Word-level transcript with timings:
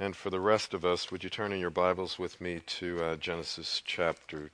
And 0.00 0.16
for 0.16 0.30
the 0.30 0.40
rest 0.40 0.72
of 0.72 0.82
us, 0.82 1.12
would 1.12 1.22
you 1.22 1.28
turn 1.28 1.52
in 1.52 1.60
your 1.60 1.68
Bibles 1.68 2.18
with 2.18 2.40
me 2.40 2.62
to 2.78 3.04
uh, 3.04 3.16
Genesis 3.16 3.82
chapter 3.84 4.50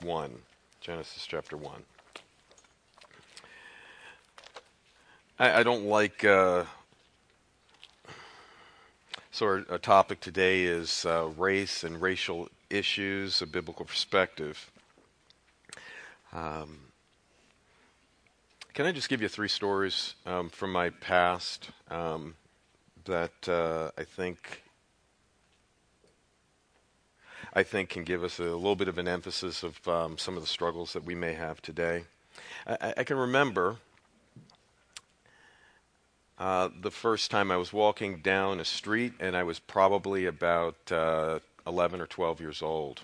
1? 0.00 0.32
Genesis 0.80 1.26
chapter 1.26 1.58
1. 1.58 1.82
I, 5.38 5.60
I 5.60 5.62
don't 5.62 5.84
like. 5.84 6.24
Uh, 6.24 6.64
so, 9.30 9.44
our, 9.44 9.64
our, 9.68 9.76
topic 9.76 10.20
today 10.20 10.62
is 10.62 11.04
uh, 11.04 11.28
race 11.36 11.84
and 11.84 12.00
racial 12.00 12.48
issues, 12.70 13.42
a 13.42 13.46
biblical 13.46 13.84
perspective. 13.84 14.70
Um, 16.32 16.78
can 18.72 18.86
I 18.86 18.92
just 18.92 19.10
give 19.10 19.20
you 19.20 19.28
three 19.28 19.48
stories 19.48 20.14
um, 20.24 20.48
from 20.48 20.72
my 20.72 20.88
past 20.88 21.68
um, 21.90 22.36
that 23.04 23.46
uh, 23.50 23.90
I 23.98 24.04
think 24.04 24.62
I 27.54 27.62
think 27.62 27.88
can 27.88 28.04
give 28.04 28.24
us 28.24 28.38
a 28.38 28.44
little 28.44 28.76
bit 28.76 28.88
of 28.88 28.98
an 28.98 29.08
emphasis 29.08 29.62
of 29.62 29.86
um, 29.88 30.18
some 30.18 30.36
of 30.36 30.42
the 30.42 30.48
struggles 30.48 30.92
that 30.92 31.04
we 31.04 31.14
may 31.14 31.32
have 31.34 31.62
today. 31.62 32.04
I, 32.66 32.94
I 32.98 33.04
can 33.04 33.16
remember 33.16 33.76
uh, 36.38 36.68
the 36.80 36.90
first 36.90 37.30
time 37.30 37.50
I 37.50 37.56
was 37.56 37.72
walking 37.72 38.18
down 38.18 38.60
a 38.60 38.64
street, 38.64 39.12
and 39.18 39.36
I 39.36 39.42
was 39.42 39.58
probably 39.58 40.26
about 40.26 40.76
uh, 40.92 41.40
11 41.66 42.00
or 42.00 42.06
12 42.06 42.40
years 42.40 42.62
old. 42.62 43.02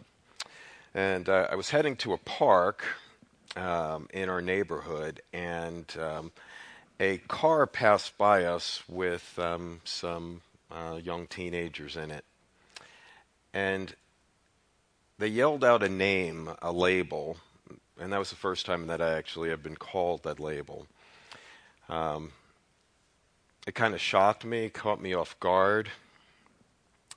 And 0.94 1.28
uh, 1.28 1.48
I 1.50 1.56
was 1.56 1.70
heading 1.70 1.96
to 1.96 2.12
a 2.12 2.18
park 2.18 2.84
um, 3.56 4.08
in 4.12 4.28
our 4.28 4.40
neighborhood, 4.40 5.20
and 5.32 5.84
um, 5.98 6.30
a 7.00 7.18
car 7.18 7.66
passed 7.66 8.16
by 8.16 8.44
us 8.44 8.84
with 8.88 9.36
um, 9.38 9.80
some 9.84 10.42
uh, 10.70 11.00
young 11.02 11.26
teenagers 11.26 11.96
in 11.96 12.12
it. 12.12 12.24
And 13.52 13.94
they 15.18 15.28
yelled 15.28 15.64
out 15.64 15.82
a 15.82 15.88
name, 15.88 16.50
a 16.60 16.72
label, 16.72 17.36
and 18.00 18.12
that 18.12 18.18
was 18.18 18.30
the 18.30 18.36
first 18.36 18.66
time 18.66 18.86
that 18.88 19.00
I 19.00 19.12
actually 19.12 19.50
have 19.50 19.62
been 19.62 19.76
called 19.76 20.22
that 20.24 20.40
label. 20.40 20.86
Um, 21.88 22.32
it 23.66 23.74
kind 23.74 23.94
of 23.94 24.00
shocked 24.00 24.44
me, 24.44 24.68
caught 24.68 25.00
me 25.00 25.14
off 25.14 25.38
guard, 25.40 25.90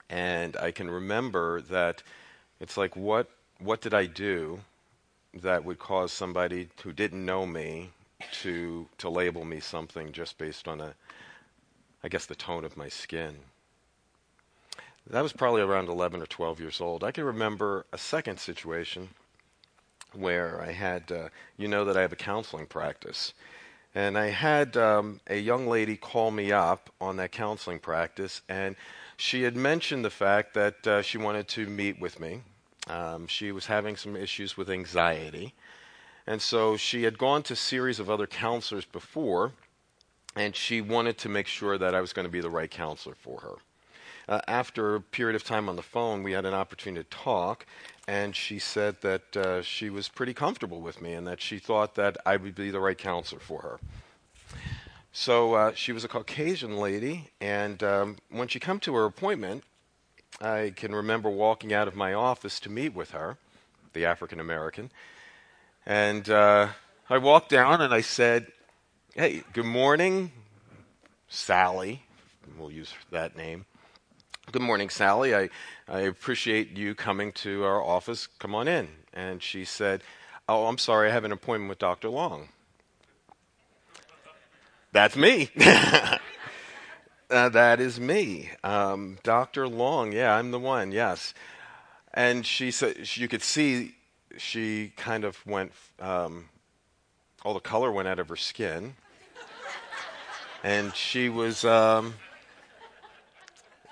and 0.10 0.56
I 0.58 0.72
can 0.72 0.90
remember 0.90 1.62
that 1.62 2.04
it's 2.60 2.78
like, 2.78 2.96
what 2.96 3.30
what 3.60 3.82
did 3.82 3.94
I 3.94 4.06
do 4.06 4.60
that 5.34 5.66
would 5.66 5.80
cause 5.80 6.12
somebody 6.12 6.70
who 6.84 6.94
didn't 6.94 7.26
know 7.26 7.46
me 7.46 7.90
to 8.42 8.88
to 9.00 9.10
label 9.10 9.44
me 9.44 9.60
something 9.60 10.12
just 10.12 10.38
based 10.38 10.68
on 10.68 10.80
a, 10.80 10.94
I 12.04 12.08
guess, 12.08 12.26
the 12.26 12.36
tone 12.36 12.64
of 12.64 12.78
my 12.78 12.90
skin? 12.90 13.38
That 15.10 15.22
was 15.22 15.32
probably 15.32 15.62
around 15.62 15.88
11 15.88 16.22
or 16.22 16.26
12 16.26 16.60
years 16.60 16.82
old. 16.82 17.02
I 17.02 17.12
can 17.12 17.24
remember 17.24 17.86
a 17.94 17.98
second 17.98 18.42
situation 18.42 19.10
where 20.14 20.62
I 20.62 20.74
had, 20.74 21.12
uh, 21.12 21.30
you 21.56 21.70
know, 21.70 21.86
that 21.86 21.96
I 21.96 22.02
have 22.02 22.12
a 22.12 22.18
counseling 22.18 22.66
practice. 22.66 23.34
And 23.96 24.18
I 24.18 24.28
had 24.28 24.76
um, 24.76 25.22
a 25.28 25.38
young 25.38 25.66
lady 25.68 25.96
call 25.96 26.32
me 26.32 26.52
up 26.52 26.90
on 27.00 27.16
that 27.18 27.32
counseling 27.32 27.80
practice, 27.80 28.42
and 28.50 28.76
she 29.16 29.44
had 29.44 29.56
mentioned 29.56 30.04
the 30.04 30.10
fact 30.10 30.54
that 30.56 30.86
uh, 30.86 31.02
she 31.02 31.18
wanted 31.18 31.48
to 31.50 31.68
meet 31.68 32.02
with 32.02 32.20
me. 32.20 32.42
Um, 32.90 33.28
she 33.28 33.54
was 33.54 33.66
having 33.66 33.96
some 33.96 34.18
issues 34.18 34.58
with 34.58 34.70
anxiety. 34.70 35.54
And 36.28 36.42
so 36.42 36.76
she 36.76 37.04
had 37.04 37.18
gone 37.18 37.44
to 37.44 37.54
a 37.54 37.56
series 37.56 38.00
of 38.00 38.10
other 38.10 38.28
counselors 38.28 38.84
before, 38.84 39.54
and 40.36 40.54
she 40.54 40.82
wanted 40.82 41.18
to 41.20 41.30
make 41.30 41.48
sure 41.48 41.78
that 41.78 41.96
I 41.96 42.02
was 42.02 42.12
going 42.12 42.28
to 42.28 42.32
be 42.32 42.42
the 42.42 42.50
right 42.50 42.70
counselor 42.70 43.16
for 43.16 43.40
her 43.40 43.56
uh, 44.28 44.42
after 44.48 44.96
a 44.96 45.02
period 45.02 45.36
of 45.36 45.44
time 45.44 45.70
on 45.70 45.76
the 45.76 45.82
phone, 45.82 46.24
we 46.24 46.34
had 46.34 46.46
an 46.46 46.54
opportunity 46.54 47.04
to 47.04 47.10
talk, 47.10 47.66
and 48.08 48.36
she 48.36 48.60
said 48.60 48.98
that 49.02 49.38
uh, 49.38 49.62
she 49.62 49.90
was 49.90 50.10
pretty 50.10 50.34
comfortable 50.34 50.82
with 50.82 51.02
me 51.02 51.14
and 51.14 51.26
that 51.28 51.42
she 51.42 51.60
thought 51.60 51.96
that 51.96 52.18
I 52.26 52.38
would 52.38 52.56
be 52.56 52.70
the 52.70 52.80
right 52.80 52.98
counselor 52.98 53.40
for 53.40 53.62
her. 53.62 53.80
So 55.12 55.54
uh, 55.56 55.74
she 55.74 55.92
was 55.92 56.04
a 56.04 56.08
Caucasian 56.08 56.78
lady, 56.78 57.30
and 57.42 57.82
um, 57.82 58.18
when 58.30 58.48
she 58.48 58.60
came 58.60 58.80
to 58.82 58.96
her 58.96 59.06
appointment, 59.06 59.64
I 60.40 60.74
can 60.76 60.94
remember 60.94 61.30
walking 61.30 61.74
out 61.74 61.88
of 61.88 61.96
my 61.96 62.14
office 62.14 62.60
to 62.62 62.70
meet 62.70 62.94
with 62.94 63.12
her, 63.12 63.38
the 63.94 64.06
African 64.06 64.40
American, 64.40 64.92
and 65.86 66.30
uh, 66.30 66.68
I 67.10 67.18
walked 67.18 67.50
down 67.50 67.82
and 67.82 67.94
I 67.94 68.02
said, 68.02 68.52
"Hey, 69.16 69.44
good 69.54 69.66
morning, 69.66 70.32
Sally." 71.30 72.04
We'll 72.60 72.72
use 72.72 72.94
that 73.12 73.36
name. 73.36 73.66
Good 74.50 74.62
morning, 74.62 74.90
Sally. 74.90 75.36
I, 75.36 75.50
I 75.90 76.00
appreciate 76.02 76.78
you 76.78 76.96
coming 76.96 77.34
to 77.34 77.66
our 77.66 77.84
office. 77.84 78.28
Come 78.40 78.56
on 78.56 78.70
in. 78.70 78.88
And 79.14 79.44
she 79.44 79.66
said, 79.66 80.04
Oh, 80.48 80.68
I'm 80.68 80.78
sorry, 80.78 81.10
I 81.10 81.12
have 81.12 81.26
an 81.26 81.34
appointment 81.34 81.68
with 81.68 81.80
Dr. 81.80 82.08
Long. 82.08 82.48
That's 84.94 85.18
me. 85.18 85.50
uh, 85.60 86.20
that 87.30 87.82
is 87.82 88.00
me. 88.00 88.52
Um, 88.64 89.18
Dr. 89.22 89.68
Long, 89.68 90.14
yeah, 90.14 90.34
I'm 90.34 90.52
the 90.52 90.60
one, 90.60 90.94
yes. 90.94 91.34
And 92.14 92.46
she 92.46 92.72
said, 92.72 93.18
you 93.18 93.28
could 93.28 93.44
see 93.44 93.96
she 94.38 94.94
kind 94.96 95.26
of 95.26 95.46
went, 95.46 95.74
um, 96.00 96.48
all 97.44 97.54
the 97.54 97.60
color 97.60 97.92
went 97.92 98.08
out 98.08 98.18
of 98.18 98.30
her 98.30 98.38
skin. 98.38 98.96
and 100.64 100.96
she 100.96 101.28
was. 101.28 101.66
Um, 101.66 102.14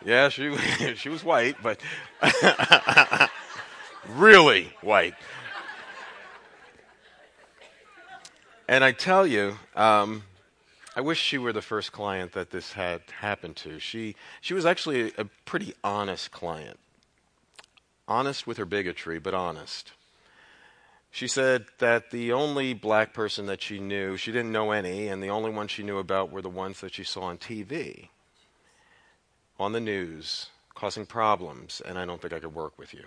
yeah, 0.06 0.30
she 0.30 0.56
she 0.96 1.10
was 1.10 1.24
white, 1.24 1.58
but 1.62 1.82
really 4.10 4.72
white. 4.82 5.16
And 8.68 8.84
I 8.84 8.92
tell 8.92 9.28
you, 9.28 9.58
um, 9.76 10.24
I 10.96 11.02
wish 11.02 11.20
she 11.20 11.38
were 11.38 11.54
the 11.54 11.62
first 11.62 11.92
client 11.92 12.32
that 12.34 12.52
this 12.52 12.74
had 12.74 13.02
happened 13.20 13.56
to. 13.58 13.80
She 13.80 14.16
she 14.42 14.54
was 14.54 14.66
actually 14.66 15.12
a 15.18 15.26
pretty 15.46 15.74
honest 15.84 16.32
client, 16.32 16.80
honest 18.08 18.46
with 18.46 18.58
her 18.58 18.66
bigotry, 18.66 19.20
but 19.20 19.34
honest. 19.34 19.92
She 21.10 21.28
said 21.28 21.66
that 21.80 22.12
the 22.12 22.34
only 22.34 22.74
black 22.74 23.14
person 23.14 23.46
that 23.46 23.62
she 23.62 23.80
knew, 23.80 24.18
she 24.18 24.34
didn't 24.34 24.52
know 24.52 24.72
any, 24.72 25.08
and 25.08 25.24
the 25.24 25.30
only 25.30 25.50
ones 25.50 25.72
she 25.72 25.82
knew 25.82 25.98
about 25.98 26.30
were 26.30 26.42
the 26.42 26.50
ones 26.50 26.82
that 26.82 26.94
she 26.94 27.06
saw 27.06 27.22
on 27.22 27.38
TV 27.38 28.10
on 29.60 29.72
the 29.72 29.80
news 29.80 30.48
causing 30.74 31.06
problems, 31.06 31.82
and 31.86 31.98
I 31.98 32.06
don't 32.06 32.22
think 32.22 32.34
I 32.34 32.40
could 32.40 32.54
work 32.54 32.78
with 32.78 32.94
you. 32.94 33.06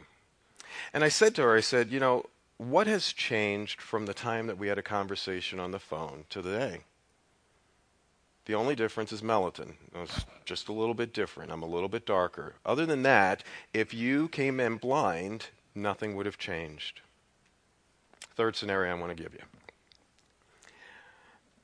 And 0.92 1.04
I 1.04 1.08
said 1.08 1.34
to 1.34 1.42
her, 1.42 1.56
I 1.56 1.60
said, 1.60 1.90
you 1.90 2.00
know, 2.00 2.24
what 2.56 2.86
has 2.86 3.12
changed 3.12 3.80
from 3.80 4.06
the 4.06 4.14
time 4.14 4.46
that 4.46 4.58
we 4.58 4.68
had 4.68 4.78
a 4.78 4.82
conversation 4.82 5.60
on 5.60 5.70
the 5.70 5.78
phone 5.78 6.24
to 6.30 6.42
today? 6.42 6.80
The 8.46 8.54
only 8.54 8.74
difference 8.74 9.12
is 9.12 9.20
melatonin. 9.20 9.74
It's 9.94 10.24
just 10.46 10.68
a 10.68 10.72
little 10.72 10.94
bit 10.94 11.12
different. 11.12 11.52
I'm 11.52 11.62
a 11.62 11.66
little 11.66 11.88
bit 11.88 12.06
darker. 12.06 12.54
Other 12.64 12.86
than 12.86 13.02
that, 13.02 13.44
if 13.74 13.92
you 13.92 14.28
came 14.28 14.58
in 14.58 14.78
blind, 14.78 15.48
nothing 15.74 16.16
would 16.16 16.24
have 16.24 16.38
changed. 16.38 17.02
Third 18.34 18.56
scenario 18.56 18.90
I 18.90 18.98
want 18.98 19.14
to 19.14 19.22
give 19.22 19.34
you. 19.34 19.42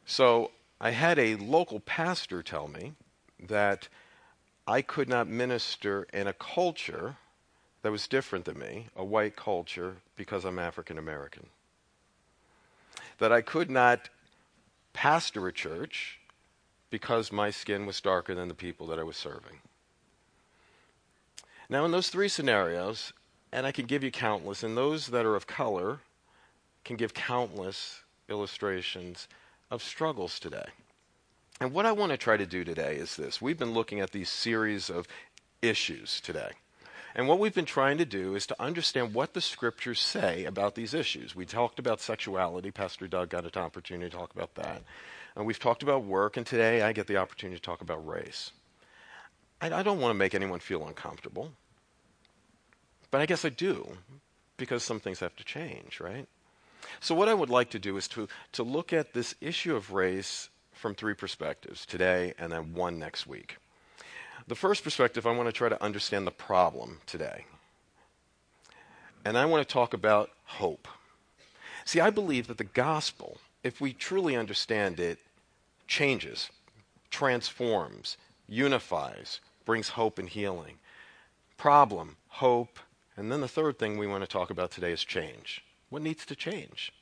So 0.05 0.51
I 0.79 0.91
had 0.91 1.19
a 1.19 1.37
local 1.37 1.81
pastor 1.81 2.43
tell 2.43 2.69
me 2.69 2.93
that 3.41 3.89
I 4.67 4.83
could 4.83 5.09
not 5.09 5.29
minister 5.29 6.07
in 6.13 6.27
a 6.27 6.33
culture 6.33 7.17
that 7.83 7.93
was 7.93 8.09
different 8.09 8.47
than 8.47 8.59
me, 8.59 8.89
a 8.97 9.05
white 9.05 9.37
culture, 9.37 9.97
because 10.17 10.45
I'm 10.45 10.59
African 10.59 10.97
American. 10.97 11.47
That 13.19 13.31
I 13.31 13.43
could 13.43 13.71
not 13.71 14.09
pastor 14.95 15.47
a 15.47 15.53
church 15.53 16.19
because 16.89 17.31
my 17.31 17.51
skin 17.51 17.85
was 17.85 18.01
darker 18.01 18.35
than 18.35 18.49
the 18.49 18.55
people 18.55 18.87
that 18.87 18.99
I 18.99 19.03
was 19.03 19.17
serving. 19.17 19.59
Now, 21.69 21.85
in 21.85 21.91
those 21.91 22.09
three 22.09 22.29
scenarios, 22.29 23.13
and 23.53 23.67
I 23.67 23.73
can 23.73 23.87
give 23.87 24.03
you 24.03 24.11
countless, 24.11 24.63
and 24.63 24.77
those 24.77 25.09
that 25.09 25.27
are 25.27 25.37
of 25.37 25.47
color 25.47 26.01
can 26.85 26.97
give 26.97 27.13
countless 27.15 28.03
illustrations 28.29 29.29
of 29.71 29.83
struggles 29.83 30.39
today. 30.39 30.67
And 31.61 31.73
what 31.73 31.87
I 31.87 31.93
want 31.93 32.11
to 32.11 32.19
try 32.19 32.37
to 32.37 32.47
do 32.47 32.65
today 32.65 32.97
is 32.97 33.17
this. 33.17 33.41
We've 33.41 33.59
been 33.59 33.75
looking 33.75 34.01
at 34.01 34.11
these 34.11 34.29
series 34.29 34.91
of 34.91 35.07
issues 35.63 36.21
today. 36.21 36.51
And 37.15 37.29
what 37.29 37.39
we've 37.39 37.55
been 37.55 37.65
trying 37.65 37.99
to 37.99 38.05
do 38.05 38.35
is 38.35 38.47
to 38.49 38.61
understand 38.61 39.15
what 39.15 39.35
the 39.35 39.41
scriptures 39.41 40.01
say 40.01 40.45
about 40.45 40.75
these 40.75 40.95
issues. 40.95 41.37
We 41.37 41.47
talked 41.47 41.79
about 41.79 42.01
sexuality. 42.01 42.73
Pastor 42.73 43.07
Doug 43.07 43.29
got 43.29 43.45
an 43.45 43.63
opportunity 43.63 44.11
to 44.11 44.17
talk 44.17 44.35
about 44.35 44.57
that. 44.57 44.83
And 45.37 45.47
we've 45.47 45.59
talked 45.59 45.85
about 45.85 46.05
work, 46.05 46.37
and 46.37 46.45
today 46.45 46.83
I 46.83 46.93
get 46.93 47.07
the 47.07 47.17
opportunity 47.17 47.57
to 47.59 47.63
talk 47.63 47.81
about 47.81 48.07
race. 48.07 48.51
I, 49.61 49.73
I 49.73 49.83
don't 49.85 50.01
want 50.01 50.11
to 50.11 50.19
make 50.19 50.35
anyone 50.35 50.59
feel 50.59 50.87
uncomfortable, 50.87 51.53
but 53.13 53.21
I 53.21 53.27
guess 53.27 53.45
I 53.45 53.49
do, 53.49 53.97
because 54.57 54.83
some 54.83 54.99
things 54.99 55.21
have 55.21 55.37
to 55.37 55.45
change, 55.45 56.01
right? 56.01 56.27
So, 57.01 57.15
what 57.15 57.29
I 57.29 57.35
would 57.35 57.51
like 57.51 57.71
to 57.71 57.79
do 57.79 57.97
is 57.97 58.07
to, 58.09 58.29
to 58.53 58.63
look 58.63 58.93
at 58.93 59.13
this 59.13 59.35
issue 59.41 59.75
of 59.75 59.93
race 59.93 60.51
from 60.85 60.95
three 60.95 61.15
perspectives 61.15 61.87
today 61.87 62.35
and 62.39 62.53
then 62.53 62.75
one 62.75 62.99
next 62.99 63.27
week. 63.27 63.57
The 64.49 64.55
first 64.55 64.85
perspective, 64.85 65.27
I 65.27 65.35
want 65.35 65.49
to 65.49 65.53
try 65.53 65.71
to 65.71 65.83
understand 65.83 66.27
the 66.27 66.31
problem 66.31 67.01
today. 67.07 67.47
And 69.25 69.39
I 69.39 69.47
want 69.47 69.67
to 69.67 69.73
talk 69.73 69.95
about 69.95 70.29
hope. 70.45 70.87
See, 71.87 72.01
I 72.01 72.11
believe 72.11 72.49
that 72.49 72.59
the 72.59 72.65
gospel, 72.65 73.39
if 73.63 73.81
we 73.81 73.95
truly 73.95 74.37
understand 74.37 75.01
it, 75.01 75.21
changes, 75.87 76.51
transforms, 77.09 78.19
unifies, 78.47 79.41
brings 79.65 79.89
hope 79.89 80.19
and 80.19 80.29
healing. 80.29 80.75
Problem, 81.57 82.19
hope, 82.29 82.79
and 83.17 83.33
then 83.33 83.41
the 83.41 83.49
third 83.49 83.79
thing 83.79 83.97
we 83.97 84.07
want 84.07 84.23
to 84.23 84.29
talk 84.29 84.51
about 84.51 84.71
today 84.71 84.93
is 84.93 85.03
change. 85.03 85.65
What 85.89 86.03
needs 86.03 86.27
to 86.27 86.37
change? 86.37 86.93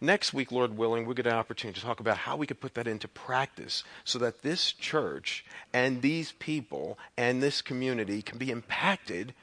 Next 0.00 0.34
week, 0.34 0.52
Lord 0.52 0.76
willing, 0.76 1.06
we'll 1.06 1.14
get 1.14 1.26
an 1.26 1.32
opportunity 1.32 1.80
to 1.80 1.86
talk 1.86 2.00
about 2.00 2.18
how 2.18 2.36
we 2.36 2.46
could 2.46 2.60
put 2.60 2.74
that 2.74 2.86
into 2.86 3.08
practice 3.08 3.82
so 4.04 4.18
that 4.18 4.42
this 4.42 4.72
church 4.72 5.44
and 5.72 6.02
these 6.02 6.32
people 6.32 6.98
and 7.16 7.42
this 7.42 7.62
community 7.62 8.20
can 8.22 8.38
be 8.38 8.50
impacted 8.50 9.34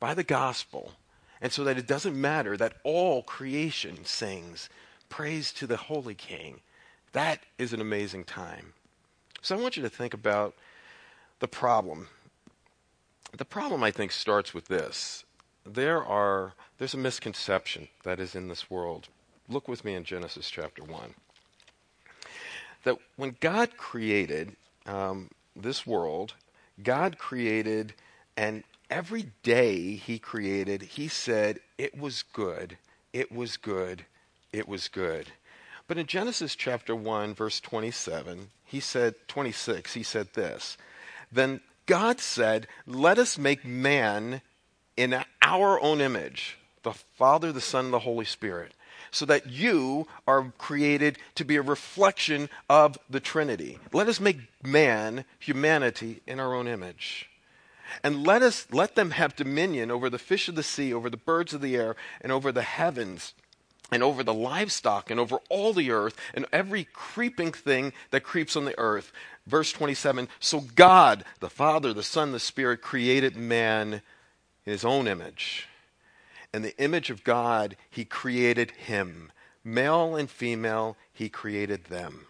by 0.00 0.14
the 0.14 0.24
gospel. 0.24 0.92
And 1.40 1.52
so 1.52 1.62
that 1.64 1.78
it 1.78 1.86
doesn't 1.86 2.20
matter 2.20 2.56
that 2.56 2.74
all 2.84 3.22
creation 3.22 4.04
sings 4.04 4.68
praise 5.08 5.52
to 5.52 5.66
the 5.66 5.76
Holy 5.76 6.14
King. 6.14 6.60
That 7.12 7.40
is 7.58 7.72
an 7.72 7.80
amazing 7.80 8.24
time. 8.24 8.72
So 9.42 9.56
I 9.56 9.60
want 9.60 9.76
you 9.76 9.82
to 9.82 9.88
think 9.88 10.14
about 10.14 10.54
the 11.38 11.48
problem. 11.48 12.08
The 13.36 13.44
problem, 13.44 13.82
I 13.84 13.90
think, 13.90 14.10
starts 14.10 14.52
with 14.52 14.66
this. 14.66 15.24
There 15.64 16.02
are, 16.04 16.54
there's 16.78 16.94
a 16.94 16.98
misconception 16.98 17.88
that 18.02 18.18
is 18.18 18.34
in 18.34 18.48
this 18.48 18.70
world. 18.70 19.08
Look 19.48 19.68
with 19.68 19.84
me 19.84 19.94
in 19.94 20.04
Genesis 20.04 20.50
chapter 20.50 20.82
1. 20.82 21.14
That 22.84 22.98
when 23.16 23.36
God 23.40 23.76
created 23.76 24.56
um, 24.86 25.30
this 25.56 25.86
world, 25.86 26.34
God 26.82 27.18
created, 27.18 27.94
and 28.36 28.62
every 28.90 29.30
day 29.42 29.94
He 29.94 30.18
created, 30.18 30.82
He 30.82 31.08
said, 31.08 31.60
It 31.76 31.98
was 31.98 32.22
good, 32.32 32.78
it 33.12 33.32
was 33.32 33.56
good, 33.56 34.04
it 34.52 34.68
was 34.68 34.88
good. 34.88 35.28
But 35.88 35.96
in 35.96 36.06
Genesis 36.06 36.54
chapter 36.54 36.94
1, 36.94 37.34
verse 37.34 37.60
27, 37.60 38.50
he 38.66 38.78
said, 38.78 39.14
26, 39.26 39.94
he 39.94 40.02
said 40.02 40.28
this 40.34 40.76
Then 41.32 41.60
God 41.86 42.20
said, 42.20 42.68
Let 42.86 43.18
us 43.18 43.38
make 43.38 43.64
man 43.64 44.42
in 44.96 45.24
our 45.40 45.80
own 45.80 46.02
image, 46.02 46.58
the 46.82 46.92
Father, 46.92 47.50
the 47.50 47.62
Son, 47.62 47.86
and 47.86 47.94
the 47.94 48.00
Holy 48.00 48.26
Spirit, 48.26 48.72
so 49.10 49.24
that 49.26 49.46
you 49.46 50.06
are 50.26 50.52
created 50.58 51.18
to 51.34 51.44
be 51.44 51.56
a 51.56 51.62
reflection 51.62 52.48
of 52.68 52.98
the 53.08 53.20
Trinity. 53.20 53.78
Let 53.92 54.08
us 54.08 54.20
make 54.20 54.38
man, 54.62 55.24
humanity, 55.38 56.20
in 56.26 56.40
our 56.40 56.54
own 56.54 56.68
image. 56.68 57.28
And 58.02 58.26
let 58.26 58.42
us 58.42 58.66
let 58.70 58.94
them 58.94 59.12
have 59.12 59.36
dominion 59.36 59.90
over 59.90 60.10
the 60.10 60.18
fish 60.18 60.48
of 60.48 60.54
the 60.54 60.62
sea, 60.62 60.92
over 60.92 61.08
the 61.08 61.16
birds 61.16 61.54
of 61.54 61.60
the 61.60 61.76
air, 61.76 61.96
and 62.20 62.30
over 62.30 62.52
the 62.52 62.62
heavens 62.62 63.34
and 63.90 64.02
over 64.02 64.22
the 64.22 64.34
livestock 64.34 65.10
and 65.10 65.18
over 65.18 65.38
all 65.48 65.72
the 65.72 65.90
earth 65.90 66.14
and 66.34 66.46
every 66.52 66.84
creeping 66.92 67.52
thing 67.52 67.92
that 68.10 68.22
creeps 68.22 68.56
on 68.56 68.64
the 68.64 68.78
earth. 68.78 69.12
Verse 69.46 69.72
27 69.72 70.28
So 70.40 70.60
God, 70.60 71.24
the 71.40 71.50
Father, 71.50 71.92
the 71.92 72.02
Son, 72.02 72.32
the 72.32 72.40
Spirit, 72.40 72.82
created 72.82 73.36
man 73.36 74.02
in 74.66 74.72
his 74.72 74.84
own 74.84 75.08
image. 75.08 75.68
In 76.52 76.62
the 76.62 76.76
image 76.78 77.10
of 77.10 77.24
God, 77.24 77.76
he 77.90 78.04
created 78.04 78.70
him. 78.72 79.32
Male 79.64 80.16
and 80.16 80.30
female, 80.30 80.96
he 81.12 81.28
created 81.28 81.84
them. 81.84 82.26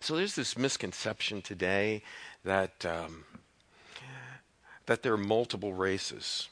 So 0.00 0.16
there's 0.16 0.34
this 0.34 0.56
misconception 0.56 1.42
today 1.42 2.02
that, 2.44 2.86
um, 2.86 3.24
that 4.86 5.02
there 5.02 5.12
are 5.12 5.18
multiple 5.18 5.74
races 5.74 6.48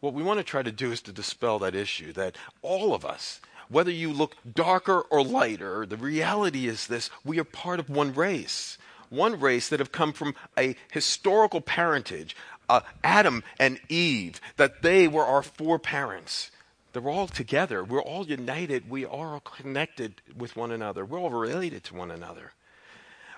what 0.00 0.14
we 0.14 0.22
want 0.22 0.38
to 0.38 0.44
try 0.44 0.62
to 0.62 0.72
do 0.72 0.92
is 0.92 1.02
to 1.02 1.12
dispel 1.12 1.58
that 1.58 1.74
issue 1.74 2.12
that 2.14 2.36
all 2.62 2.94
of 2.94 3.04
us, 3.04 3.40
whether 3.68 3.90
you 3.90 4.12
look 4.12 4.36
darker 4.54 5.00
or 5.02 5.22
lighter, 5.22 5.86
the 5.86 5.96
reality 5.96 6.66
is 6.66 6.86
this 6.86 7.10
we 7.24 7.38
are 7.38 7.44
part 7.44 7.78
of 7.78 7.88
one 7.88 8.12
race. 8.14 8.78
One 9.10 9.40
race 9.40 9.68
that 9.68 9.80
have 9.80 9.90
come 9.90 10.12
from 10.12 10.36
a 10.56 10.76
historical 10.92 11.60
parentage, 11.60 12.36
uh, 12.70 12.80
Adam 13.02 13.42
and 13.58 13.80
Eve, 13.88 14.40
that 14.56 14.82
they 14.82 15.08
were 15.08 15.24
our 15.24 15.42
foreparents. 15.42 16.50
They're 16.92 17.08
all 17.08 17.28
together. 17.28 17.84
We're 17.84 18.02
all 18.02 18.26
united. 18.26 18.88
We 18.88 19.04
are 19.04 19.34
all 19.34 19.40
connected 19.40 20.22
with 20.36 20.56
one 20.56 20.70
another. 20.70 21.04
We're 21.04 21.20
all 21.20 21.30
related 21.30 21.84
to 21.84 21.94
one 21.94 22.10
another 22.10 22.52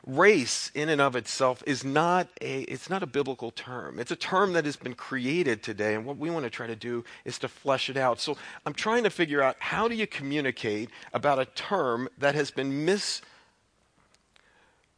race 0.05 0.71
in 0.75 0.89
and 0.89 1.01
of 1.01 1.15
itself 1.15 1.63
is 1.65 1.85
not 1.85 2.27
a 2.41 2.63
it's 2.63 2.91
not 2.91 3.05
a 3.05 3.07
biblical 3.07 3.53
term 3.53 4.01
it's 4.01 4.11
a 4.11 4.17
term 4.17 4.53
that 4.53 4.65
has 4.65 4.75
been 4.75 4.95
created 4.95 5.63
today 5.63 5.95
and 5.95 6.05
what 6.05 6.17
we 6.17 6.29
want 6.29 6.45
to 6.45 6.51
try 6.51 6.67
to 6.67 6.75
do 6.75 7.05
is 7.25 7.39
to 7.39 7.47
flesh 7.47 7.89
it 7.89 7.97
out 7.97 8.21
so 8.21 8.37
i'm 8.67 8.75
trying 8.75 9.05
to 9.05 9.11
figure 9.11 9.41
out 9.41 9.55
how 9.61 9.87
do 9.87 9.95
you 9.95 10.07
communicate 10.07 10.91
about 11.13 11.39
a 11.39 11.45
term 11.45 12.09
that 12.19 12.35
has 12.35 12.51
been 12.51 12.85
mis 12.85 13.23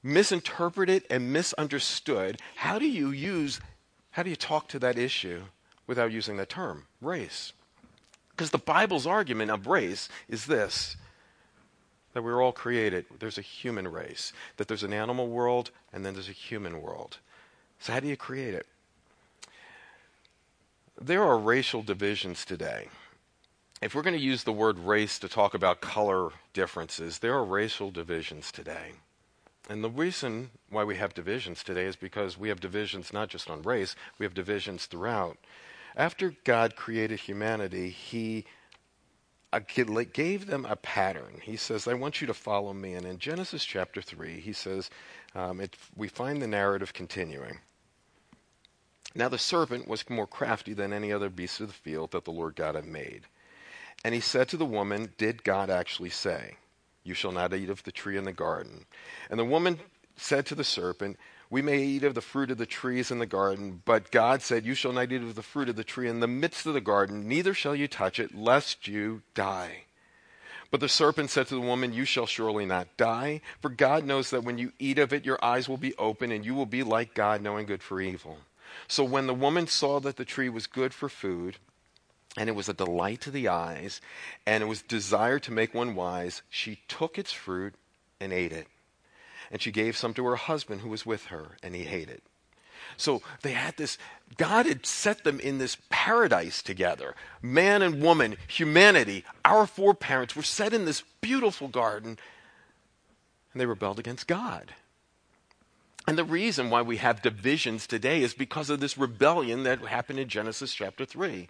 misinterpreted 0.02 1.04
and 1.10 1.30
misunderstood 1.30 2.40
how 2.56 2.78
do 2.78 2.88
you 2.88 3.10
use 3.10 3.60
how 4.14 4.22
do 4.22 4.30
you 4.30 4.36
talk 4.36 4.68
to 4.68 4.78
that 4.78 4.98
issue 4.98 5.42
without 5.86 6.10
using 6.10 6.36
the 6.36 6.46
term 6.46 6.86
race 7.00 7.52
because 8.30 8.50
the 8.50 8.58
bible's 8.58 9.06
argument 9.06 9.50
of 9.50 9.66
race 9.66 10.08
is 10.28 10.46
this 10.46 10.96
that 12.12 12.22
we 12.22 12.30
were 12.30 12.40
all 12.40 12.52
created. 12.52 13.04
There's 13.18 13.38
a 13.38 13.42
human 13.42 13.88
race, 13.88 14.32
that 14.56 14.68
there's 14.68 14.84
an 14.84 14.92
animal 14.92 15.26
world, 15.26 15.72
and 15.92 16.06
then 16.06 16.14
there's 16.14 16.28
a 16.28 16.32
human 16.32 16.80
world. 16.80 17.18
So, 17.80 17.92
how 17.92 18.00
do 18.00 18.06
you 18.06 18.16
create 18.16 18.54
it? 18.54 18.66
There 21.00 21.24
are 21.24 21.36
racial 21.36 21.82
divisions 21.82 22.44
today. 22.44 22.88
If 23.82 23.94
we're 23.94 24.02
going 24.02 24.16
to 24.16 24.22
use 24.22 24.44
the 24.44 24.52
word 24.52 24.78
race 24.78 25.18
to 25.18 25.28
talk 25.28 25.54
about 25.54 25.80
color 25.80 26.30
differences, 26.52 27.18
there 27.18 27.34
are 27.34 27.44
racial 27.44 27.90
divisions 27.90 28.52
today. 28.52 28.92
And 29.68 29.82
the 29.82 29.90
reason 29.90 30.50
why 30.68 30.84
we 30.84 30.96
have 30.96 31.14
divisions 31.14 31.62
today 31.62 31.86
is 31.86 31.96
because 31.96 32.38
we 32.38 32.48
have 32.48 32.60
divisions 32.60 33.12
not 33.12 33.28
just 33.28 33.48
on 33.48 33.62
race, 33.62 33.96
we 34.18 34.24
have 34.24 34.34
divisions 34.34 34.86
throughout. 34.86 35.38
After 35.96 36.34
God 36.44 36.76
created 36.76 37.20
humanity, 37.20 37.88
He 37.88 38.44
gave 40.12 40.46
them 40.46 40.66
a 40.66 40.76
pattern. 40.76 41.40
He 41.42 41.56
says, 41.56 41.86
I 41.86 41.94
want 41.94 42.20
you 42.20 42.26
to 42.26 42.34
follow 42.34 42.72
me. 42.72 42.94
And 42.94 43.06
in 43.06 43.18
Genesis 43.18 43.64
chapter 43.64 44.02
3, 44.02 44.40
he 44.40 44.52
says, 44.52 44.90
um, 45.34 45.60
it, 45.60 45.76
we 45.96 46.08
find 46.08 46.42
the 46.42 46.46
narrative 46.46 46.92
continuing. 46.92 47.58
Now 49.14 49.28
the 49.28 49.38
serpent 49.38 49.86
was 49.86 50.08
more 50.10 50.26
crafty 50.26 50.72
than 50.72 50.92
any 50.92 51.12
other 51.12 51.28
beast 51.28 51.60
of 51.60 51.68
the 51.68 51.72
field 51.72 52.10
that 52.10 52.24
the 52.24 52.32
Lord 52.32 52.56
God 52.56 52.74
had 52.74 52.86
made. 52.86 53.22
And 54.04 54.14
he 54.14 54.20
said 54.20 54.48
to 54.48 54.56
the 54.56 54.66
woman, 54.66 55.12
Did 55.16 55.44
God 55.44 55.70
actually 55.70 56.10
say, 56.10 56.56
You 57.04 57.14
shall 57.14 57.32
not 57.32 57.52
eat 57.52 57.68
of 57.68 57.82
the 57.84 57.92
tree 57.92 58.16
in 58.16 58.24
the 58.24 58.32
garden? 58.32 58.86
And 59.30 59.38
the 59.38 59.44
woman 59.44 59.78
said 60.16 60.46
to 60.46 60.54
the 60.54 60.64
serpent, 60.64 61.18
we 61.50 61.62
may 61.62 61.84
eat 61.84 62.02
of 62.02 62.14
the 62.14 62.20
fruit 62.20 62.50
of 62.50 62.58
the 62.58 62.66
trees 62.66 63.10
in 63.10 63.18
the 63.18 63.26
garden, 63.26 63.82
but 63.84 64.10
God 64.10 64.42
said, 64.42 64.64
You 64.64 64.74
shall 64.74 64.92
not 64.92 65.12
eat 65.12 65.22
of 65.22 65.34
the 65.34 65.42
fruit 65.42 65.68
of 65.68 65.76
the 65.76 65.84
tree 65.84 66.08
in 66.08 66.20
the 66.20 66.26
midst 66.26 66.66
of 66.66 66.74
the 66.74 66.80
garden, 66.80 67.28
neither 67.28 67.54
shall 67.54 67.76
you 67.76 67.86
touch 67.86 68.18
it, 68.18 68.34
lest 68.34 68.88
you 68.88 69.22
die. 69.34 69.84
But 70.70 70.80
the 70.80 70.88
serpent 70.88 71.30
said 71.30 71.46
to 71.48 71.54
the 71.54 71.60
woman, 71.60 71.92
You 71.92 72.04
shall 72.04 72.26
surely 72.26 72.64
not 72.64 72.96
die, 72.96 73.40
for 73.60 73.68
God 73.68 74.04
knows 74.04 74.30
that 74.30 74.42
when 74.42 74.58
you 74.58 74.72
eat 74.80 74.98
of 74.98 75.12
it, 75.12 75.24
your 75.24 75.38
eyes 75.44 75.68
will 75.68 75.76
be 75.76 75.94
open, 75.96 76.32
and 76.32 76.44
you 76.44 76.54
will 76.54 76.66
be 76.66 76.82
like 76.82 77.14
God, 77.14 77.42
knowing 77.42 77.66
good 77.66 77.82
for 77.82 78.00
evil. 78.00 78.38
So 78.88 79.04
when 79.04 79.28
the 79.28 79.34
woman 79.34 79.68
saw 79.68 80.00
that 80.00 80.16
the 80.16 80.24
tree 80.24 80.48
was 80.48 80.66
good 80.66 80.92
for 80.92 81.08
food, 81.08 81.58
and 82.36 82.48
it 82.48 82.54
was 82.54 82.68
a 82.68 82.74
delight 82.74 83.20
to 83.22 83.30
the 83.30 83.48
eyes, 83.48 84.00
and 84.46 84.62
it 84.62 84.66
was 84.66 84.82
desired 84.82 85.42
to 85.44 85.52
make 85.52 85.74
one 85.74 85.94
wise, 85.94 86.42
she 86.48 86.80
took 86.88 87.18
its 87.18 87.32
fruit 87.32 87.74
and 88.20 88.32
ate 88.32 88.52
it 88.52 88.66
and 89.50 89.62
she 89.62 89.70
gave 89.70 89.96
some 89.96 90.14
to 90.14 90.24
her 90.26 90.36
husband 90.36 90.80
who 90.80 90.88
was 90.88 91.06
with 91.06 91.26
her, 91.26 91.56
and 91.62 91.74
he 91.74 91.86
ate 91.86 92.08
it. 92.08 92.22
So 92.96 93.22
they 93.42 93.52
had 93.52 93.76
this, 93.76 93.98
God 94.36 94.66
had 94.66 94.84
set 94.84 95.24
them 95.24 95.40
in 95.40 95.58
this 95.58 95.76
paradise 95.90 96.62
together. 96.62 97.14
Man 97.40 97.82
and 97.82 98.02
woman, 98.02 98.36
humanity, 98.48 99.24
our 99.44 99.66
foreparents 99.66 100.36
were 100.36 100.42
set 100.42 100.72
in 100.72 100.84
this 100.84 101.02
beautiful 101.20 101.68
garden, 101.68 102.18
and 103.52 103.60
they 103.60 103.66
rebelled 103.66 103.98
against 103.98 104.26
God. 104.26 104.74
And 106.06 106.18
the 106.18 106.24
reason 106.24 106.68
why 106.68 106.82
we 106.82 106.98
have 106.98 107.22
divisions 107.22 107.86
today 107.86 108.22
is 108.22 108.34
because 108.34 108.68
of 108.68 108.80
this 108.80 108.98
rebellion 108.98 109.62
that 109.62 109.80
happened 109.80 110.18
in 110.18 110.28
Genesis 110.28 110.74
chapter 110.74 111.04
3. 111.04 111.48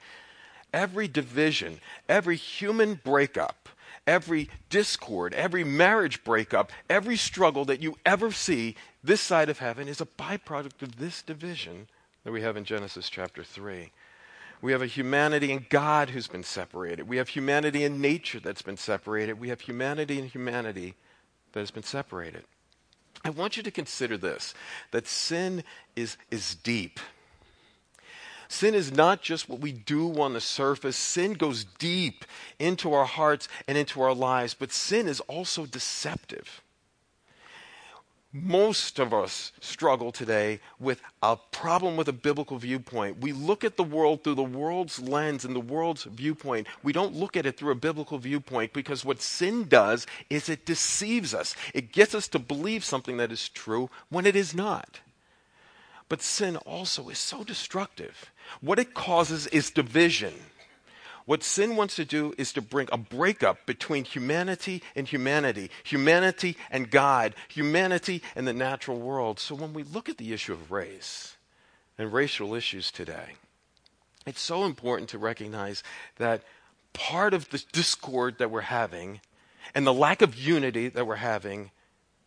Every 0.75 1.07
division, 1.07 1.79
every 2.09 2.35
human 2.35 2.95
breakup, 3.05 3.69
every 4.09 4.51
discord, 4.71 5.33
every 5.33 5.63
marriage 5.63 6.25
breakup, 6.25 6.73
every 6.91 7.17
struggle 7.17 7.65
that 7.67 7.81
you 7.81 7.97
ever 8.05 8.33
see 8.33 8.75
this 9.05 9.21
side 9.21 9.49
of 9.49 9.61
heaven 9.61 9.87
is 9.87 10.01
a 10.01 10.07
byproduct 10.07 10.83
of 10.83 10.97
this 10.97 11.23
division 11.23 11.87
that 12.25 12.33
we 12.33 12.43
have 12.43 12.57
in 12.57 12.65
Genesis 12.65 13.09
chapter 13.09 13.45
3. 13.45 13.93
We 14.61 14.73
have 14.73 14.83
a 14.83 14.87
humanity 14.87 15.53
and 15.53 15.69
God 15.69 16.11
who's 16.11 16.27
been 16.27 16.43
separated. 16.43 17.07
We 17.07 17.19
have 17.19 17.29
humanity 17.29 17.85
and 17.85 18.01
nature 18.01 18.41
that's 18.41 18.63
been 18.63 18.77
separated. 18.77 19.39
We 19.39 19.51
have 19.51 19.61
humanity 19.61 20.19
and 20.19 20.29
humanity 20.29 20.95
that 21.53 21.61
has 21.61 21.71
been 21.71 21.85
separated. 21.85 22.43
I 23.25 23.31
want 23.31 23.57
you 23.57 23.63
to 23.63 23.71
consider 23.71 24.17
this 24.17 24.55
that 24.91 25.07
sin 25.07 25.63
is, 25.95 26.17
is 26.33 26.57
deep. 26.57 26.99
Sin 28.55 28.77
is 28.77 28.93
not 28.93 29.21
just 29.21 29.49
what 29.49 29.59
we 29.59 29.73
do 29.73 30.21
on 30.21 30.33
the 30.33 30.41
surface. 30.41 30.97
Sin 30.97 31.33
goes 31.33 31.65
deep 31.65 32.25
into 32.61 32.95
our 32.95 33.05
hearts 33.05 33.49
and 33.67 33.77
into 33.77 34.01
our 34.01 34.15
lives, 34.15 34.55
but 34.55 34.71
sin 34.71 35.09
is 35.09 35.19
also 35.23 35.67
deceptive. 35.67 36.63
Most 38.33 39.01
of 39.01 39.13
us 39.13 39.51
struggle 39.61 40.13
today 40.13 40.61
with 40.79 41.01
a 41.21 41.37
problem 41.51 41.97
with 41.97 42.07
a 42.07 42.13
biblical 42.13 42.57
viewpoint. 42.59 43.21
We 43.21 43.33
look 43.33 43.65
at 43.65 43.77
the 43.77 43.83
world 43.83 44.23
through 44.23 44.37
the 44.37 44.45
world's 44.45 45.01
lens 45.01 45.45
and 45.45 45.57
the 45.57 45.59
world's 45.59 46.05
viewpoint. 46.05 46.69
We 46.85 46.93
don't 46.93 47.17
look 47.17 47.37
at 47.37 47.47
it 47.47 47.57
through 47.57 47.73
a 47.73 47.77
biblical 47.77 48.19
viewpoint 48.19 48.73
because 48.73 49.05
what 49.05 49.21
sin 49.21 49.67
does 49.67 50.07
is 50.31 50.49
it 50.49 50.65
deceives 50.65 51.35
us. 51.35 51.57
It 51.75 51.91
gets 51.91 52.15
us 52.15 52.29
to 52.29 52.39
believe 52.39 52.85
something 52.85 53.17
that 53.17 53.33
is 53.33 53.49
true 53.49 53.91
when 54.11 54.27
it 54.27 54.37
is 54.37 54.55
not. 54.55 55.01
But 56.09 56.23
sin 56.23 56.57
also 56.59 57.09
is 57.09 57.19
so 57.19 57.45
destructive. 57.45 58.31
What 58.61 58.79
it 58.79 58.95
causes 58.95 59.47
is 59.49 59.71
division. 59.71 60.35
What 61.27 61.43
sin 61.43 61.77
wants 61.77 61.97
to 61.97 62.05
do 62.05 62.35
is 62.37 62.53
to 62.53 62.61
bring 62.61 62.89
a 62.93 62.99
breakup 62.99 63.65
between 63.65 64.05
humanity 64.05 64.83
and 64.95 65.09
humanity, 65.09 65.71
humanity 65.83 66.57
and 66.71 66.91
God, 66.91 67.35
humanity 67.49 68.23
and 68.37 68.47
the 68.47 68.53
natural 68.53 68.99
world. 68.99 69.41
So 69.41 69.55
when 69.55 69.73
we 69.73 69.83
look 69.83 70.11
at 70.11 70.19
the 70.19 70.35
issue 70.35 70.53
of 70.53 70.71
race 70.71 71.37
and 71.97 72.13
racial 72.13 72.55
issues 72.55 72.91
today, 72.91 73.37
it's 74.27 74.41
so 74.41 74.65
important 74.65 75.09
to 75.11 75.19
recognize 75.19 75.83
that 76.17 76.43
part 76.93 77.33
of 77.33 77.49
the 77.49 77.65
discord 77.73 78.39
that 78.39 78.51
we're 78.51 78.61
having 78.63 79.21
and 79.75 79.87
the 79.87 79.95
lack 79.95 80.21
of 80.21 80.35
unity 80.35 80.89
that 80.89 81.07
we're 81.07 81.17
having 81.17 81.71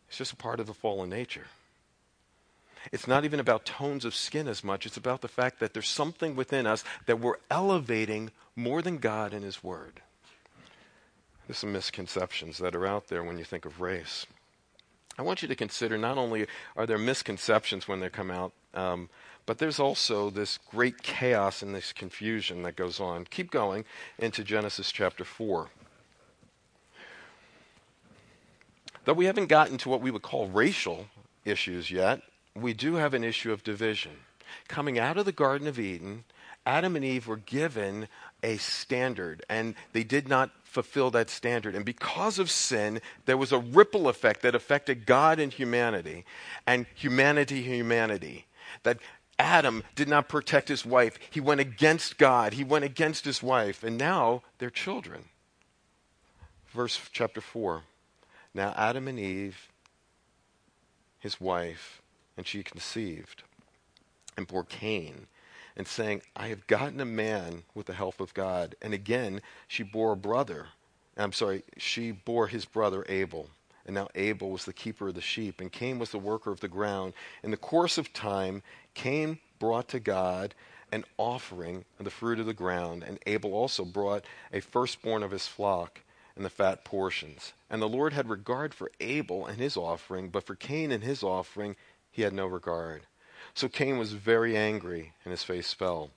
is 0.09 0.17
just 0.17 0.33
a 0.33 0.37
part 0.37 0.59
of 0.59 0.65
the 0.65 0.73
fallen 0.73 1.09
nature. 1.09 1.45
It's 2.91 3.07
not 3.07 3.25
even 3.25 3.39
about 3.39 3.65
tones 3.65 4.05
of 4.05 4.15
skin 4.15 4.47
as 4.47 4.63
much. 4.63 4.85
It's 4.85 4.97
about 4.97 5.21
the 5.21 5.27
fact 5.27 5.59
that 5.59 5.73
there's 5.73 5.89
something 5.89 6.35
within 6.35 6.65
us 6.65 6.83
that 7.05 7.19
we're 7.19 7.37
elevating 7.49 8.31
more 8.55 8.81
than 8.81 8.97
God 8.97 9.33
and 9.33 9.43
His 9.43 9.63
Word. 9.63 10.01
There's 11.47 11.57
some 11.57 11.73
misconceptions 11.73 12.57
that 12.57 12.75
are 12.75 12.85
out 12.85 13.07
there 13.07 13.23
when 13.23 13.37
you 13.37 13.43
think 13.43 13.65
of 13.65 13.79
race. 13.79 14.25
I 15.17 15.21
want 15.21 15.41
you 15.41 15.47
to 15.47 15.55
consider 15.55 15.97
not 15.97 16.17
only 16.17 16.45
are 16.75 16.85
there 16.85 16.97
misconceptions 16.97 17.87
when 17.87 17.99
they 17.99 18.09
come 18.09 18.29
out, 18.29 18.51
um, 18.73 19.09
but 19.45 19.57
there's 19.57 19.79
also 19.79 20.29
this 20.29 20.59
great 20.69 21.01
chaos 21.01 21.61
and 21.61 21.73
this 21.73 21.93
confusion 21.93 22.63
that 22.63 22.75
goes 22.75 22.99
on. 22.99 23.25
Keep 23.25 23.49
going 23.49 23.85
into 24.19 24.43
Genesis 24.43 24.91
chapter 24.91 25.23
4. 25.23 25.69
Though 29.05 29.13
we 29.13 29.25
haven't 29.25 29.47
gotten 29.47 29.77
to 29.79 29.89
what 29.89 30.01
we 30.01 30.11
would 30.11 30.21
call 30.21 30.49
racial 30.49 31.07
issues 31.45 31.89
yet, 31.89 32.21
we 32.61 32.73
do 32.73 32.95
have 32.95 33.13
an 33.13 33.23
issue 33.23 33.51
of 33.51 33.63
division. 33.63 34.11
Coming 34.67 34.97
out 34.99 35.17
of 35.17 35.25
the 35.25 35.31
Garden 35.31 35.67
of 35.67 35.79
Eden, 35.79 36.23
Adam 36.65 36.95
and 36.95 37.05
Eve 37.05 37.27
were 37.27 37.37
given 37.37 38.07
a 38.43 38.57
standard, 38.57 39.43
and 39.49 39.75
they 39.93 40.03
did 40.03 40.27
not 40.27 40.51
fulfill 40.63 41.09
that 41.11 41.29
standard. 41.29 41.75
And 41.75 41.85
because 41.85 42.39
of 42.39 42.51
sin, 42.51 43.01
there 43.25 43.37
was 43.37 43.51
a 43.51 43.57
ripple 43.57 44.07
effect 44.09 44.41
that 44.41 44.55
affected 44.55 45.05
God 45.05 45.39
and 45.39 45.51
humanity, 45.51 46.25
and 46.65 46.85
humanity, 46.93 47.61
humanity. 47.63 48.45
That 48.83 48.99
Adam 49.39 49.83
did 49.95 50.07
not 50.07 50.27
protect 50.27 50.67
his 50.67 50.85
wife. 50.85 51.17
He 51.29 51.39
went 51.39 51.61
against 51.61 52.17
God. 52.17 52.53
He 52.53 52.63
went 52.63 52.85
against 52.85 53.25
his 53.25 53.41
wife. 53.41 53.83
And 53.83 53.97
now 53.97 54.41
they're 54.57 54.69
children. 54.69 55.25
Verse 56.67 56.99
chapter 57.11 57.41
4. 57.41 57.83
Now 58.53 58.73
Adam 58.75 59.07
and 59.07 59.19
Eve, 59.19 59.69
his 61.19 61.39
wife, 61.39 62.01
and 62.37 62.45
she 62.45 62.63
conceived 62.63 63.43
and 64.37 64.47
bore 64.47 64.63
Cain, 64.63 65.27
and 65.75 65.87
saying, 65.87 66.21
I 66.35 66.47
have 66.47 66.67
gotten 66.67 66.99
a 66.99 67.05
man 67.05 67.63
with 67.75 67.87
the 67.87 67.93
help 67.93 68.21
of 68.21 68.33
God. 68.33 68.75
And 68.81 68.93
again, 68.93 69.41
she 69.67 69.83
bore 69.83 70.13
a 70.13 70.17
brother. 70.17 70.67
I'm 71.17 71.33
sorry, 71.33 71.63
she 71.77 72.11
bore 72.11 72.47
his 72.47 72.65
brother 72.65 73.05
Abel. 73.09 73.49
And 73.85 73.95
now 73.95 74.09
Abel 74.15 74.51
was 74.51 74.65
the 74.65 74.73
keeper 74.73 75.07
of 75.07 75.15
the 75.15 75.21
sheep, 75.21 75.61
and 75.61 75.71
Cain 75.71 75.97
was 75.97 76.11
the 76.11 76.19
worker 76.19 76.51
of 76.51 76.59
the 76.59 76.67
ground. 76.67 77.13
In 77.43 77.51
the 77.51 77.57
course 77.57 77.97
of 77.97 78.13
time, 78.13 78.61
Cain 78.93 79.39
brought 79.59 79.87
to 79.89 79.99
God 79.99 80.53
an 80.91 81.03
offering 81.17 81.85
of 81.99 82.05
the 82.05 82.11
fruit 82.11 82.39
of 82.39 82.45
the 82.45 82.53
ground, 82.53 83.03
and 83.03 83.19
Abel 83.25 83.53
also 83.53 83.83
brought 83.85 84.25
a 84.53 84.59
firstborn 84.59 85.23
of 85.23 85.31
his 85.31 85.47
flock 85.47 86.01
and 86.35 86.45
the 86.45 86.49
fat 86.49 86.85
portions. 86.85 87.53
And 87.69 87.81
the 87.81 87.89
Lord 87.89 88.13
had 88.13 88.29
regard 88.29 88.73
for 88.73 88.91
Abel 88.99 89.45
and 89.45 89.59
his 89.59 89.75
offering, 89.75 90.29
but 90.29 90.43
for 90.43 90.55
Cain 90.55 90.91
and 90.91 91.03
his 91.03 91.23
offering 91.23 91.75
he 92.17 92.23
had 92.23 92.33
no 92.33 92.47
regard. 92.47 93.03
So 93.53 93.69
Cain 93.69 93.99
was 93.99 94.13
very 94.13 94.57
angry, 94.57 95.13
and 95.23 95.29
his 95.31 95.43
face 95.43 95.71
fell. 95.71 96.09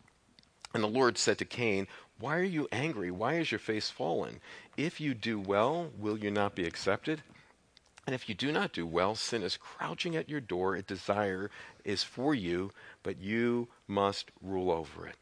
And 0.72 0.82
the 0.82 0.88
Lord 0.88 1.18
said 1.18 1.36
to 1.38 1.44
Cain, 1.44 1.86
Why 2.18 2.38
are 2.38 2.42
you 2.42 2.68
angry? 2.72 3.10
Why 3.10 3.34
is 3.34 3.52
your 3.52 3.58
face 3.58 3.90
fallen? 3.90 4.40
If 4.78 4.98
you 4.98 5.12
do 5.12 5.38
well, 5.38 5.90
will 5.98 6.16
you 6.16 6.30
not 6.30 6.54
be 6.54 6.64
accepted? 6.64 7.22
And 8.06 8.14
if 8.14 8.30
you 8.30 8.34
do 8.34 8.50
not 8.50 8.72
do 8.72 8.86
well, 8.86 9.14
sin 9.14 9.42
is 9.42 9.58
crouching 9.58 10.16
at 10.16 10.30
your 10.30 10.40
door. 10.40 10.74
Its 10.74 10.88
desire 10.88 11.50
is 11.84 12.02
for 12.02 12.34
you, 12.34 12.70
but 13.02 13.20
you 13.20 13.68
must 13.86 14.30
rule 14.40 14.70
over 14.70 15.06
it. 15.06 15.16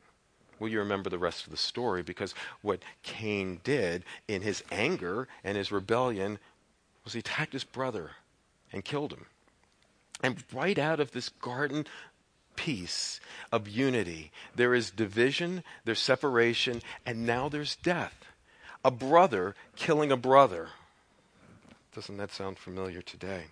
Will 0.61 0.69
you 0.69 0.79
remember 0.79 1.11
the 1.11 1.19
rest 1.19 1.45
of 1.45 1.51
the 1.51 1.57
story? 1.57 2.05
Because 2.05 2.37
what 2.63 2.85
Cain 3.03 3.61
did 3.65 4.05
in 4.29 4.43
his 4.43 4.63
anger 4.71 5.27
and 5.43 5.57
his 5.57 5.73
rebellion 5.73 6.39
was 7.03 7.15
he 7.15 7.19
attacked 7.19 7.53
his 7.53 7.65
brother 7.65 8.13
and 8.73 8.85
killed 8.85 9.13
him. 9.13 9.27
And 10.23 10.43
right 10.53 10.79
out 10.79 11.01
of 11.01 11.13
this 11.13 11.29
garden 11.29 11.87
peace 12.57 13.21
of 13.53 13.69
unity, 13.69 14.33
there 14.55 14.75
is 14.75 14.91
division, 14.91 15.63
there's 15.85 16.01
separation, 16.01 16.83
and 17.07 17.25
now 17.25 17.49
there's 17.49 17.77
death. 17.77 18.25
A 18.85 18.91
brother 18.91 19.55
killing 19.77 20.11
a 20.11 20.17
brother. 20.17 20.71
Doesn't 21.95 22.17
that 22.17 22.33
sound 22.33 22.59
familiar 22.59 23.01
today? 23.01 23.45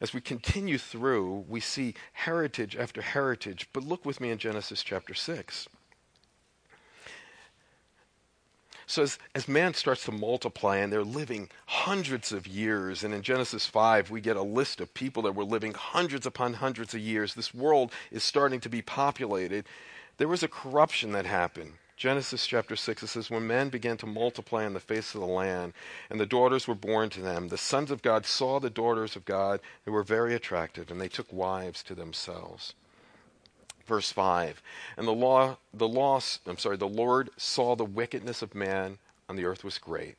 As 0.00 0.12
we 0.12 0.20
continue 0.20 0.78
through, 0.78 1.44
we 1.48 1.60
see 1.60 1.94
heritage 2.12 2.76
after 2.76 3.02
heritage, 3.02 3.68
but 3.72 3.82
look 3.82 4.04
with 4.04 4.20
me 4.20 4.30
in 4.30 4.38
Genesis 4.38 4.82
chapter 4.82 5.14
6. 5.14 5.68
So 8.88 9.02
as, 9.02 9.18
as 9.34 9.46
man 9.46 9.74
starts 9.74 10.06
to 10.06 10.12
multiply 10.12 10.78
and 10.78 10.90
they're 10.90 11.04
living 11.04 11.50
hundreds 11.66 12.32
of 12.32 12.46
years, 12.46 13.04
and 13.04 13.12
in 13.12 13.20
Genesis 13.20 13.66
5, 13.66 14.10
we 14.10 14.22
get 14.22 14.38
a 14.38 14.42
list 14.42 14.80
of 14.80 14.94
people 14.94 15.22
that 15.24 15.34
were 15.34 15.44
living 15.44 15.74
hundreds 15.74 16.24
upon 16.24 16.54
hundreds 16.54 16.94
of 16.94 17.00
years. 17.00 17.34
This 17.34 17.52
world 17.52 17.92
is 18.10 18.24
starting 18.24 18.60
to 18.60 18.70
be 18.70 18.80
populated. 18.80 19.66
There 20.16 20.26
was 20.26 20.42
a 20.42 20.48
corruption 20.48 21.12
that 21.12 21.26
happened. 21.26 21.74
Genesis 21.98 22.46
chapter 22.46 22.76
6, 22.76 23.02
it 23.02 23.06
says, 23.08 23.30
When 23.30 23.46
men 23.46 23.68
began 23.68 23.98
to 23.98 24.06
multiply 24.06 24.64
on 24.64 24.72
the 24.72 24.80
face 24.80 25.14
of 25.14 25.20
the 25.20 25.26
land, 25.26 25.74
and 26.08 26.18
the 26.18 26.24
daughters 26.24 26.66
were 26.66 26.74
born 26.74 27.10
to 27.10 27.20
them, 27.20 27.48
the 27.48 27.58
sons 27.58 27.90
of 27.90 28.00
God 28.00 28.24
saw 28.24 28.58
the 28.58 28.70
daughters 28.70 29.16
of 29.16 29.26
God 29.26 29.60
who 29.84 29.92
were 29.92 30.02
very 30.02 30.34
attractive, 30.34 30.90
and 30.90 30.98
they 30.98 31.08
took 31.08 31.30
wives 31.30 31.82
to 31.82 31.94
themselves 31.94 32.72
verse 33.88 34.12
5 34.12 34.62
and 34.96 35.08
the 35.08 35.12
law 35.12 35.56
the 35.74 35.88
loss 35.88 36.38
i'm 36.46 36.58
sorry 36.58 36.76
the 36.76 36.86
lord 36.86 37.30
saw 37.36 37.74
the 37.74 37.84
wickedness 37.84 38.42
of 38.42 38.54
man 38.54 38.98
on 39.28 39.34
the 39.34 39.44
earth 39.44 39.64
was 39.64 39.78
great 39.78 40.16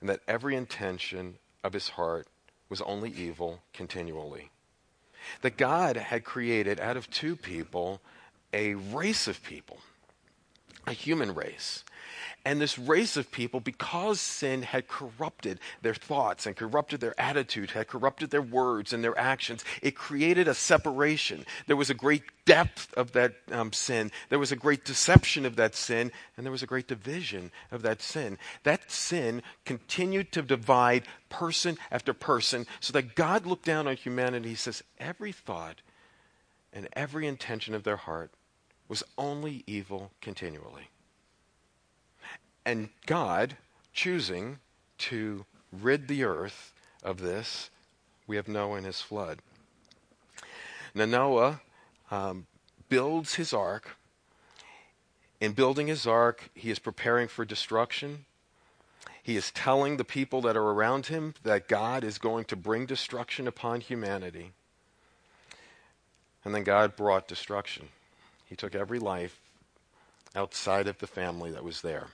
and 0.00 0.08
that 0.08 0.20
every 0.28 0.54
intention 0.54 1.36
of 1.64 1.72
his 1.72 1.90
heart 1.90 2.28
was 2.68 2.80
only 2.82 3.10
evil 3.10 3.60
continually. 3.72 4.50
That 5.42 5.56
god 5.56 5.96
had 5.96 6.24
created 6.24 6.78
out 6.78 6.96
of 6.96 7.10
two 7.10 7.34
people 7.36 8.00
a 8.52 8.74
race 8.74 9.26
of 9.26 9.42
people 9.42 9.78
a 10.86 10.92
human 10.92 11.34
race 11.34 11.82
and 12.44 12.60
this 12.60 12.78
race 12.78 13.16
of 13.16 13.30
people, 13.30 13.60
because 13.60 14.20
sin 14.20 14.62
had 14.62 14.88
corrupted 14.88 15.60
their 15.82 15.94
thoughts 15.94 16.46
and 16.46 16.56
corrupted 16.56 17.00
their 17.00 17.18
attitude, 17.20 17.70
had 17.70 17.88
corrupted 17.88 18.30
their 18.30 18.42
words 18.42 18.92
and 18.92 19.02
their 19.02 19.18
actions, 19.18 19.64
it 19.82 19.94
created 19.94 20.48
a 20.48 20.54
separation. 20.54 21.44
There 21.66 21.76
was 21.76 21.90
a 21.90 21.94
great 21.94 22.22
depth 22.44 22.92
of 22.94 23.12
that 23.12 23.34
um, 23.50 23.72
sin. 23.72 24.10
There 24.28 24.38
was 24.38 24.52
a 24.52 24.56
great 24.56 24.84
deception 24.84 25.44
of 25.44 25.56
that 25.56 25.74
sin. 25.74 26.12
And 26.36 26.46
there 26.46 26.52
was 26.52 26.62
a 26.62 26.66
great 26.66 26.86
division 26.86 27.50
of 27.70 27.82
that 27.82 28.00
sin. 28.00 28.38
That 28.62 28.90
sin 28.90 29.42
continued 29.64 30.32
to 30.32 30.42
divide 30.42 31.04
person 31.28 31.76
after 31.90 32.14
person 32.14 32.66
so 32.80 32.92
that 32.92 33.14
God 33.14 33.46
looked 33.46 33.64
down 33.64 33.86
on 33.88 33.96
humanity. 33.96 34.50
He 34.50 34.54
says, 34.54 34.82
every 34.98 35.32
thought 35.32 35.82
and 36.72 36.88
every 36.94 37.26
intention 37.26 37.74
of 37.74 37.82
their 37.82 37.96
heart 37.96 38.30
was 38.88 39.02
only 39.18 39.64
evil 39.66 40.12
continually 40.20 40.90
and 42.66 42.88
God 43.06 43.56
choosing 43.94 44.58
to 44.98 45.46
rid 45.72 46.08
the 46.08 46.24
earth 46.24 46.74
of 47.02 47.20
this, 47.20 47.70
we 48.26 48.34
have 48.34 48.48
Noah 48.48 48.78
and 48.78 48.86
his 48.86 49.00
flood. 49.00 49.38
Now, 50.92 51.04
Noah 51.04 51.60
um, 52.10 52.46
builds 52.88 53.36
his 53.36 53.52
ark. 53.52 53.96
In 55.40 55.52
building 55.52 55.86
his 55.86 56.06
ark, 56.06 56.50
he 56.54 56.70
is 56.70 56.80
preparing 56.80 57.28
for 57.28 57.44
destruction. 57.44 58.24
He 59.22 59.36
is 59.36 59.52
telling 59.52 59.96
the 59.96 60.04
people 60.04 60.40
that 60.42 60.56
are 60.56 60.70
around 60.70 61.06
him 61.06 61.34
that 61.44 61.68
God 61.68 62.02
is 62.02 62.18
going 62.18 62.46
to 62.46 62.56
bring 62.56 62.84
destruction 62.84 63.46
upon 63.46 63.80
humanity. 63.80 64.52
And 66.44 66.54
then 66.54 66.64
God 66.64 66.96
brought 66.96 67.28
destruction. 67.28 67.88
He 68.44 68.56
took 68.56 68.74
every 68.74 68.98
life 68.98 69.38
outside 70.34 70.88
of 70.88 70.98
the 70.98 71.06
family 71.06 71.50
that 71.52 71.64
was 71.64 71.82
there. 71.82 72.08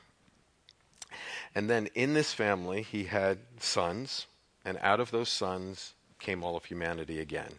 And 1.54 1.68
then 1.68 1.88
in 1.94 2.14
this 2.14 2.32
family, 2.32 2.82
he 2.82 3.04
had 3.04 3.38
sons, 3.58 4.26
and 4.64 4.78
out 4.80 5.00
of 5.00 5.10
those 5.10 5.28
sons 5.28 5.94
came 6.18 6.42
all 6.42 6.56
of 6.56 6.64
humanity 6.64 7.20
again, 7.20 7.52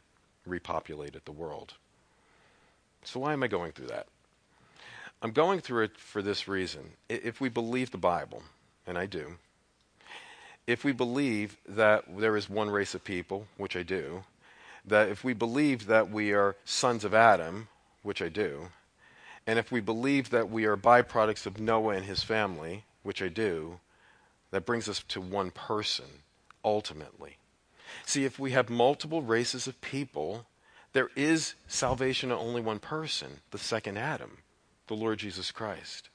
repopulated 0.47 1.23
the 1.25 1.31
world. 1.31 1.73
So, 3.03 3.19
why 3.19 3.33
am 3.33 3.43
I 3.43 3.47
going 3.47 3.73
through 3.73 3.87
that? 3.87 4.07
I'm 5.21 5.31
going 5.31 5.61
through 5.61 5.83
it 5.83 5.97
for 5.97 6.21
this 6.21 6.47
reason. 6.47 6.91
If 7.09 7.39
we 7.39 7.49
believe 7.49 7.91
the 7.91 7.97
Bible, 7.97 8.43
and 8.87 8.97
I 8.97 9.05
do, 9.05 9.37
if 10.67 10.83
we 10.83 10.91
believe 10.91 11.57
that 11.67 12.05
there 12.17 12.37
is 12.37 12.49
one 12.49 12.69
race 12.69 12.95
of 12.95 13.03
people, 13.03 13.47
which 13.57 13.75
I 13.75 13.83
do, 13.83 14.23
that 14.85 15.09
if 15.09 15.23
we 15.23 15.33
believe 15.33 15.87
that 15.87 16.09
we 16.09 16.33
are 16.33 16.55
sons 16.65 17.03
of 17.05 17.13
Adam, 17.13 17.67
which 18.01 18.21
I 18.21 18.29
do, 18.29 18.69
and 19.45 19.59
if 19.59 19.71
we 19.71 19.81
believe 19.81 20.29
that 20.29 20.49
we 20.49 20.65
are 20.65 20.77
byproducts 20.77 21.45
of 21.45 21.59
Noah 21.59 21.95
and 21.95 22.05
his 22.05 22.23
family, 22.23 22.83
which 23.03 23.21
I 23.21 23.27
do, 23.27 23.79
that 24.51 24.65
brings 24.65 24.89
us 24.89 25.03
to 25.09 25.21
one 25.21 25.51
person, 25.51 26.05
ultimately. 26.63 27.37
See, 28.05 28.25
if 28.25 28.39
we 28.39 28.51
have 28.51 28.69
multiple 28.69 29.21
races 29.21 29.67
of 29.67 29.79
people, 29.81 30.45
there 30.93 31.09
is 31.15 31.55
salvation 31.67 32.31
in 32.31 32.37
only 32.37 32.61
one 32.61 32.79
person, 32.79 33.39
the 33.51 33.57
second 33.57 33.97
Adam, 33.97 34.39
the 34.87 34.95
Lord 34.95 35.19
Jesus 35.19 35.51
Christ. 35.51 36.09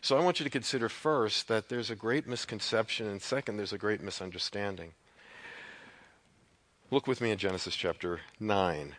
So 0.00 0.16
I 0.16 0.24
want 0.24 0.40
you 0.40 0.44
to 0.44 0.50
consider 0.50 0.88
first 0.88 1.48
that 1.48 1.68
there's 1.68 1.90
a 1.90 1.96
great 1.96 2.26
misconception, 2.26 3.06
and 3.06 3.20
second, 3.20 3.56
there's 3.56 3.72
a 3.72 3.78
great 3.78 4.02
misunderstanding. 4.02 4.92
Look 6.90 7.06
with 7.06 7.20
me 7.20 7.30
in 7.30 7.38
Genesis 7.38 7.74
chapter 7.74 8.20
9. 8.38 8.96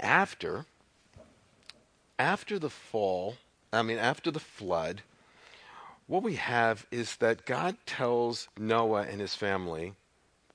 After 0.00 0.66
after 2.20 2.58
the 2.58 2.68
fall, 2.68 3.36
I 3.72 3.80
mean 3.80 3.96
after 3.96 4.30
the 4.30 4.40
flood, 4.40 5.02
what 6.10 6.24
we 6.24 6.34
have 6.34 6.88
is 6.90 7.14
that 7.16 7.46
God 7.46 7.76
tells 7.86 8.48
Noah 8.58 9.02
and 9.02 9.20
his 9.20 9.36
family 9.36 9.94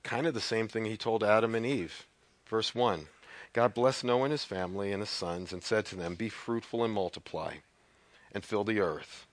kind 0.02 0.26
of 0.26 0.34
the 0.34 0.40
same 0.40 0.68
thing 0.68 0.84
he 0.84 0.98
told 0.98 1.24
Adam 1.24 1.54
and 1.54 1.64
Eve. 1.64 2.06
Verse 2.46 2.74
1 2.74 3.06
God 3.54 3.72
blessed 3.72 4.04
Noah 4.04 4.24
and 4.24 4.32
his 4.32 4.44
family 4.44 4.92
and 4.92 5.00
his 5.00 5.08
sons 5.08 5.54
and 5.54 5.62
said 5.62 5.86
to 5.86 5.96
them, 5.96 6.14
Be 6.14 6.28
fruitful 6.28 6.84
and 6.84 6.92
multiply, 6.92 7.54
and 8.32 8.44
fill 8.44 8.64
the 8.64 8.80
earth. 8.80 9.26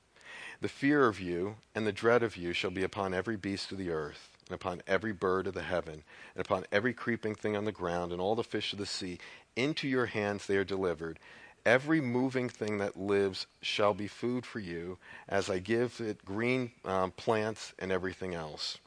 The 0.61 0.69
fear 0.69 1.07
of 1.07 1.19
you 1.19 1.57
and 1.75 1.85
the 1.85 1.91
dread 1.91 2.23
of 2.23 2.37
you 2.37 2.53
shall 2.53 2.71
be 2.71 2.83
upon 2.83 3.13
every 3.13 3.35
beast 3.35 3.73
of 3.73 3.77
the 3.77 3.91
earth, 3.91 4.29
and 4.47 4.55
upon 4.55 4.81
every 4.87 5.11
bird 5.11 5.47
of 5.47 5.53
the 5.53 5.63
heaven, 5.63 6.03
and 6.35 6.45
upon 6.45 6.63
every 6.71 6.93
creeping 6.93 7.35
thing 7.35 7.57
on 7.57 7.65
the 7.65 7.73
ground, 7.73 8.13
and 8.13 8.21
all 8.21 8.35
the 8.35 8.45
fish 8.45 8.71
of 8.71 8.79
the 8.79 8.85
sea. 8.85 9.19
Into 9.57 9.89
your 9.89 10.05
hands 10.05 10.47
they 10.47 10.55
are 10.55 10.63
delivered. 10.63 11.19
Every 11.65 12.01
moving 12.01 12.49
thing 12.49 12.77
that 12.79 12.99
lives 12.99 13.47
shall 13.61 13.93
be 13.93 14.07
food 14.07 14.45
for 14.45 14.59
you, 14.59 14.97
as 15.29 15.49
I 15.49 15.59
give 15.59 16.01
it 16.01 16.25
green 16.25 16.71
um, 16.83 17.11
plants 17.11 17.73
and 17.79 17.91
everything 17.91 18.35
else. 18.35 18.77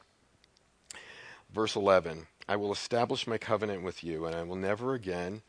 Verse 1.51 1.75
11 1.75 2.27
I 2.47 2.55
will 2.55 2.71
establish 2.71 3.27
my 3.27 3.37
covenant 3.37 3.83
with 3.83 4.03
you, 4.03 4.25
and 4.25 4.35
I 4.35 4.43
will 4.43 4.55
never 4.55 4.93
again 4.93 5.41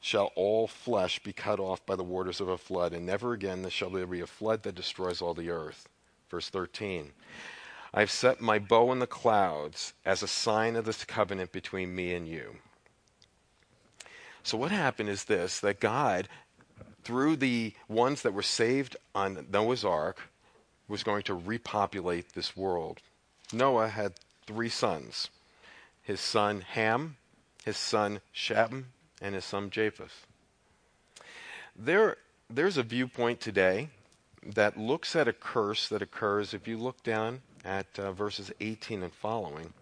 shall 0.00 0.32
all 0.34 0.66
flesh 0.66 1.20
be 1.20 1.32
cut 1.32 1.60
off 1.60 1.86
by 1.86 1.94
the 1.94 2.02
waters 2.02 2.40
of 2.40 2.48
a 2.48 2.58
flood, 2.58 2.92
and 2.92 3.06
never 3.06 3.32
again 3.32 3.66
shall 3.70 3.90
there 3.90 4.06
be 4.06 4.20
a 4.20 4.26
flood 4.26 4.64
that 4.64 4.74
destroys 4.74 5.22
all 5.22 5.32
the 5.32 5.48
earth. 5.48 5.88
Verse 6.28 6.50
13 6.50 7.12
I 7.94 8.00
have 8.00 8.10
set 8.10 8.40
my 8.40 8.58
bow 8.58 8.90
in 8.90 8.98
the 8.98 9.06
clouds 9.06 9.92
as 10.04 10.22
a 10.22 10.28
sign 10.28 10.76
of 10.76 10.84
this 10.84 11.04
covenant 11.04 11.52
between 11.52 11.94
me 11.94 12.14
and 12.14 12.26
you. 12.26 12.56
So, 14.42 14.58
what 14.58 14.70
happened 14.70 15.08
is 15.08 15.24
this 15.24 15.60
that 15.60 15.80
God, 15.80 16.28
through 17.04 17.36
the 17.36 17.74
ones 17.88 18.22
that 18.22 18.34
were 18.34 18.42
saved 18.42 18.96
on 19.14 19.46
Noah's 19.50 19.84
ark, 19.84 20.30
was 20.88 21.02
going 21.02 21.22
to 21.24 21.34
repopulate 21.34 22.34
this 22.34 22.56
world. 22.56 23.00
Noah 23.52 23.88
had 23.88 24.14
three 24.46 24.68
sons 24.68 25.30
his 26.02 26.20
son 26.20 26.62
Ham, 26.62 27.16
his 27.64 27.76
son 27.76 28.20
Shem, 28.32 28.88
and 29.20 29.34
his 29.34 29.44
son 29.44 29.70
Japheth. 29.70 30.26
There, 31.76 32.16
there's 32.50 32.76
a 32.76 32.82
viewpoint 32.82 33.40
today 33.40 33.88
that 34.44 34.76
looks 34.76 35.14
at 35.14 35.28
a 35.28 35.32
curse 35.32 35.88
that 35.88 36.02
occurs 36.02 36.52
if 36.52 36.66
you 36.66 36.76
look 36.76 37.02
down 37.04 37.42
at 37.64 37.86
uh, 37.98 38.12
verses 38.12 38.50
18 38.60 39.04
and 39.04 39.12
following. 39.12 39.72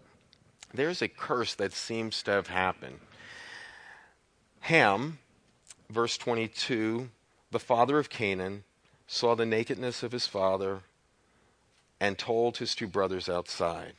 There's 0.73 1.01
a 1.01 1.07
curse 1.07 1.55
that 1.55 1.73
seems 1.73 2.21
to 2.23 2.31
have 2.31 2.47
happened. 2.47 2.99
Ham, 4.61 5.19
verse 5.89 6.17
22, 6.17 7.09
the 7.51 7.59
father 7.59 7.99
of 7.99 8.09
Canaan, 8.09 8.63
saw 9.07 9.35
the 9.35 9.45
nakedness 9.45 10.03
of 10.03 10.11
his 10.11 10.27
father 10.27 10.81
and 11.99 12.17
told 12.17 12.57
his 12.57 12.73
two 12.73 12.87
brothers 12.87 13.27
outside. 13.27 13.93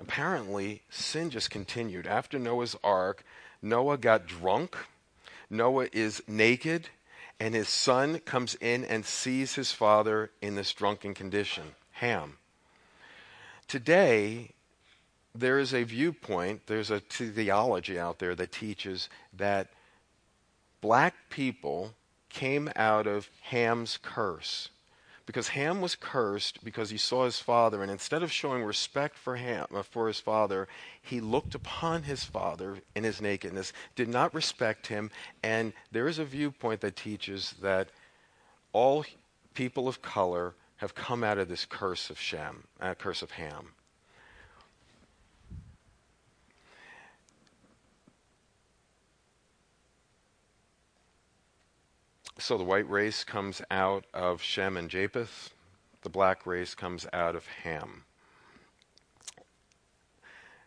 Apparently, 0.00 0.82
sin 0.88 1.30
just 1.30 1.50
continued. 1.50 2.06
After 2.06 2.38
Noah's 2.38 2.74
ark, 2.82 3.22
Noah 3.62 3.98
got 3.98 4.26
drunk. 4.26 4.76
Noah 5.50 5.88
is 5.92 6.22
naked, 6.26 6.88
and 7.38 7.54
his 7.54 7.68
son 7.68 8.20
comes 8.20 8.54
in 8.56 8.84
and 8.84 9.04
sees 9.04 9.54
his 9.54 9.72
father 9.72 10.30
in 10.40 10.54
this 10.54 10.72
drunken 10.72 11.12
condition, 11.12 11.74
Ham. 11.92 12.38
Today, 13.68 14.50
there 15.34 15.58
is 15.58 15.74
a 15.74 15.84
viewpoint, 15.84 16.66
there's 16.66 16.90
a 16.90 17.00
theology 17.00 17.98
out 17.98 18.18
there 18.18 18.34
that 18.34 18.52
teaches 18.52 19.08
that 19.36 19.68
black 20.80 21.14
people 21.30 21.94
came 22.28 22.70
out 22.76 23.06
of 23.06 23.28
Ham's 23.42 23.98
curse 24.00 24.70
because 25.26 25.48
Ham 25.48 25.80
was 25.80 25.94
cursed 25.94 26.64
because 26.64 26.90
he 26.90 26.96
saw 26.96 27.24
his 27.24 27.38
father, 27.38 27.82
and 27.82 27.90
instead 27.90 28.20
of 28.20 28.32
showing 28.32 28.64
respect 28.64 29.16
for 29.16 29.36
Ham 29.36 29.66
uh, 29.72 29.80
for 29.82 30.08
his 30.08 30.18
father, 30.18 30.66
he 31.00 31.20
looked 31.20 31.54
upon 31.54 32.02
his 32.02 32.24
father 32.24 32.78
in 32.96 33.04
his 33.04 33.20
nakedness, 33.20 33.72
did 33.94 34.08
not 34.08 34.34
respect 34.34 34.88
him, 34.88 35.08
and 35.42 35.72
there 35.92 36.08
is 36.08 36.18
a 36.18 36.24
viewpoint 36.24 36.80
that 36.80 36.96
teaches 36.96 37.54
that 37.62 37.90
all 38.72 39.04
people 39.54 39.86
of 39.86 40.02
color 40.02 40.54
have 40.78 40.96
come 40.96 41.22
out 41.22 41.38
of 41.38 41.48
this 41.48 41.64
curse 41.64 42.10
of 42.10 42.18
Shem, 42.18 42.64
uh, 42.80 42.94
curse 42.94 43.22
of 43.22 43.30
Ham. 43.32 43.68
So 52.40 52.56
the 52.56 52.64
white 52.64 52.88
race 52.88 53.22
comes 53.22 53.60
out 53.70 54.06
of 54.14 54.40
Shem 54.40 54.78
and 54.78 54.88
Japheth, 54.88 55.50
the 56.00 56.08
black 56.08 56.46
race 56.46 56.74
comes 56.74 57.06
out 57.12 57.36
of 57.36 57.46
Ham. 57.46 58.04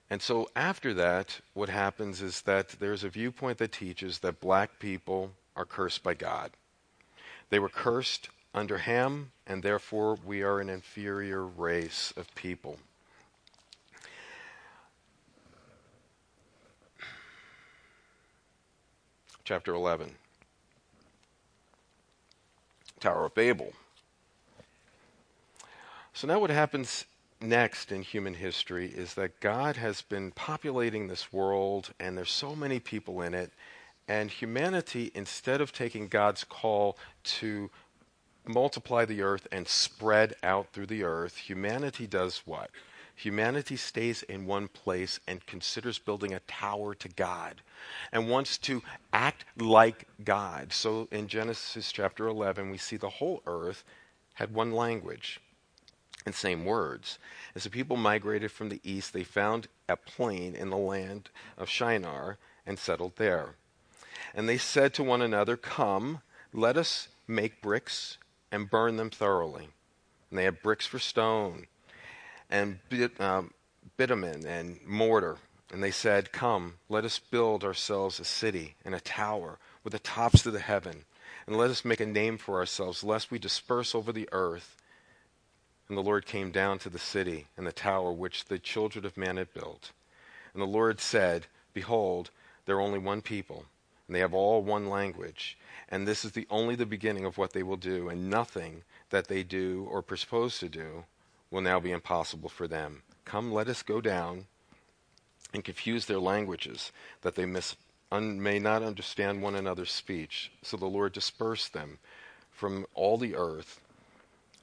And 0.08 0.22
so 0.22 0.48
after 0.56 0.94
that, 0.94 1.42
what 1.56 1.70
happens 1.70 2.22
is 2.22 2.42
that 2.44 2.70
there's 2.80 3.04
a 3.04 3.10
viewpoint 3.10 3.58
that 3.58 3.72
teaches 3.72 4.20
that 4.20 4.40
black 4.40 4.78
people 4.78 5.32
are 5.56 5.66
cursed 5.66 6.04
by 6.04 6.14
God. 6.14 6.52
They 7.50 7.58
were 7.58 7.70
cursed 7.70 8.30
under 8.54 8.78
Ham, 8.78 9.32
and 9.48 9.64
therefore 9.64 10.20
we 10.24 10.44
are 10.44 10.60
an 10.60 10.70
inferior 10.70 11.44
race 11.44 12.14
of 12.16 12.34
people. 12.36 12.78
Chapter 19.44 19.74
11. 19.74 20.16
Tower 23.04 23.26
of 23.26 23.36
Babel. 23.36 23.74
So 26.14 26.26
now 26.26 26.40
what 26.40 26.50
happens 26.50 27.04
next 27.42 27.92
in 27.92 28.02
human 28.02 28.34
history 28.34 28.88
is 28.88 29.16
that 29.16 29.42
God 29.42 29.76
has 29.76 30.02
been 30.02 30.32
populating 30.32 31.10
this 31.10 31.34
world 31.34 31.92
and 32.00 32.18
there's 32.18 32.32
so 32.32 32.56
many 32.56 32.80
people 32.80 33.22
in 33.22 33.34
it 33.34 33.52
and 34.08 34.32
humanity 34.32 35.12
instead 35.14 35.60
of 35.60 35.74
taking 35.74 36.08
God's 36.08 36.46
call 36.46 36.98
to 37.26 37.70
multiply 38.48 39.04
the 39.04 39.22
earth 39.22 39.50
and 39.52 39.68
spread 39.68 40.36
out 40.42 40.72
through 40.72 40.86
the 40.86 41.04
earth, 41.04 41.36
humanity 41.36 42.08
does 42.08 42.44
what? 42.46 42.70
Humanity 43.16 43.76
stays 43.76 44.24
in 44.24 44.46
one 44.46 44.68
place 44.68 45.20
and 45.28 45.46
considers 45.46 46.00
building 46.00 46.34
a 46.34 46.40
tower 46.42 46.96
to 46.96 47.10
God 47.10 47.62
and 48.12 48.30
wants 48.30 48.58
to 48.60 48.82
act 49.12 49.46
like 49.58 50.08
God. 50.24 50.74
So 50.74 51.08
in 51.12 51.28
Genesis 51.28 51.92
chapter 51.92 52.28
11, 52.28 52.70
we 52.70 52.78
see 52.78 52.98
the 52.98 53.10
whole 53.10 53.42
earth 53.46 53.84
had 54.36 54.54
one 54.54 54.72
language 54.72 55.40
and 56.26 56.34
same 56.34 56.66
words. 56.66 57.20
As 57.56 57.64
the 57.64 57.70
people 57.70 57.98
migrated 57.98 58.52
from 58.52 58.70
the 58.70 58.82
east, 58.84 59.14
they 59.14 59.24
found 59.24 59.68
a 59.88 59.98
plain 59.98 60.56
in 60.56 60.70
the 60.70 60.78
land 60.78 61.30
of 61.58 61.70
Shinar 61.70 62.38
and 62.66 62.80
settled 62.80 63.18
there. 63.18 63.56
And 64.34 64.48
they 64.48 64.58
said 64.58 64.94
to 64.94 65.04
one 65.04 65.22
another, 65.22 65.58
Come, 65.58 66.22
let 66.54 66.78
us 66.78 67.10
make 67.28 67.62
bricks 67.62 68.18
and 68.52 68.70
burn 68.70 68.98
them 68.98 69.10
thoroughly. 69.10 69.70
And 70.30 70.40
they 70.40 70.46
had 70.46 70.64
bricks 70.64 70.86
for 70.86 71.00
stone 71.00 71.68
and 72.54 72.78
bit, 72.88 73.20
uh, 73.20 73.42
bitumen 73.98 74.46
and 74.46 74.80
mortar. 74.86 75.38
And 75.72 75.84
they 75.84 75.90
said, 75.90 76.32
Come, 76.32 76.76
let 76.88 77.04
us 77.04 77.18
build 77.18 77.64
ourselves 77.64 78.20
a 78.20 78.26
city 78.26 78.76
and 78.86 78.94
a 78.94 79.00
tower 79.00 79.58
with 79.84 79.94
the 79.94 80.00
tops 80.00 80.44
to 80.44 80.52
the 80.52 80.60
heaven, 80.60 81.04
and 81.48 81.58
let 81.58 81.72
us 81.72 81.84
make 81.84 82.00
a 82.00 82.06
name 82.06 82.38
for 82.38 82.60
ourselves, 82.60 83.04
lest 83.04 83.32
we 83.32 83.40
disperse 83.40 83.96
over 83.96 84.12
the 84.12 84.30
earth. 84.32 84.78
And 85.90 85.98
the 85.98 86.04
Lord 86.04 86.28
came 86.28 86.52
down 86.52 86.78
to 86.80 86.90
the 86.90 87.00
city 87.00 87.48
and 87.58 87.66
the 87.66 87.72
tower 87.72 88.12
which 88.12 88.46
the 88.46 88.60
children 88.60 89.04
of 89.04 89.18
man 89.18 89.38
had 89.38 89.54
built. 89.54 89.92
And 90.54 90.62
the 90.62 90.68
Lord 90.68 91.02
said, 91.02 91.48
Behold, 91.74 92.30
there 92.66 92.78
are 92.78 92.82
only 92.82 93.00
one 93.00 93.22
people, 93.22 93.66
and 94.08 94.16
they 94.16 94.20
have 94.20 94.34
all 94.34 94.62
one 94.62 94.88
language. 94.90 95.58
And 95.90 96.08
this 96.08 96.24
is 96.24 96.34
the 96.34 96.48
only 96.52 96.76
the 96.76 96.86
beginning 96.86 97.26
of 97.26 97.40
what 97.40 97.54
they 97.54 97.64
will 97.64 97.78
do, 97.78 98.10
and 98.10 98.30
nothing 98.30 98.84
that 99.10 99.28
they 99.28 99.42
do 99.42 99.88
or 99.90 100.04
propose 100.04 100.60
to 100.60 100.70
do 100.70 101.06
will 101.54 101.62
now 101.62 101.80
be 101.80 101.92
impossible 101.92 102.50
for 102.50 102.68
them. 102.68 103.04
Come, 103.26 103.54
let 103.54 103.70
us 103.70 103.84
go 103.84 104.02
down 104.02 104.48
and 105.54 105.64
confuse 105.64 106.08
their 106.08 106.20
languages, 106.20 106.92
that 107.22 107.36
they 107.36 107.46
mis- 107.46 107.76
un- 108.12 108.42
may 108.42 108.58
not 108.58 108.82
understand 108.82 109.44
one 109.44 109.54
another's 109.54 109.92
speech. 109.92 110.52
So 110.64 110.78
the 110.78 110.88
Lord 110.88 111.14
dispersed 111.14 111.74
them 111.74 112.00
from 112.50 112.88
all 112.96 113.20
the 113.20 113.36
earth 113.36 113.80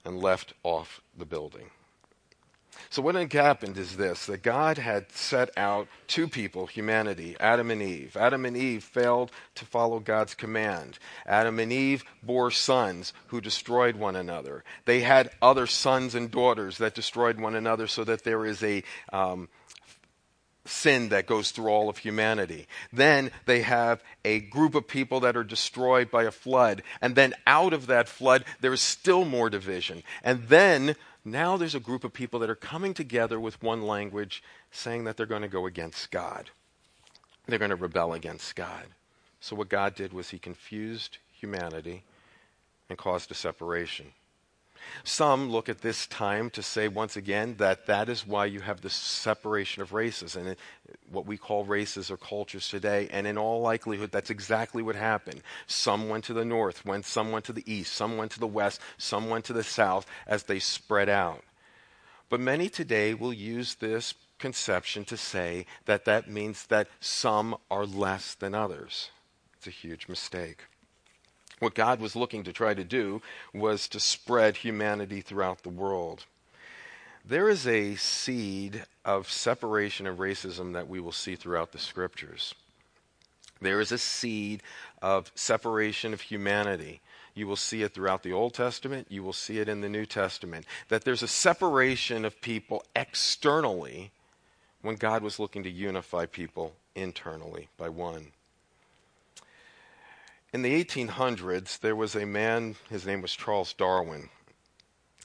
and 0.05 0.19
left 0.19 0.53
off 0.65 1.01
the 1.17 1.25
building. 1.25 1.71
So, 2.89 3.03
what 3.03 3.15
had 3.15 3.33
happened 3.33 3.77
is 3.77 3.97
this 3.97 4.27
that 4.27 4.43
God 4.43 4.79
had 4.79 5.13
set 5.13 5.51
out 5.57 5.89
two 6.07 6.29
people, 6.29 6.67
humanity, 6.67 7.37
Adam 7.39 7.71
and 7.71 7.83
Eve. 7.83 8.17
Adam 8.17 8.47
and 8.47 8.57
Eve 8.57 8.83
failed 8.83 9.31
to 9.57 9.65
follow 9.65 10.01
God's 10.01 10.35
command. 10.35 10.99
Adam 11.27 11.59
and 11.59 11.73
Eve 11.73 12.05
bore 12.23 12.51
sons 12.51 13.13
who 13.29 13.41
destroyed 13.41 13.97
one 13.97 14.17
another. 14.17 14.65
They 14.87 15.01
had 15.01 15.31
other 15.43 15.67
sons 15.67 16.15
and 16.15 16.31
daughters 16.31 16.79
that 16.79 16.95
destroyed 16.95 17.39
one 17.39 17.55
another, 17.55 17.87
so 17.87 18.05
that 18.05 18.25
there 18.25 18.47
is 18.47 18.63
a 18.63 18.83
um, 19.13 19.49
sin 20.65 21.09
that 21.11 21.27
goes 21.27 21.51
through 21.51 21.69
all 21.69 21.89
of 21.89 21.99
humanity. 21.99 22.67
Then 22.93 23.31
they 23.47 23.63
have 23.63 24.03
a 24.25 24.41
group 24.41 24.75
of 24.75 24.87
people 24.87 25.21
that 25.21 25.37
are 25.37 25.45
destroyed 25.45 26.11
by 26.11 26.25
a 26.25 26.31
flood. 26.31 26.83
And 27.01 27.15
then 27.15 27.35
out 27.47 27.73
of 27.73 27.87
that 27.87 28.09
flood, 28.09 28.45
there 28.61 28.73
is 28.73 28.81
still 28.81 29.25
more 29.25 29.51
division. 29.51 30.03
And 30.23 30.49
then 30.49 30.97
now 31.25 31.57
there's 31.57 31.75
a 31.75 31.81
group 31.81 32.05
of 32.05 32.13
people 32.13 32.41
that 32.41 32.51
are 32.51 32.55
coming 32.55 32.95
together 32.95 33.39
with 33.39 33.63
one 33.63 33.83
language 33.83 34.43
saying 34.71 35.05
that 35.05 35.17
they're 35.17 35.27
going 35.27 35.43
to 35.43 35.49
go 35.49 35.67
against 35.67 36.11
God. 36.11 36.51
They're 37.47 37.59
going 37.59 37.71
to 37.71 37.77
rebel 37.77 38.13
against 38.15 38.57
God. 38.57 38.87
So 39.41 39.57
what 39.57 39.69
God 39.69 39.95
did 39.95 40.13
was 40.13 40.31
he 40.31 40.39
confused 40.39 41.19
humanity 41.33 42.05
and 42.89 42.99
caused 42.99 43.31
a 43.31 43.35
separation. 43.35 44.13
Some 45.05 45.51
look 45.51 45.69
at 45.69 45.81
this 45.81 46.07
time 46.07 46.51
to 46.51 46.63
say 46.63 46.89
once 46.89 47.17
again 47.17 47.57
that 47.59 47.87
that 47.87 48.09
is 48.09 48.27
why 48.27 48.47
you 48.47 48.61
have 48.61 48.81
this 48.81 48.95
separation 48.95 49.83
of 49.83 49.93
races 49.93 50.37
and 50.37 50.51
uh, 50.51 50.55
what 51.11 51.27
we 51.27 51.37
call 51.37 51.65
races 51.65 52.11
or 52.11 52.17
cultures 52.17 52.69
today. 52.69 53.09
And 53.11 53.27
in 53.27 53.39
all 53.39 53.61
likelihood, 53.61 54.11
that's 54.13 54.31
exactly 54.31 54.83
what 54.83 54.97
happened. 54.97 55.43
Some 55.67 56.09
went 56.09 56.25
to 56.25 56.35
the 56.35 56.45
north, 56.45 56.85
went, 56.85 57.05
some 57.07 57.33
went 57.33 57.45
to 57.47 57.53
the 57.53 57.73
east, 57.73 57.93
some 57.95 58.17
went 58.17 58.33
to 58.33 58.41
the 58.41 58.47
west, 58.47 58.81
some 58.99 59.29
went 59.29 59.45
to 59.47 59.53
the 59.53 59.65
south 59.65 60.07
as 60.27 60.45
they 60.45 60.59
spread 60.59 61.09
out. 61.09 61.43
But 62.29 62.41
many 62.41 62.69
today 62.69 63.15
will 63.15 63.33
use 63.33 63.75
this 63.75 64.15
conception 64.39 65.05
to 65.05 65.17
say 65.17 65.67
that 65.85 66.05
that 66.05 66.29
means 66.29 66.67
that 66.67 66.89
some 67.01 67.57
are 67.71 67.87
less 67.87 68.35
than 68.35 68.55
others. 68.55 69.11
It's 69.57 69.67
a 69.67 69.71
huge 69.71 70.09
mistake. 70.09 70.65
What 71.61 71.75
God 71.75 72.01
was 72.01 72.17
looking 72.17 72.43
to 72.45 72.53
try 72.53 72.75
to 72.75 72.85
do 72.85 73.23
was 73.55 73.87
to 73.89 74.01
spread 74.01 74.57
humanity 74.59 75.21
throughout 75.21 75.63
the 75.63 75.69
world. 75.69 76.25
There 77.25 77.51
is 77.51 77.67
a 77.67 77.97
seed 77.97 78.85
of 79.05 79.31
separation 79.31 80.07
of 80.07 80.17
racism 80.17 80.73
that 80.73 80.89
we 80.89 81.01
will 81.01 81.13
see 81.13 81.37
throughout 81.37 81.73
the 81.73 81.79
scriptures. 81.79 82.55
There 83.61 83.79
is 83.79 83.93
a 83.93 83.99
seed 83.99 84.63
of 85.03 85.31
separation 85.35 86.15
of 86.15 86.23
humanity. 86.23 87.03
You 87.35 87.47
will 87.47 87.57
see 87.57 87.83
it 87.83 87.93
throughout 87.93 88.23
the 88.23 88.33
Old 88.33 88.55
Testament, 88.55 89.07
you 89.11 89.23
will 89.23 89.35
see 89.35 89.59
it 89.59 89.69
in 89.69 89.83
the 89.83 89.89
New 89.89 90.07
Testament. 90.07 90.65
That 90.89 91.05
there's 91.05 91.23
a 91.23 91.29
separation 91.29 92.25
of 92.25 92.41
people 92.41 92.85
externally 92.97 94.13
when 94.81 94.97
God 94.97 95.23
was 95.23 95.39
looking 95.39 95.63
to 95.65 95.71
unify 95.71 96.25
people 96.25 96.73
internally 96.95 97.69
by 97.77 97.91
one. 97.91 98.33
In 100.53 100.63
the 100.63 100.85
1800s, 100.85 101.79
there 101.79 101.95
was 101.95 102.17
a 102.17 102.27
man, 102.27 102.75
his 102.89 103.07
name 103.07 103.23
was 103.23 103.37
Charles 103.37 103.73
Darwin. 103.73 104.31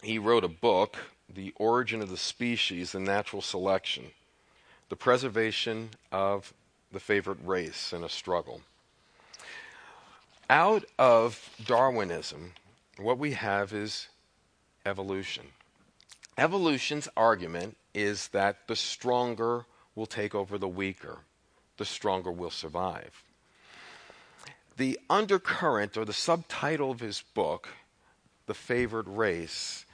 He 0.04 0.20
wrote 0.20 0.44
a 0.44 0.48
book, 0.48 0.98
The 1.28 1.52
Origin 1.56 2.00
of 2.04 2.10
the 2.10 2.18
Species 2.18 2.94
and 2.94 3.06
Natural 3.06 3.42
Selection 3.42 4.12
The 4.90 4.96
Preservation 4.96 5.90
of 6.12 6.54
the 6.92 7.00
Favorite 7.00 7.40
Race 7.44 7.92
in 7.92 8.04
a 8.04 8.10
Struggle. 8.10 8.62
Out 10.48 10.86
of 11.00 11.50
Darwinism, 11.66 12.54
what 12.98 13.18
we 13.18 13.32
have 13.32 13.74
is 13.74 14.10
evolution. 14.86 15.48
Evolution's 16.38 17.10
argument 17.18 17.78
is 17.96 18.28
that 18.28 18.68
the 18.68 18.76
stronger 18.76 19.66
will 19.96 20.06
take 20.06 20.36
over 20.36 20.60
the 20.60 20.68
weaker, 20.68 21.22
the 21.78 21.86
stronger 21.86 22.32
will 22.32 22.52
survive 22.52 23.24
the 24.78 25.00
undercurrent 25.10 25.98
or 25.98 26.06
the 26.06 26.14
subtitle 26.14 26.92
of 26.92 27.00
his 27.00 27.24
book, 27.34 27.70
The 28.46 28.54
Favored 28.54 29.08
Race, 29.08 29.86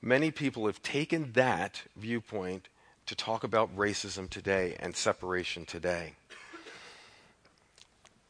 many 0.00 0.30
people 0.30 0.66
have 0.66 0.82
taken 0.82 1.32
that 1.32 1.82
viewpoint 1.96 2.68
to 3.06 3.14
talk 3.14 3.42
about 3.42 3.76
racism 3.76 4.30
today 4.30 4.76
and 4.78 4.94
separation 4.94 5.64
today. 5.64 6.14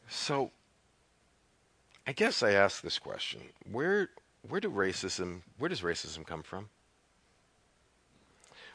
So, 0.09 0.51
I 2.07 2.13
guess 2.13 2.41
I 2.43 2.51
ask 2.51 2.81
this 2.81 2.99
question: 2.99 3.41
Where, 3.71 4.09
where 4.47 4.59
do 4.59 4.69
racism, 4.69 5.41
where 5.57 5.69
does 5.69 5.81
racism 5.81 6.25
come 6.25 6.43
from? 6.43 6.69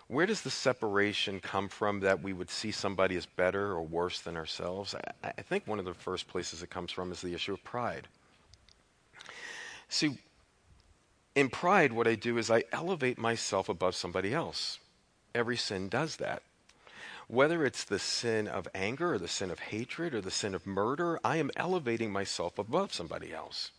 Where 0.08 0.26
does 0.26 0.42
the 0.42 0.50
separation 0.50 1.40
come 1.40 1.68
from 1.68 2.00
that 2.00 2.22
we 2.22 2.32
would 2.32 2.50
see 2.50 2.70
somebody 2.70 3.16
as 3.16 3.26
better 3.26 3.72
or 3.72 3.82
worse 3.82 4.20
than 4.20 4.36
ourselves? 4.36 4.94
I, 4.94 5.32
I, 5.36 5.42
think 5.42 5.66
one 5.66 5.80
of 5.80 5.84
the 5.84 5.94
first 5.94 6.28
places 6.28 6.62
it 6.62 6.70
comes 6.70 6.92
from 6.92 7.10
is 7.10 7.20
the 7.20 7.34
issue 7.34 7.54
of 7.54 7.64
pride. 7.64 8.06
See, 9.88 10.18
in 11.34 11.50
pride, 11.50 11.92
what 11.92 12.06
I 12.06 12.14
do 12.14 12.38
is 12.38 12.50
I 12.50 12.64
elevate 12.72 13.18
myself 13.18 13.68
above 13.68 13.96
somebody 13.96 14.32
else. 14.32 14.78
Every 15.34 15.56
sin 15.56 15.88
does 15.88 16.16
that. 16.16 16.42
Whether 17.28 17.66
it's 17.66 17.82
the 17.82 17.98
sin 17.98 18.46
of 18.46 18.68
anger 18.74 19.14
or 19.14 19.18
the 19.18 19.26
sin 19.26 19.50
of 19.50 19.58
hatred 19.58 20.14
or 20.14 20.20
the 20.20 20.30
sin 20.30 20.54
of 20.54 20.66
murder, 20.66 21.18
I 21.24 21.38
am 21.38 21.50
elevating 21.56 22.12
myself 22.12 22.58
above 22.58 22.94
somebody 22.94 23.34
else. 23.34 23.72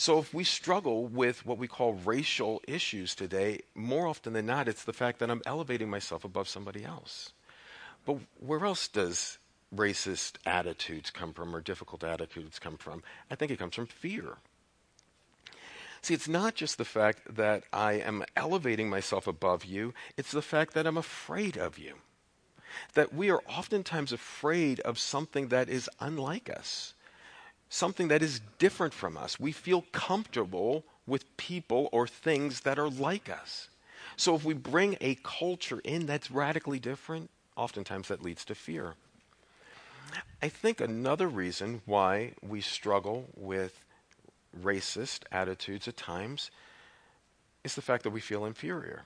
So 0.00 0.18
if 0.18 0.32
we 0.32 0.44
struggle 0.44 1.04
with 1.04 1.44
what 1.44 1.58
we 1.58 1.68
call 1.68 1.92
racial 1.92 2.62
issues 2.66 3.14
today, 3.14 3.60
more 3.74 4.06
often 4.06 4.32
than 4.32 4.46
not, 4.46 4.66
it's 4.66 4.84
the 4.84 4.94
fact 4.94 5.18
that 5.18 5.30
I'm 5.30 5.42
elevating 5.44 5.90
myself 5.90 6.24
above 6.24 6.48
somebody 6.48 6.86
else. 6.86 7.34
But 8.06 8.16
where 8.38 8.64
else 8.64 8.88
does 8.88 9.36
racist 9.76 10.36
attitudes 10.46 11.10
come 11.10 11.34
from 11.34 11.54
or 11.54 11.60
difficult 11.60 12.02
attitudes 12.02 12.58
come 12.58 12.78
from? 12.78 13.02
I 13.30 13.34
think 13.34 13.52
it 13.52 13.58
comes 13.58 13.74
from 13.74 13.88
fear. 13.88 14.38
See, 16.00 16.14
it's 16.14 16.26
not 16.26 16.54
just 16.54 16.78
the 16.78 16.86
fact 16.86 17.36
that 17.36 17.64
I 17.70 17.92
am 17.92 18.24
elevating 18.34 18.88
myself 18.88 19.26
above 19.26 19.66
you, 19.66 19.92
it's 20.16 20.32
the 20.32 20.40
fact 20.40 20.72
that 20.72 20.86
I'm 20.86 20.96
afraid 20.96 21.58
of 21.58 21.76
you. 21.76 21.96
That 22.94 23.12
we 23.12 23.28
are 23.28 23.42
oftentimes 23.46 24.14
afraid 24.14 24.80
of 24.80 24.98
something 24.98 25.48
that 25.48 25.68
is 25.68 25.90
unlike 26.00 26.48
us 26.48 26.94
something 27.70 28.08
that 28.08 28.22
is 28.22 28.40
different 28.58 28.92
from 28.92 29.16
us. 29.16 29.40
We 29.40 29.52
feel 29.52 29.86
comfortable 29.92 30.84
with 31.06 31.36
people 31.38 31.88
or 31.92 32.06
things 32.06 32.60
that 32.60 32.78
are 32.78 32.90
like 32.90 33.30
us. 33.30 33.68
So 34.16 34.34
if 34.34 34.44
we 34.44 34.52
bring 34.52 34.98
a 35.00 35.16
culture 35.22 35.80
in 35.84 36.04
that's 36.04 36.30
radically 36.30 36.78
different, 36.78 37.30
oftentimes 37.56 38.08
that 38.08 38.22
leads 38.22 38.44
to 38.46 38.54
fear. 38.54 38.94
I 40.42 40.48
think 40.48 40.80
another 40.80 41.28
reason 41.28 41.82
why 41.86 42.32
we 42.42 42.60
struggle 42.60 43.26
with 43.36 43.84
racist 44.60 45.20
attitudes 45.30 45.86
at 45.86 45.96
times 45.96 46.50
is 47.62 47.74
the 47.74 47.82
fact 47.82 48.02
that 48.02 48.10
we 48.10 48.20
feel 48.20 48.44
inferior. 48.44 49.04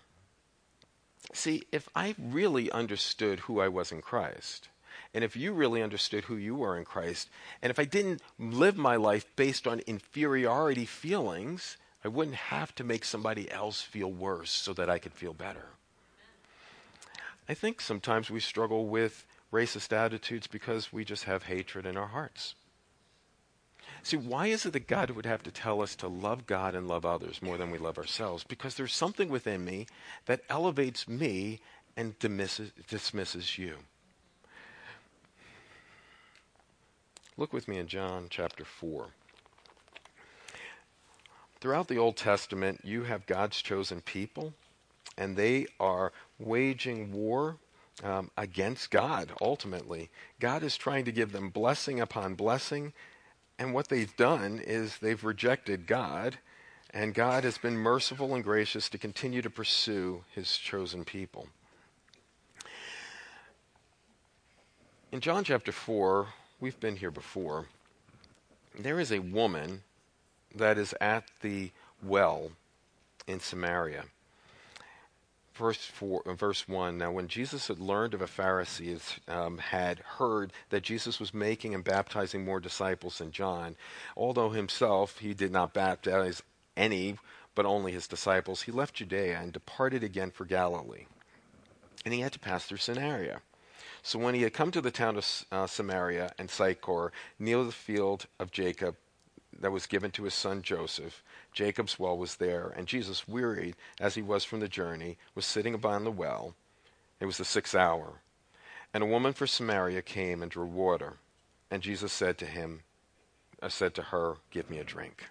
See, 1.33 1.65
if 1.73 1.89
I 1.95 2.15
really 2.19 2.71
understood 2.71 3.41
who 3.41 3.61
I 3.61 3.69
was 3.69 3.93
in 3.93 4.01
Christ, 4.01 4.69
and 5.13 5.25
if 5.25 5.37
you 5.37 5.53
really 5.53 5.83
understood 5.83 6.25
who 6.25 6.37
you 6.37 6.55
were 6.55 6.77
in 6.79 6.85
Christ, 6.85 7.29
and 7.63 7.71
if 7.71 7.79
I 7.79 7.85
didn't 7.85 8.23
live 8.39 8.77
my 8.77 8.97
life 8.97 9.27
based 9.37 9.67
on 9.67 9.81
inferiority 9.81 10.87
feelings, 10.87 11.77
I 12.05 12.09
wouldn't 12.09 12.37
have 12.37 12.75
to 12.77 12.85
make 12.85 13.05
somebody 13.05 13.51
else 13.51 13.81
feel 13.81 14.11
worse 14.11 14.51
so 14.51 14.73
that 14.75 14.91
I 14.91 14.99
could 14.99 15.15
feel 15.15 15.33
better. 15.33 15.67
I 17.49 17.55
think 17.55 17.81
sometimes 17.81 18.31
we 18.31 18.41
struggle 18.41 18.87
with 18.87 19.27
racist 19.53 19.93
attitudes 19.93 20.47
because 20.47 20.93
we 20.93 21.05
just 21.05 21.25
have 21.25 21.45
hatred 21.45 21.87
in 21.87 21.97
our 21.97 22.09
hearts. 22.09 22.55
See, 24.03 24.17
why 24.19 24.49
is 24.49 24.67
it 24.67 24.75
that 24.75 24.87
God 24.87 25.11
would 25.11 25.25
have 25.25 25.43
to 25.45 25.51
tell 25.51 25.81
us 25.81 25.97
to 25.97 26.09
love 26.09 26.47
God 26.47 26.75
and 26.75 26.87
love 26.87 27.07
others 27.07 27.41
more 27.41 27.57
than 27.57 27.71
we 27.71 27.79
love 27.79 27.97
ourselves? 27.97 28.45
Because 28.45 28.75
there's 28.75 28.95
something 28.95 29.31
within 29.31 29.65
me 29.65 29.87
that 30.27 30.43
elevates 30.51 31.09
me 31.09 31.61
and 31.97 32.19
dismisses, 32.19 32.73
dismisses 32.89 33.57
you. 33.57 33.79
Look 37.37 37.53
with 37.53 37.67
me 37.67 37.79
in 37.79 37.89
John 37.89 38.29
chapter 38.31 38.65
4. 38.65 39.09
Throughout 41.61 41.89
the 41.89 41.99
Old 41.99 42.17
Testament, 42.17 42.83
you 42.85 43.03
have 43.05 43.27
God's 43.27 43.61
chosen 43.61 44.01
people, 44.03 44.55
and 45.19 45.37
they 45.37 45.67
are 45.81 46.13
waging 46.39 47.13
war 47.13 47.57
um, 48.05 48.31
against 48.37 48.93
God, 48.93 49.33
ultimately. 49.41 50.11
God 50.39 50.63
is 50.63 50.77
trying 50.77 51.05
to 51.07 51.13
give 51.13 51.33
them 51.33 51.49
blessing 51.51 51.99
upon 51.99 52.35
blessing, 52.35 52.93
and 53.59 53.75
what 53.75 53.89
they've 53.89 54.17
done 54.17 54.61
is 54.65 54.99
they've 54.99 55.25
rejected 55.25 55.89
God, 55.89 56.39
and 56.91 57.15
God 57.15 57.43
has 57.43 57.59
been 57.59 57.77
merciful 57.77 58.33
and 58.37 58.45
gracious 58.45 58.89
to 58.91 58.99
continue 58.99 59.43
to 59.43 59.51
pursue 59.51 60.23
his 60.33 60.57
chosen 60.57 61.05
people. 61.05 61.49
In 65.11 65.19
John 65.19 65.43
chapter 65.43 65.73
4, 65.73 66.29
we've 66.65 66.81
been 66.81 66.97
here 66.97 67.11
before. 67.11 67.67
There 68.75 68.99
is 68.99 69.13
a 69.13 69.19
woman 69.19 69.83
that 70.55 70.79
is 70.79 70.95
at 70.99 71.25
the 71.43 71.73
well 72.03 72.53
in 73.27 73.39
Samaria. 73.39 74.05
Verse, 75.55 75.85
four, 75.85 76.23
uh, 76.25 76.33
verse 76.33 76.67
1 76.67 76.97
Now, 76.97 77.13
when 77.13 77.29
Jesus 77.29 77.69
had 77.69 77.79
learned 77.79 78.15
of 78.15 78.23
a 78.23 78.27
Pharisee, 78.27 78.99
um, 79.29 79.59
had 79.59 79.99
heard 79.99 80.55
that 80.71 80.83
Jesus 80.83 81.21
was 81.21 81.35
making 81.35 81.75
and 81.75 81.85
baptizing 81.85 82.47
more 82.47 82.61
disciples 82.61 83.19
than 83.19 83.31
John, 83.31 83.77
although 84.17 84.49
himself 84.49 85.19
he 85.19 85.35
did 85.35 85.53
not 85.53 85.75
baptize 85.75 86.43
any, 86.79 87.19
but 87.55 87.67
only 87.67 87.93
his 87.93 88.09
disciples, 88.09 88.63
he 88.63 88.73
left 88.73 88.95
Judea 88.95 89.39
and 89.39 89.53
departed 89.53 90.03
again 90.03 90.31
for 90.31 90.47
Galilee. 90.47 91.05
And 92.07 92.15
he 92.15 92.21
had 92.21 92.33
to 92.33 92.39
pass 92.39 92.65
through 92.65 92.79
Samaria. 92.79 93.43
So 94.07 94.19
when 94.19 94.35
he 94.35 94.43
had 94.43 94.53
come 94.53 94.71
to 94.71 94.83
the 94.83 94.91
town 94.91 95.17
of 95.17 95.47
uh, 95.51 95.67
Samaria 95.67 96.35
and 96.39 96.51
Sychar, 96.51 97.11
near 97.39 97.65
the 97.65 97.73
field 97.73 98.27
of 98.39 98.53
Jacob, 98.53 98.97
that 99.59 99.73
was 99.73 99.87
given 99.87 100.11
to 100.11 100.25
his 100.25 100.35
son 100.35 100.61
Joseph. 100.61 101.23
Jacob's 101.55 101.99
well 101.99 102.19
was 102.19 102.37
there, 102.37 102.75
and 102.77 102.87
Jesus, 102.87 103.27
wearied 103.27 103.77
as 103.99 104.15
he 104.15 104.21
was 104.21 104.45
from 104.45 104.61
the 104.61 104.69
journey, 104.69 105.17
was 105.35 105.47
sitting 105.47 105.73
upon 105.73 106.05
the 106.05 106.11
well. 106.11 106.55
It 107.19 107.25
was 107.25 107.39
the 107.39 107.47
sixth 107.47 107.75
hour. 107.75 108.21
And 108.93 109.03
a 109.03 109.07
woman 109.07 109.33
from 109.33 109.47
Samaria 109.47 110.03
came 110.03 110.43
and 110.43 110.51
drew 110.51 110.67
water. 110.67 111.15
And 111.71 111.83
Jesus 111.83 112.13
said 112.13 112.37
to 112.39 112.47
him, 112.47 112.83
uh, 113.63 113.71
said 113.71 113.95
to 113.95 114.03
her, 114.03 114.35
Give 114.51 114.69
me 114.69 114.79
a 114.81 114.85
drink. 114.85 115.25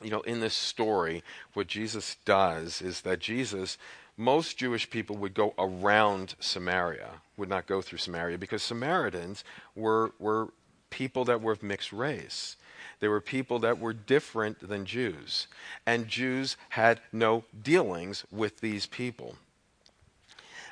You 0.00 0.10
know, 0.10 0.20
in 0.20 0.38
this 0.38 0.54
story, 0.54 1.24
what 1.54 1.66
Jesus 1.66 2.16
does 2.24 2.80
is 2.80 3.00
that 3.00 3.18
Jesus, 3.18 3.78
most 4.16 4.58
Jewish 4.58 4.88
people 4.90 5.16
would 5.16 5.34
go 5.34 5.54
around 5.58 6.34
Samaria, 6.38 7.10
would 7.36 7.48
not 7.48 7.66
go 7.66 7.82
through 7.82 7.98
Samaria, 7.98 8.38
because 8.38 8.62
Samaritans 8.62 9.44
were, 9.74 10.12
were 10.18 10.48
people 10.90 11.24
that 11.24 11.40
were 11.40 11.52
of 11.52 11.62
mixed 11.62 11.92
race. 11.92 12.56
There 13.00 13.10
were 13.10 13.20
people 13.20 13.58
that 13.60 13.78
were 13.78 13.92
different 13.92 14.68
than 14.68 14.84
Jews, 14.86 15.46
and 15.86 16.08
Jews 16.08 16.56
had 16.70 17.00
no 17.12 17.44
dealings 17.62 18.24
with 18.30 18.60
these 18.60 18.86
people. 18.86 19.36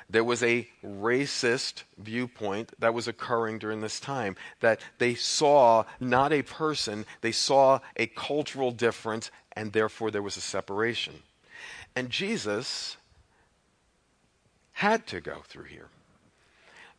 There 0.09 0.23
was 0.23 0.43
a 0.43 0.67
racist 0.85 1.83
viewpoint 1.97 2.73
that 2.79 2.93
was 2.93 3.07
occurring 3.07 3.59
during 3.59 3.79
this 3.79 3.99
time, 3.99 4.35
that 4.59 4.81
they 4.97 5.15
saw 5.15 5.85
not 5.99 6.33
a 6.33 6.41
person, 6.41 7.05
they 7.21 7.31
saw 7.31 7.79
a 7.95 8.07
cultural 8.07 8.71
difference, 8.71 9.31
and 9.53 9.71
therefore 9.71 10.11
there 10.11 10.21
was 10.21 10.37
a 10.37 10.41
separation. 10.41 11.23
And 11.95 12.09
Jesus 12.09 12.97
had 14.81 15.05
to 15.05 15.21
go 15.21 15.43
through 15.47 15.65
here. 15.65 15.89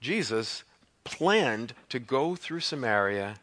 Jesus 0.00 0.62
planned 1.02 1.74
to 1.88 1.98
go 1.98 2.36
through 2.36 2.60
Samaria 2.60 3.34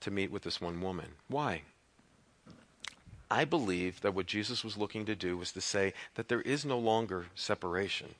to 0.00 0.10
meet 0.10 0.32
with 0.32 0.42
this 0.42 0.60
one 0.60 0.80
woman. 0.80 1.06
Why? 1.28 1.62
I 3.30 3.44
believe 3.44 4.00
that 4.00 4.12
what 4.12 4.26
Jesus 4.26 4.64
was 4.64 4.76
looking 4.76 5.06
to 5.06 5.14
do 5.14 5.36
was 5.36 5.52
to 5.52 5.60
say 5.60 5.94
that 6.16 6.26
there 6.26 6.40
is 6.40 6.64
no 6.64 6.80
longer 6.80 7.26
separation 7.36 8.16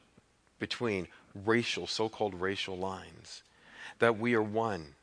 between 0.61 1.09
racial, 1.35 1.89
so 1.89 2.09
called 2.09 2.41
racial 2.41 2.79
lines, 2.79 3.43
that 3.99 4.21
we 4.21 4.35
are 4.35 4.43
one, 4.43 4.95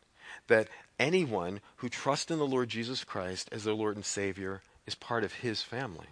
that 0.47 0.69
anyone 0.97 1.60
who 1.77 1.89
trusts 1.89 2.32
in 2.32 2.39
the 2.39 2.47
Lord 2.47 2.69
Jesus 2.69 3.03
Christ 3.03 3.49
as 3.51 3.65
their 3.65 3.73
Lord 3.73 3.97
and 3.97 4.06
Savior 4.06 4.62
is 4.86 4.95
part 4.95 5.25
of 5.25 5.34
his 5.34 5.62
family. 5.62 6.08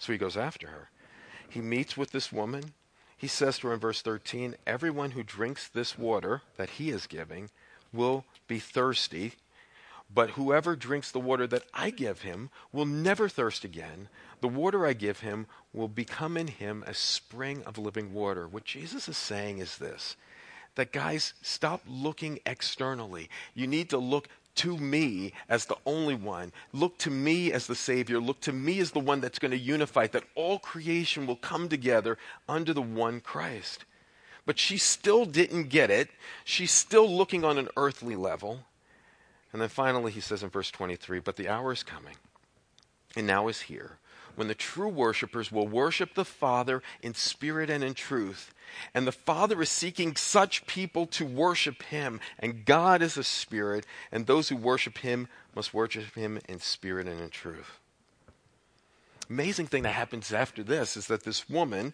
So 0.00 0.10
he 0.10 0.18
goes 0.18 0.36
after 0.36 0.66
her. 0.66 0.90
He 1.48 1.60
meets 1.60 1.96
with 1.96 2.10
this 2.10 2.32
woman. 2.32 2.72
He 3.18 3.26
says 3.26 3.58
to 3.58 3.66
her 3.66 3.74
in 3.74 3.80
verse 3.80 4.00
13, 4.00 4.54
Everyone 4.66 5.10
who 5.10 5.22
drinks 5.22 5.68
this 5.68 5.98
water 5.98 6.40
that 6.56 6.70
he 6.70 6.88
is 6.88 7.06
giving 7.06 7.50
will 7.92 8.24
be 8.46 8.58
thirsty 8.58 9.34
but 10.12 10.30
whoever 10.30 10.74
drinks 10.74 11.10
the 11.10 11.20
water 11.20 11.46
that 11.46 11.64
I 11.74 11.90
give 11.90 12.22
him 12.22 12.50
will 12.72 12.86
never 12.86 13.28
thirst 13.28 13.64
again. 13.64 14.08
The 14.40 14.48
water 14.48 14.86
I 14.86 14.94
give 14.94 15.20
him 15.20 15.46
will 15.72 15.88
become 15.88 16.36
in 16.36 16.48
him 16.48 16.82
a 16.86 16.94
spring 16.94 17.62
of 17.64 17.76
living 17.76 18.14
water. 18.14 18.48
What 18.48 18.64
Jesus 18.64 19.08
is 19.08 19.18
saying 19.18 19.58
is 19.58 19.78
this 19.78 20.16
that 20.76 20.92
guys, 20.92 21.34
stop 21.42 21.82
looking 21.88 22.38
externally. 22.46 23.28
You 23.52 23.66
need 23.66 23.90
to 23.90 23.98
look 23.98 24.28
to 24.58 24.76
me 24.76 25.32
as 25.48 25.66
the 25.66 25.76
only 25.86 26.14
one. 26.14 26.52
Look 26.72 26.98
to 26.98 27.10
me 27.10 27.52
as 27.52 27.66
the 27.66 27.74
Savior. 27.74 28.20
Look 28.20 28.40
to 28.42 28.52
me 28.52 28.80
as 28.80 28.90
the 28.90 29.00
one 29.00 29.20
that's 29.20 29.38
going 29.38 29.52
to 29.52 29.58
unify, 29.58 30.06
that 30.08 30.24
all 30.34 30.58
creation 30.58 31.26
will 31.26 31.36
come 31.36 31.68
together 31.68 32.18
under 32.48 32.72
the 32.72 32.82
one 32.82 33.20
Christ. 33.20 33.84
But 34.46 34.58
she 34.58 34.78
still 34.78 35.24
didn't 35.24 35.68
get 35.68 35.90
it. 35.90 36.08
She's 36.44 36.72
still 36.72 37.08
looking 37.08 37.44
on 37.44 37.58
an 37.58 37.68
earthly 37.76 38.16
level. 38.16 38.60
And 39.52 39.62
then 39.62 39.68
finally, 39.68 40.12
he 40.12 40.20
says 40.20 40.42
in 40.42 40.50
verse 40.50 40.70
23 40.70 41.20
But 41.20 41.36
the 41.36 41.48
hour 41.48 41.72
is 41.72 41.82
coming, 41.82 42.16
and 43.16 43.26
now 43.26 43.48
is 43.48 43.62
here, 43.62 43.98
when 44.36 44.48
the 44.48 44.54
true 44.54 44.88
worshippers 44.88 45.50
will 45.52 45.68
worship 45.68 46.14
the 46.14 46.24
Father 46.24 46.82
in 47.02 47.14
spirit 47.14 47.70
and 47.70 47.84
in 47.84 47.94
truth. 47.94 48.52
And 48.94 49.06
the 49.06 49.12
Father 49.12 49.60
is 49.62 49.70
seeking 49.70 50.16
such 50.16 50.66
people 50.66 51.06
to 51.06 51.24
worship 51.24 51.82
him. 51.84 52.20
And 52.38 52.64
God 52.64 53.02
is 53.02 53.16
a 53.16 53.24
spirit, 53.24 53.86
and 54.12 54.26
those 54.26 54.48
who 54.48 54.56
worship 54.56 54.98
him 54.98 55.28
must 55.54 55.74
worship 55.74 56.14
him 56.14 56.40
in 56.48 56.60
spirit 56.60 57.06
and 57.06 57.20
in 57.20 57.30
truth. 57.30 57.78
Amazing 59.30 59.66
thing 59.66 59.82
that 59.82 59.92
happens 59.92 60.32
after 60.32 60.62
this 60.62 60.96
is 60.96 61.06
that 61.08 61.24
this 61.24 61.48
woman 61.50 61.92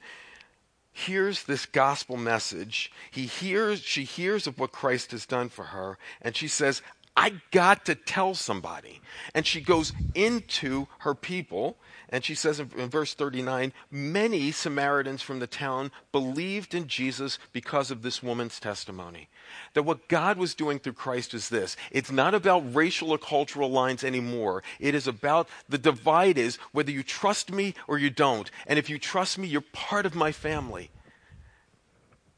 hears 0.93 1.43
this 1.43 1.67
gospel 1.67 2.17
message. 2.17 2.93
He 3.11 3.27
hears, 3.27 3.81
she 3.81 4.05
hears 4.05 4.47
of 4.47 4.59
what 4.59 4.71
Christ 4.71 5.11
has 5.11 5.27
done 5.27 5.49
for 5.49 5.65
her, 5.65 5.99
and 6.23 6.37
she 6.37 6.47
says, 6.47 6.81
I 7.17 7.41
got 7.51 7.85
to 7.87 7.95
tell 7.95 8.35
somebody. 8.35 9.01
And 9.35 9.47
she 9.47 9.61
goes 9.61 9.93
into 10.15 10.87
her 10.99 11.15
people, 11.15 11.77
and 12.09 12.25
she 12.25 12.35
says 12.35 12.61
in, 12.61 12.71
in, 12.77 12.89
verse 12.89 13.15
39 13.15 13.73
many 13.91 14.51
Samaritans 14.51 15.23
from 15.23 15.39
the 15.39 15.47
town 15.47 15.91
believed 16.13 16.75
in 16.75 16.87
Jesus 16.87 17.39
because 17.53 17.91
of 17.91 18.03
this 18.03 18.23
woman's 18.23 18.61
testimony. 18.61 19.29
That 19.75 19.85
what 19.85 20.09
God 20.09 20.37
was 20.37 20.55
doing 20.55 20.79
through 20.79 20.95
Christ 20.95 21.35
is 21.35 21.49
this 21.49 21.77
it's 21.91 22.11
not 22.11 22.35
about 22.35 22.75
racial 22.75 23.11
or 23.11 23.19
cultural 23.19 23.71
lines 23.71 24.05
anymore. 24.05 24.63
It 24.79 24.95
is 24.95 25.07
about 25.07 25.49
the 25.69 25.79
divide 25.79 26.39
is 26.39 26.57
whether 26.73 26.91
you 26.91 27.03
trust 27.03 27.51
me 27.53 27.75
or 27.89 27.99
you 27.99 28.11
don't. 28.11 28.51
And 28.67 28.79
if 28.79 28.91
you 28.91 28.99
trust 28.99 29.39
me, 29.39 29.49
you're 29.49 29.61
part 29.73 30.07
of 30.07 30.15
my 30.15 30.33
family. 30.33 30.91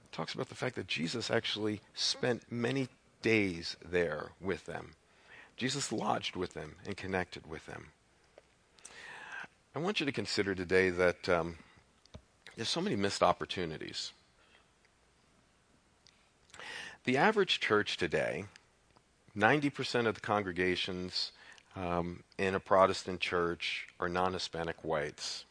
It 0.05 0.13
talks 0.13 0.35
about 0.35 0.49
the 0.49 0.55
fact 0.55 0.77
that 0.77 0.87
Jesus 0.87 1.31
actually 1.31 1.81
spent 1.95 2.43
many 2.51 2.89
days 3.23 3.77
there 3.85 4.31
with 4.41 4.67
them. 4.67 4.93
Jesus 5.57 5.91
lodged 5.91 6.37
with 6.37 6.55
them 6.55 6.77
and 6.87 6.97
connected 6.97 7.47
with 7.47 7.67
them. 7.67 7.89
I 9.77 9.79
want 9.79 10.01
you 10.01 10.07
to 10.07 10.13
consider 10.13 10.55
today 10.55 10.89
that 10.89 11.29
um, 11.29 11.57
there's 12.57 12.71
so 12.71 12.81
many 12.81 12.97
missed 12.97 13.23
opportunities. 13.23 14.15
The 17.05 17.19
average 17.19 17.61
church 17.61 17.99
today, 17.99 18.47
90% 19.37 20.07
of 20.07 20.15
the 20.15 20.23
congregations 20.23 21.31
um, 21.77 22.23
in 22.39 22.55
a 22.55 22.59
Protestant 22.59 23.21
church 23.21 23.89
are 24.01 24.09
non 24.09 24.33
Hispanic 24.33 24.77
whites. 24.83 25.45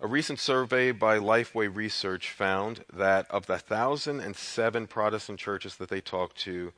A 0.00 0.06
recent 0.06 0.38
survey 0.38 0.92
by 0.92 1.18
Lifeway 1.18 1.74
Research 1.74 2.30
found 2.30 2.84
that 2.92 3.28
of 3.32 3.46
the 3.46 3.54
1,007 3.54 4.86
Protestant 4.86 5.40
churches 5.40 5.74
that 5.78 5.88
they 5.88 6.00
talked 6.00 6.36
to, 6.42 6.72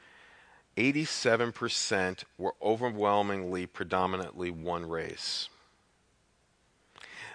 87% 0.78 2.24
were 2.38 2.54
overwhelmingly, 2.62 3.66
predominantly 3.66 4.50
one 4.50 4.88
race. 4.88 5.50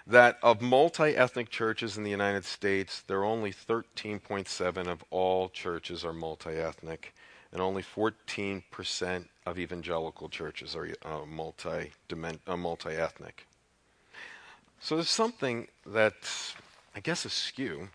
That 0.08 0.40
of 0.42 0.62
multi 0.62 1.16
ethnic 1.16 1.50
churches 1.50 1.98
in 1.98 2.04
the 2.04 2.10
United 2.10 2.46
States, 2.46 3.02
there 3.02 3.20
are 3.20 3.26
only 3.26 3.52
13.7 3.54 4.88
of 4.88 5.04
all 5.10 5.50
churches 5.50 6.04
are 6.04 6.14
multi 6.14 6.52
ethnic. 6.52 7.14
and 7.52 7.62
only 7.62 7.84
14% 7.84 9.26
of 9.46 9.60
evangelical 9.60 10.30
churches 10.30 10.76
are 10.76 10.88
uh, 11.04 11.26
multi 11.26 11.92
uh, 12.48 12.90
ethnic. 12.90 13.48
So 14.80 14.96
there's 14.96 15.10
something 15.10 15.68
that 15.86 16.16
I 16.96 17.00
guess 17.00 17.26
askew 17.26 17.90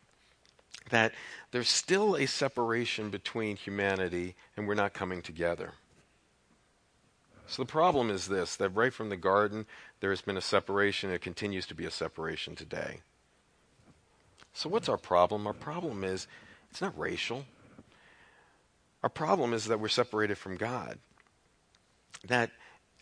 that 0.90 1.12
there's 1.51 1.69
still 1.69 2.16
a 2.16 2.27
separation 2.27 3.11
between 3.11 3.57
humanity 3.57 4.37
and 4.57 4.69
we're 4.69 4.75
not 4.75 4.95
coming 4.95 5.21
together. 5.21 5.73
So 7.49 7.62
the 7.62 7.66
problem 7.66 8.11
is 8.11 8.27
this 8.27 8.57
that 8.57 8.71
right 8.71 8.92
from 8.92 9.09
the 9.09 9.16
garden, 9.16 9.66
there 10.07 10.12
has 10.12 10.23
been 10.23 10.37
a 10.37 10.40
separation. 10.40 11.11
It 11.11 11.21
continues 11.21 11.66
to 11.66 11.75
be 11.75 11.85
a 11.85 11.90
separation 11.90 12.55
today. 12.55 13.01
So, 14.53 14.69
what's 14.69 14.88
our 14.88 14.97
problem? 14.97 15.49
Our 15.49 15.53
problem 15.53 16.05
is 16.05 16.29
it's 16.71 16.81
not 16.81 16.97
racial. 16.97 17.45
Our 19.03 19.09
problem 19.09 19.53
is 19.53 19.64
that 19.64 19.81
we're 19.81 19.88
separated 19.88 20.38
from 20.38 20.59
God. 20.59 21.01
That 22.25 22.53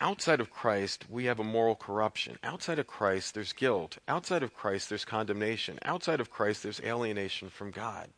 outside 0.01 0.41
of 0.41 0.51
Christ, 0.51 1.05
we 1.11 1.27
have 1.27 1.39
a 1.39 1.45
moral 1.45 1.75
corruption. 1.75 2.39
Outside 2.43 2.79
of 2.79 2.87
Christ, 2.87 3.35
there's 3.35 3.53
guilt. 3.53 3.99
Outside 4.09 4.43
of 4.43 4.55
Christ, 4.55 4.89
there's 4.89 5.05
condemnation. 5.05 5.79
Outside 5.85 6.21
of 6.21 6.31
Christ, 6.31 6.63
there's 6.63 6.81
alienation 6.81 7.51
from 7.51 7.71
God. 7.71 8.09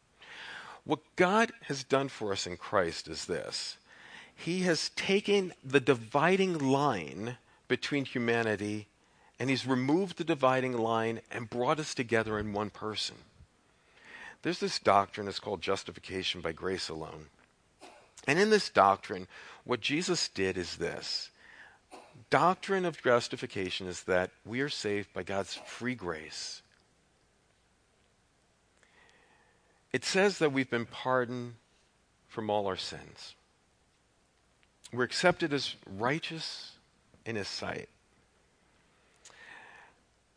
What 0.84 1.00
God 1.16 1.50
has 1.62 1.82
done 1.82 2.08
for 2.08 2.30
us 2.30 2.46
in 2.46 2.56
Christ 2.56 3.08
is 3.08 3.24
this 3.24 3.78
He 4.36 4.60
has 4.60 4.90
taken 4.90 5.54
the 5.64 5.80
dividing 5.80 6.56
line 6.56 7.38
between 7.68 8.04
humanity 8.04 8.88
and 9.38 9.50
He's 9.50 9.66
removed 9.66 10.18
the 10.18 10.24
dividing 10.24 10.76
line 10.76 11.20
and 11.30 11.50
brought 11.50 11.78
us 11.78 11.94
together 11.94 12.38
in 12.38 12.52
one 12.52 12.70
person. 12.70 13.16
There's 14.42 14.60
this 14.60 14.78
doctrine, 14.78 15.28
it's 15.28 15.40
called 15.40 15.60
justification 15.60 16.40
by 16.40 16.52
grace 16.52 16.88
alone. 16.88 17.26
And 18.26 18.38
in 18.38 18.50
this 18.50 18.68
doctrine, 18.68 19.26
what 19.64 19.80
Jesus 19.80 20.28
did 20.28 20.56
is 20.56 20.76
this 20.76 21.30
doctrine 22.30 22.84
of 22.84 23.02
justification 23.02 23.86
is 23.86 24.04
that 24.04 24.30
we 24.44 24.60
are 24.60 24.68
saved 24.68 25.12
by 25.12 25.22
God's 25.22 25.54
free 25.54 25.94
grace. 25.94 26.62
It 29.92 30.04
says 30.04 30.38
that 30.38 30.52
we've 30.52 30.70
been 30.70 30.86
pardoned 30.86 31.54
from 32.28 32.50
all 32.50 32.66
our 32.66 32.76
sins. 32.76 33.34
We're 34.92 35.04
accepted 35.04 35.52
as 35.52 35.74
righteous 35.86 36.75
in 37.26 37.36
His 37.36 37.48
sight. 37.48 37.90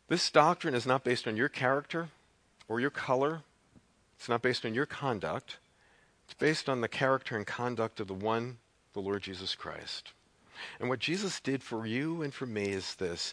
This 0.08 0.30
doctrine 0.30 0.74
is 0.74 0.86
not 0.86 1.04
based 1.04 1.26
on 1.26 1.36
your 1.36 1.48
character 1.48 2.08
or 2.68 2.80
your 2.80 2.90
color, 2.90 3.42
it's 4.20 4.28
not 4.28 4.42
based 4.42 4.66
on 4.66 4.74
your 4.74 4.84
conduct. 4.84 5.56
It's 6.26 6.34
based 6.34 6.68
on 6.68 6.80
the 6.80 6.88
character 6.88 7.36
and 7.36 7.46
conduct 7.46 7.98
of 7.98 8.06
the 8.06 8.14
one, 8.14 8.58
the 8.92 9.00
Lord 9.00 9.22
Jesus 9.22 9.54
Christ. 9.54 10.12
And 10.78 10.90
what 10.90 10.98
Jesus 10.98 11.40
did 11.40 11.62
for 11.62 11.86
you 11.86 12.20
and 12.20 12.32
for 12.32 12.44
me 12.44 12.66
is 12.66 12.96
this 12.96 13.32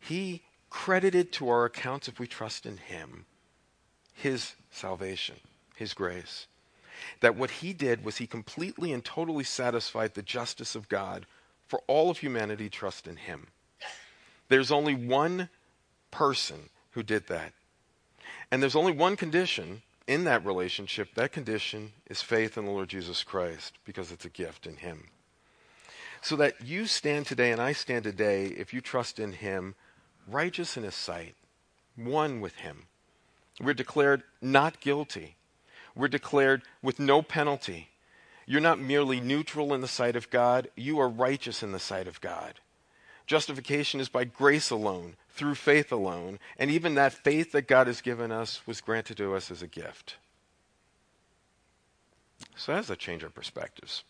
He 0.00 0.42
credited 0.70 1.32
to 1.32 1.50
our 1.50 1.66
accounts, 1.66 2.08
if 2.08 2.18
we 2.18 2.26
trust 2.26 2.64
in 2.64 2.78
Him, 2.78 3.26
His 4.14 4.54
salvation, 4.70 5.36
His 5.76 5.92
grace. 5.92 6.46
That 7.20 7.36
what 7.36 7.50
He 7.50 7.74
did 7.74 8.04
was 8.04 8.16
He 8.16 8.26
completely 8.26 8.92
and 8.92 9.04
totally 9.04 9.44
satisfied 9.44 10.14
the 10.14 10.22
justice 10.22 10.74
of 10.74 10.88
God 10.88 11.26
for 11.72 11.80
all 11.86 12.10
of 12.10 12.18
humanity 12.18 12.68
trust 12.68 13.06
in 13.08 13.16
Him. 13.16 13.46
There's 14.50 14.70
only 14.70 14.94
one 14.94 15.48
person 16.10 16.68
who 16.90 17.02
did 17.02 17.28
that. 17.28 17.54
And 18.50 18.62
there's 18.62 18.76
only 18.76 18.92
one 18.92 19.16
condition 19.16 19.80
in 20.06 20.24
that 20.24 20.44
relationship. 20.44 21.14
That 21.14 21.32
condition 21.32 21.92
is 22.10 22.20
faith 22.20 22.58
in 22.58 22.66
the 22.66 22.70
Lord 22.70 22.90
Jesus 22.90 23.24
Christ 23.24 23.72
because 23.86 24.12
it's 24.12 24.26
a 24.26 24.28
gift 24.28 24.66
in 24.66 24.76
Him 24.76 25.04
so 26.20 26.36
that 26.36 26.60
you 26.62 26.84
stand 26.84 27.24
today 27.24 27.52
and 27.52 27.60
I 27.60 27.72
stand 27.72 28.04
today, 28.04 28.48
if 28.48 28.74
you 28.74 28.82
trust 28.82 29.18
in 29.18 29.32
Him, 29.32 29.74
righteous 30.28 30.76
in 30.76 30.82
His 30.82 30.94
sight, 30.94 31.36
one 31.96 32.42
with 32.42 32.56
Him. 32.56 32.84
We're 33.62 33.72
declared 33.72 34.24
not 34.42 34.80
guilty. 34.80 35.36
We're 35.96 36.08
declared 36.08 36.64
with 36.82 37.00
no 37.00 37.22
penalty. 37.22 37.88
You're 38.46 38.60
not 38.60 38.80
merely 38.80 39.20
neutral 39.20 39.72
in 39.72 39.80
the 39.80 39.88
sight 39.88 40.16
of 40.16 40.30
God, 40.30 40.68
you 40.76 40.98
are 41.00 41.08
righteous 41.08 41.62
in 41.62 41.72
the 41.72 41.78
sight 41.78 42.08
of 42.08 42.20
God. 42.20 42.60
Justification 43.26 44.00
is 44.00 44.08
by 44.08 44.24
grace 44.24 44.70
alone, 44.70 45.16
through 45.30 45.54
faith 45.54 45.92
alone, 45.92 46.38
and 46.58 46.70
even 46.70 46.94
that 46.94 47.12
faith 47.12 47.52
that 47.52 47.68
God 47.68 47.86
has 47.86 48.00
given 48.00 48.30
us 48.30 48.66
was 48.66 48.80
granted 48.80 49.16
to 49.18 49.34
us 49.34 49.50
as 49.50 49.62
a 49.62 49.66
gift. 49.66 50.16
So, 52.56 52.74
does 52.74 52.88
that 52.88 52.98
change 52.98 53.22
our 53.24 53.30
perspectives? 53.30 54.04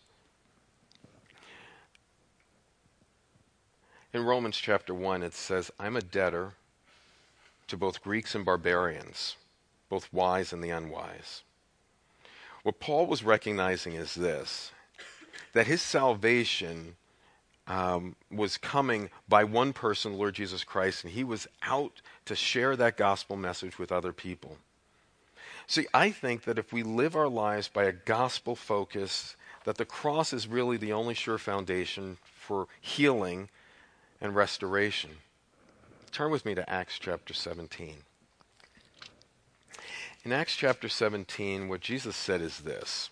In 4.11 4.23
Romans 4.23 4.57
chapter 4.57 4.93
1, 4.93 5.23
it 5.23 5.33
says, 5.33 5.71
I'm 5.79 5.95
a 5.95 6.01
debtor 6.01 6.53
to 7.67 7.77
both 7.77 8.03
Greeks 8.03 8.35
and 8.35 8.45
barbarians, 8.45 9.37
both 9.89 10.11
wise 10.11 10.53
and 10.53 10.63
the 10.63 10.69
unwise. 10.69 11.43
What 12.63 12.79
Paul 12.79 13.05
was 13.07 13.23
recognizing 13.23 13.93
is 13.93 14.15
this 14.15 14.71
that 15.53 15.67
his 15.67 15.81
salvation 15.81 16.95
um, 17.67 18.15
was 18.31 18.57
coming 18.57 19.09
by 19.29 19.43
one 19.43 19.71
person, 19.71 20.13
the 20.13 20.17
Lord 20.17 20.33
Jesus 20.33 20.63
Christ, 20.63 21.03
and 21.03 21.13
he 21.13 21.23
was 21.23 21.47
out 21.61 22.01
to 22.25 22.35
share 22.35 22.75
that 22.75 22.97
gospel 22.97 23.35
message 23.35 23.77
with 23.77 23.91
other 23.91 24.11
people. 24.11 24.57
See, 25.67 25.87
I 25.93 26.11
think 26.11 26.43
that 26.43 26.57
if 26.57 26.73
we 26.73 26.83
live 26.83 27.15
our 27.15 27.29
lives 27.29 27.67
by 27.67 27.83
a 27.83 27.93
gospel 27.93 28.55
focus, 28.55 29.35
that 29.63 29.77
the 29.77 29.85
cross 29.85 30.33
is 30.33 30.47
really 30.47 30.77
the 30.77 30.91
only 30.91 31.13
sure 31.13 31.37
foundation 31.37 32.17
for 32.23 32.67
healing 32.81 33.49
and 34.19 34.35
restoration. 34.35 35.11
Turn 36.11 36.31
with 36.31 36.45
me 36.45 36.55
to 36.55 36.69
Acts 36.69 36.99
chapter 36.99 37.33
17. 37.33 37.95
In 40.25 40.31
Acts 40.31 40.55
chapter 40.55 40.87
17, 40.87 41.67
what 41.67 41.81
Jesus 41.81 42.15
said 42.15 42.39
is 42.39 42.59
this 42.59 43.09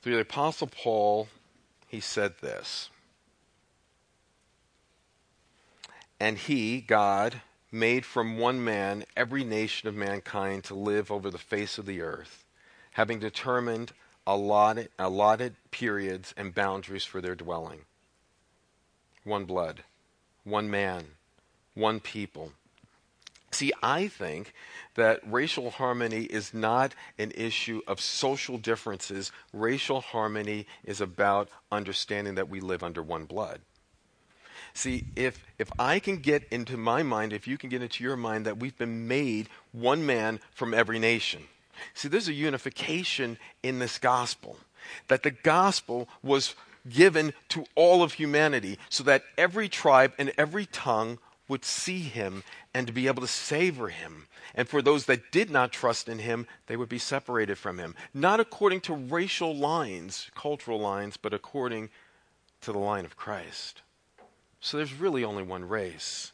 Through 0.00 0.14
the 0.14 0.20
Apostle 0.20 0.68
Paul, 0.68 1.28
he 1.88 1.98
said 1.98 2.34
this. 2.40 2.88
And 6.20 6.38
he, 6.38 6.80
God, 6.80 7.42
made 7.72 8.04
from 8.04 8.38
one 8.38 8.62
man 8.62 9.04
every 9.16 9.42
nation 9.42 9.88
of 9.88 9.96
mankind 9.96 10.62
to 10.64 10.74
live 10.74 11.10
over 11.10 11.30
the 11.30 11.38
face 11.38 11.78
of 11.78 11.86
the 11.86 12.00
earth, 12.00 12.44
having 12.92 13.18
determined 13.18 13.92
allotted, 14.24 14.88
allotted 15.00 15.56
periods 15.72 16.32
and 16.36 16.54
boundaries 16.54 17.04
for 17.04 17.20
their 17.20 17.34
dwelling. 17.34 17.80
One 19.24 19.46
blood, 19.46 19.82
one 20.44 20.70
man, 20.70 21.06
one 21.74 22.00
people. 22.00 22.52
See, 23.50 23.72
I 23.82 24.08
think 24.08 24.54
that 24.94 25.20
racial 25.26 25.70
harmony 25.70 26.22
is 26.22 26.54
not 26.54 26.94
an 27.18 27.32
issue 27.34 27.82
of 27.86 28.00
social 28.00 28.56
differences. 28.56 29.30
Racial 29.52 30.00
harmony 30.00 30.66
is 30.84 31.02
about 31.02 31.50
understanding 31.70 32.34
that 32.36 32.48
we 32.48 32.60
live 32.60 32.82
under 32.82 33.02
one 33.02 33.26
blood. 33.26 33.60
See, 34.74 35.04
if, 35.16 35.44
if 35.58 35.70
I 35.78 35.98
can 35.98 36.16
get 36.16 36.44
into 36.50 36.78
my 36.78 37.02
mind, 37.02 37.34
if 37.34 37.46
you 37.46 37.58
can 37.58 37.68
get 37.68 37.82
into 37.82 38.02
your 38.02 38.16
mind, 38.16 38.46
that 38.46 38.58
we've 38.58 38.76
been 38.78 39.06
made 39.06 39.50
one 39.72 40.06
man 40.06 40.40
from 40.54 40.72
every 40.72 40.98
nation. 40.98 41.42
See, 41.92 42.08
there's 42.08 42.28
a 42.28 42.32
unification 42.32 43.38
in 43.62 43.80
this 43.80 43.98
gospel. 43.98 44.56
That 45.08 45.24
the 45.24 45.30
gospel 45.30 46.08
was 46.22 46.54
given 46.88 47.34
to 47.50 47.64
all 47.74 48.02
of 48.02 48.14
humanity 48.14 48.78
so 48.88 49.04
that 49.04 49.24
every 49.36 49.68
tribe 49.68 50.12
and 50.18 50.32
every 50.38 50.66
tongue 50.66 51.18
would 51.52 51.64
see 51.66 52.00
him 52.00 52.42
and 52.72 52.94
be 52.94 53.06
able 53.06 53.20
to 53.20 53.28
savor 53.28 53.90
him. 53.90 54.26
And 54.54 54.66
for 54.66 54.80
those 54.80 55.04
that 55.04 55.30
did 55.30 55.50
not 55.50 55.70
trust 55.70 56.08
in 56.08 56.18
him, 56.18 56.46
they 56.66 56.78
would 56.78 56.88
be 56.88 56.98
separated 56.98 57.58
from 57.58 57.78
him. 57.78 57.94
Not 58.14 58.40
according 58.40 58.80
to 58.82 58.94
racial 58.94 59.54
lines, 59.54 60.30
cultural 60.34 60.80
lines, 60.80 61.18
but 61.18 61.34
according 61.34 61.90
to 62.62 62.72
the 62.72 62.78
line 62.78 63.04
of 63.04 63.18
Christ. 63.18 63.82
So 64.60 64.78
there's 64.78 64.94
really 64.94 65.24
only 65.24 65.42
one 65.42 65.68
race. 65.68 66.32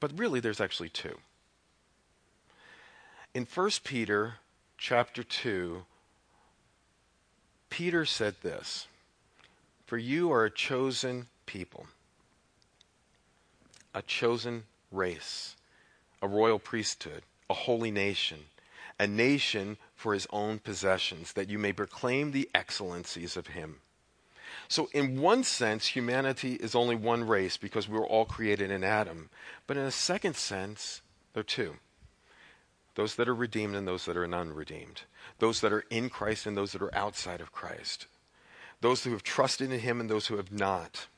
But 0.00 0.18
really, 0.18 0.40
there's 0.40 0.60
actually 0.60 0.88
two. 0.88 1.18
In 3.34 3.46
1 3.46 3.70
Peter 3.84 4.34
chapter 4.78 5.22
2, 5.22 5.84
Peter 7.70 8.04
said 8.04 8.34
this 8.42 8.88
For 9.86 9.96
you 9.96 10.32
are 10.32 10.44
a 10.44 10.50
chosen 10.50 11.28
people, 11.46 11.86
a 13.94 14.02
chosen 14.02 14.64
race, 14.90 15.56
a 16.20 16.28
royal 16.28 16.58
priesthood, 16.58 17.22
a 17.48 17.54
holy 17.54 17.90
nation, 17.90 18.38
a 18.98 19.06
nation 19.06 19.76
for 19.94 20.14
his 20.14 20.26
own 20.30 20.58
possessions, 20.58 21.32
that 21.32 21.48
you 21.48 21.58
may 21.58 21.72
proclaim 21.72 22.32
the 22.32 22.48
excellencies 22.54 23.36
of 23.36 23.48
him. 23.48 23.76
So, 24.68 24.88
in 24.92 25.20
one 25.20 25.44
sense, 25.44 25.88
humanity 25.88 26.54
is 26.54 26.74
only 26.74 26.94
one 26.94 27.24
race 27.26 27.56
because 27.56 27.88
we 27.88 27.98
were 27.98 28.06
all 28.06 28.24
created 28.24 28.70
in 28.70 28.84
Adam. 28.84 29.30
But 29.66 29.76
in 29.76 29.84
a 29.84 29.90
second 29.90 30.36
sense, 30.36 31.02
there 31.32 31.40
are 31.40 31.44
two. 31.44 31.74
those 32.94 33.16
that 33.16 33.28
are 33.28 33.34
redeemed 33.34 33.74
and 33.74 33.86
those 33.86 34.04
that 34.04 34.16
are 34.16 34.24
unredeemed, 34.24 35.02
those 35.38 35.60
that 35.60 35.72
are 35.72 35.84
in 35.90 36.08
Christ 36.08 36.46
and 36.46 36.56
those 36.56 36.72
that 36.72 36.82
are 36.82 36.94
outside 36.94 37.40
of 37.40 37.52
Christ, 37.52 38.06
those 38.80 39.04
who 39.04 39.10
have 39.10 39.22
trusted 39.22 39.72
in 39.72 39.80
him 39.80 40.00
and 40.00 40.08
those 40.08 40.28
who 40.28 40.36
have 40.36 40.52
not. 40.52 41.08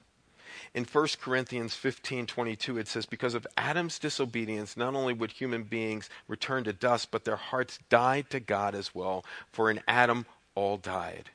In 0.76 0.84
1 0.84 1.08
Corinthians 1.22 1.74
15:22 1.74 2.78
it 2.78 2.86
says 2.86 3.06
because 3.06 3.32
of 3.32 3.46
Adam's 3.56 3.98
disobedience 3.98 4.76
not 4.76 4.94
only 4.94 5.14
would 5.14 5.32
human 5.32 5.62
beings 5.62 6.10
return 6.28 6.64
to 6.64 6.72
dust 6.74 7.10
but 7.10 7.24
their 7.24 7.36
hearts 7.36 7.78
died 7.88 8.28
to 8.28 8.40
God 8.40 8.74
as 8.74 8.94
well 8.94 9.24
for 9.50 9.70
in 9.70 9.80
Adam 9.88 10.26
all 10.54 10.76
died. 10.76 11.30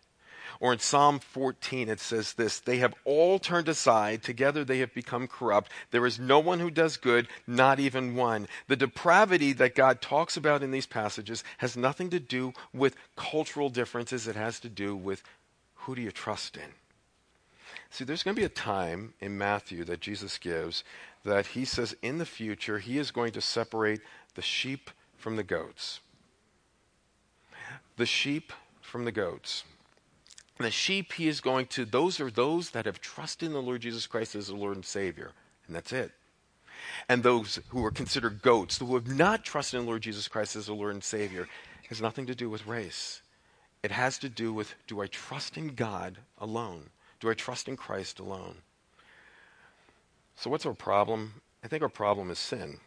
Or 0.60 0.74
in 0.74 0.78
Psalm 0.78 1.18
14, 1.18 1.90
it 1.90 2.00
says 2.00 2.34
this 2.34 2.60
They 2.60 2.78
have 2.78 2.94
all 3.04 3.40
turned 3.40 3.68
aside. 3.68 4.22
Together 4.22 4.64
they 4.64 4.78
have 4.78 4.94
become 4.94 5.28
corrupt. 5.28 5.72
There 5.90 6.06
is 6.06 6.20
no 6.20 6.38
one 6.38 6.60
who 6.60 6.70
does 6.70 6.98
good, 6.98 7.28
not 7.48 7.80
even 7.80 8.16
one. 8.16 8.48
The 8.68 8.76
depravity 8.76 9.54
that 9.54 9.74
God 9.74 10.02
talks 10.02 10.38
about 10.38 10.62
in 10.62 10.70
these 10.70 10.86
passages 10.86 11.44
has 11.58 11.76
nothing 11.76 12.12
to 12.12 12.20
do 12.20 12.54
with 12.74 12.96
cultural 13.16 13.72
differences, 13.72 14.28
it 14.28 14.36
has 14.36 14.60
to 14.60 14.70
do 14.70 14.96
with 14.96 15.24
who 15.74 15.96
do 15.96 16.02
you 16.04 16.12
trust 16.12 16.58
in? 16.58 16.74
See, 17.92 18.06
there's 18.06 18.24
going 18.24 18.36
to 18.36 18.42
be 18.42 18.46
a 18.46 18.50
time 18.50 19.14
in 19.20 19.38
Matthew 19.38 19.84
that 19.84 20.00
Jesus 20.00 20.38
gives 20.38 20.86
that 21.26 21.48
he 21.48 21.66
says 21.66 21.94
in 22.02 22.18
the 22.18 22.26
future 22.26 22.80
he 22.80 22.98
is 22.98 23.12
going 23.12 23.34
to 23.34 23.42
separate 23.42 24.00
the 24.34 24.42
sheep 24.42 24.90
from 25.18 25.36
the 25.36 25.44
goats. 25.44 26.00
The 27.98 28.06
sheep 28.06 28.54
from 28.80 29.04
the 29.04 29.12
goats. 29.12 29.66
The 30.58 30.72
sheep 30.72 31.14
he 31.14 31.28
is 31.28 31.42
going 31.42 31.66
to, 31.68 31.84
those 31.84 32.22
are 32.22 32.32
those 32.32 32.70
that 32.72 32.86
have 32.86 33.02
trusted 33.02 33.48
in 33.48 33.54
the 33.54 33.62
Lord 33.62 33.82
Jesus 33.82 34.08
Christ 34.08 34.36
as 34.36 34.48
the 34.48 34.56
Lord 34.56 34.76
and 34.76 34.86
Savior. 34.86 35.32
And 35.68 35.76
that's 35.76 35.92
it. 35.92 36.12
And 37.10 37.22
those 37.22 37.60
who 37.70 37.84
are 37.86 37.92
considered 37.92 38.42
goats, 38.42 38.78
who 38.78 38.96
have 38.96 39.08
not 39.08 39.44
trusted 39.44 39.80
in 39.80 39.86
the 39.86 39.90
Lord 39.90 40.02
Jesus 40.02 40.30
Christ 40.30 40.56
as 40.56 40.68
the 40.68 40.74
Lord 40.74 40.94
and 40.94 41.04
Savior, 41.04 41.48
has 41.90 42.02
nothing 42.02 42.26
to 42.28 42.36
do 42.36 42.50
with 42.50 42.66
race. 42.68 43.22
It 43.84 43.92
has 43.92 44.18
to 44.20 44.30
do 44.30 44.54
with 44.54 44.76
do 44.88 45.02
I 45.02 45.08
trust 45.08 45.58
in 45.58 45.76
God 45.76 46.18
alone? 46.38 46.90
Do 47.22 47.30
I 47.30 47.36
trust 47.36 47.68
in 47.68 47.78
Christ 47.78 48.20
alone? 48.20 48.56
So, 50.36 50.50
what's 50.50 50.66
our 50.66 50.74
problem? 50.74 51.42
I 51.64 51.68
think 51.68 51.84
our 51.84 51.90
problem 51.90 52.32
is 52.32 52.40
sin. 52.40 52.80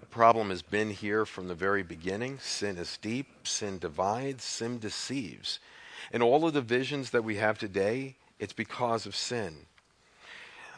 The 0.00 0.06
problem 0.06 0.50
has 0.50 0.60
been 0.60 0.90
here 0.90 1.24
from 1.24 1.48
the 1.48 1.54
very 1.54 1.82
beginning. 1.82 2.38
Sin 2.40 2.76
is 2.76 2.98
deep, 2.98 3.48
sin 3.48 3.78
divides, 3.78 4.44
sin 4.44 4.78
deceives. 4.78 5.60
And 6.12 6.22
all 6.22 6.46
of 6.46 6.52
the 6.52 6.60
visions 6.60 7.10
that 7.10 7.24
we 7.24 7.36
have 7.36 7.58
today, 7.58 8.16
it's 8.38 8.52
because 8.52 9.06
of 9.06 9.16
sin. 9.16 9.66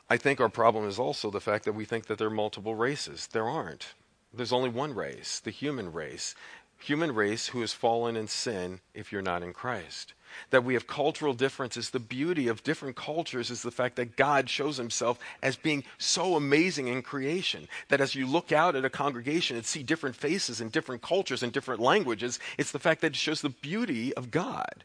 I 0.09 0.17
think 0.17 0.41
our 0.41 0.49
problem 0.49 0.87
is 0.87 0.99
also 0.99 1.31
the 1.31 1.41
fact 1.41 1.65
that 1.65 1.73
we 1.73 1.85
think 1.85 2.07
that 2.07 2.19
there 2.19 2.29
are 2.29 2.31
multiple 2.31 2.77
races. 2.77 3.27
There 3.27 3.49
aren't. 3.49 3.95
There's 4.33 4.53
only 4.53 4.69
one 4.69 4.95
race, 4.95 5.41
the 5.41 5.51
human 5.51 5.93
race. 5.93 6.37
Human 6.79 7.15
race 7.15 7.49
who 7.49 7.63
has 7.63 7.73
fallen 7.73 8.15
in 8.15 8.29
sin 8.29 8.81
if 8.93 9.11
you're 9.11 9.23
not 9.23 9.43
in 9.43 9.53
Christ. 9.53 10.13
That 10.51 10.65
we 10.65 10.75
have 10.75 10.87
cultural 10.87 11.35
differences. 11.35 11.91
The 11.91 12.01
beauty 12.01 12.49
of 12.49 12.63
different 12.63 12.97
cultures 12.97 13.51
is 13.51 13.63
the 13.63 13.71
fact 13.71 13.97
that 13.97 14.17
God 14.17 14.49
shows 14.49 14.77
himself 14.77 15.19
as 15.43 15.57
being 15.57 15.85
so 15.99 16.37
amazing 16.37 16.89
in 16.89 17.03
creation. 17.03 17.69
That 17.89 18.01
as 18.01 18.15
you 18.15 18.27
look 18.27 18.53
out 18.53 18.77
at 18.77 18.85
a 18.85 18.91
congregation 18.91 19.57
and 19.57 19.67
see 19.67 19.83
different 19.83 20.17
faces 20.17 20.61
and 20.61 20.73
different 20.73 21.03
cultures 21.03 21.43
and 21.43 21.53
different 21.53 21.81
languages, 21.81 22.39
it's 22.59 22.73
the 22.73 22.79
fact 22.79 23.01
that 23.01 23.09
it 23.09 23.17
shows 23.17 23.41
the 23.41 23.51
beauty 23.51 24.15
of 24.15 24.31
God 24.31 24.85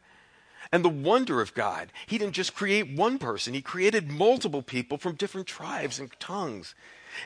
and 0.71 0.83
the 0.83 0.89
wonder 0.89 1.41
of 1.41 1.53
God. 1.53 1.91
He 2.07 2.17
didn't 2.17 2.33
just 2.33 2.55
create 2.55 2.95
one 2.95 3.17
person, 3.17 3.53
He 3.53 3.61
created 3.61 4.11
multiple 4.11 4.61
people 4.61 4.97
from 4.97 5.15
different 5.15 5.47
tribes 5.47 5.99
and 5.99 6.11
tongues. 6.19 6.75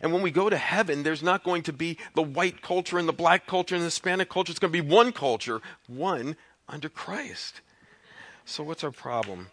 And 0.01 0.13
when 0.13 0.21
we 0.21 0.32
go 0.32 0.49
to 0.49 0.57
heaven, 0.57 1.03
there's 1.03 1.24
not 1.24 1.43
going 1.43 1.63
to 1.63 1.74
be 1.74 1.97
the 2.15 2.21
white 2.21 2.61
culture 2.61 2.97
and 2.97 3.07
the 3.07 3.13
black 3.13 3.45
culture 3.45 3.76
and 3.76 3.82
the 3.82 3.88
Hispanic 3.88 4.30
culture. 4.30 4.51
It's 4.51 4.59
going 4.59 4.74
to 4.74 4.82
be 4.82 4.89
one 4.89 5.11
culture, 5.11 5.61
one 5.88 6.38
under 6.69 6.89
Christ. 6.89 7.61
So, 8.45 8.63
what's 8.63 8.83
our 8.83 8.91
problem? 8.91 9.49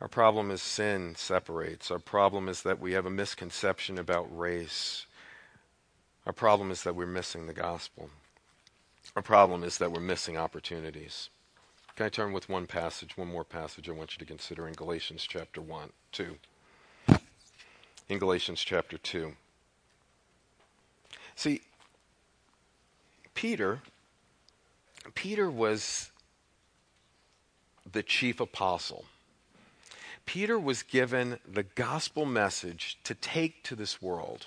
Our 0.00 0.08
problem 0.08 0.50
is 0.50 0.62
sin 0.62 1.14
separates. 1.16 1.90
Our 1.90 1.98
problem 1.98 2.48
is 2.48 2.62
that 2.62 2.80
we 2.80 2.92
have 2.92 3.06
a 3.06 3.10
misconception 3.10 3.98
about 3.98 4.36
race. 4.36 5.06
Our 6.26 6.32
problem 6.32 6.70
is 6.70 6.82
that 6.82 6.94
we're 6.94 7.06
missing 7.06 7.46
the 7.46 7.52
gospel. 7.52 8.10
Our 9.14 9.22
problem 9.22 9.62
is 9.64 9.78
that 9.78 9.92
we're 9.92 10.00
missing 10.00 10.36
opportunities. 10.36 11.30
Can 11.96 12.06
I 12.06 12.08
turn 12.08 12.32
with 12.32 12.48
one 12.48 12.66
passage, 12.66 13.16
one 13.16 13.28
more 13.28 13.44
passage 13.44 13.88
I 13.88 13.92
want 13.92 14.14
you 14.14 14.18
to 14.18 14.24
consider 14.24 14.66
in 14.66 14.74
Galatians 14.74 15.26
chapter 15.28 15.60
1, 15.60 15.90
2. 16.12 16.36
In 18.08 18.18
Galatians 18.18 18.60
chapter 18.62 18.96
2. 18.98 19.34
See, 21.34 21.60
Peter, 23.34 23.80
Peter 25.14 25.50
was 25.50 26.11
the 27.90 28.02
chief 28.02 28.40
apostle. 28.40 29.04
Peter 30.26 30.58
was 30.58 30.82
given 30.82 31.38
the 31.46 31.64
gospel 31.64 32.24
message 32.24 32.98
to 33.04 33.14
take 33.14 33.62
to 33.64 33.74
this 33.74 34.00
world. 34.00 34.46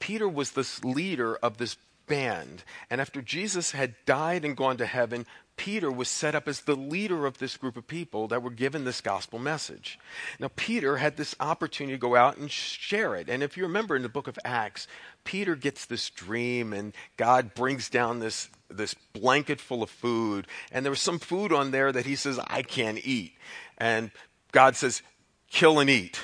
Peter 0.00 0.28
was 0.28 0.52
this 0.52 0.82
leader 0.84 1.36
of 1.36 1.58
this 1.58 1.76
band. 2.06 2.64
And 2.90 3.00
after 3.00 3.22
Jesus 3.22 3.72
had 3.72 3.94
died 4.06 4.44
and 4.44 4.56
gone 4.56 4.76
to 4.78 4.86
heaven, 4.86 5.26
Peter 5.56 5.92
was 5.92 6.08
set 6.08 6.34
up 6.34 6.48
as 6.48 6.62
the 6.62 6.74
leader 6.74 7.26
of 7.26 7.38
this 7.38 7.56
group 7.56 7.76
of 7.76 7.86
people 7.86 8.26
that 8.28 8.42
were 8.42 8.50
given 8.50 8.84
this 8.84 9.00
gospel 9.00 9.38
message. 9.38 9.98
Now, 10.40 10.50
Peter 10.56 10.96
had 10.96 11.16
this 11.16 11.36
opportunity 11.38 11.94
to 11.94 12.00
go 12.00 12.16
out 12.16 12.38
and 12.38 12.50
share 12.50 13.14
it. 13.14 13.28
And 13.28 13.42
if 13.42 13.56
you 13.56 13.64
remember 13.64 13.94
in 13.94 14.02
the 14.02 14.08
book 14.08 14.28
of 14.28 14.38
Acts, 14.44 14.88
Peter 15.24 15.54
gets 15.54 15.84
this 15.84 16.10
dream, 16.10 16.72
and 16.72 16.92
God 17.16 17.54
brings 17.54 17.88
down 17.88 18.18
this, 18.18 18.48
this 18.76 18.94
blanket 18.94 19.60
full 19.60 19.82
of 19.82 19.90
food. 19.90 20.46
And 20.70 20.84
there 20.84 20.90
was 20.90 21.00
some 21.00 21.18
food 21.18 21.52
on 21.52 21.70
there 21.70 21.92
that 21.92 22.06
he 22.06 22.16
says, 22.16 22.38
I 22.46 22.62
can't 22.62 23.04
eat. 23.04 23.32
And 23.78 24.10
God 24.52 24.76
says, 24.76 25.02
kill 25.50 25.78
and 25.80 25.90
eat. 25.90 26.20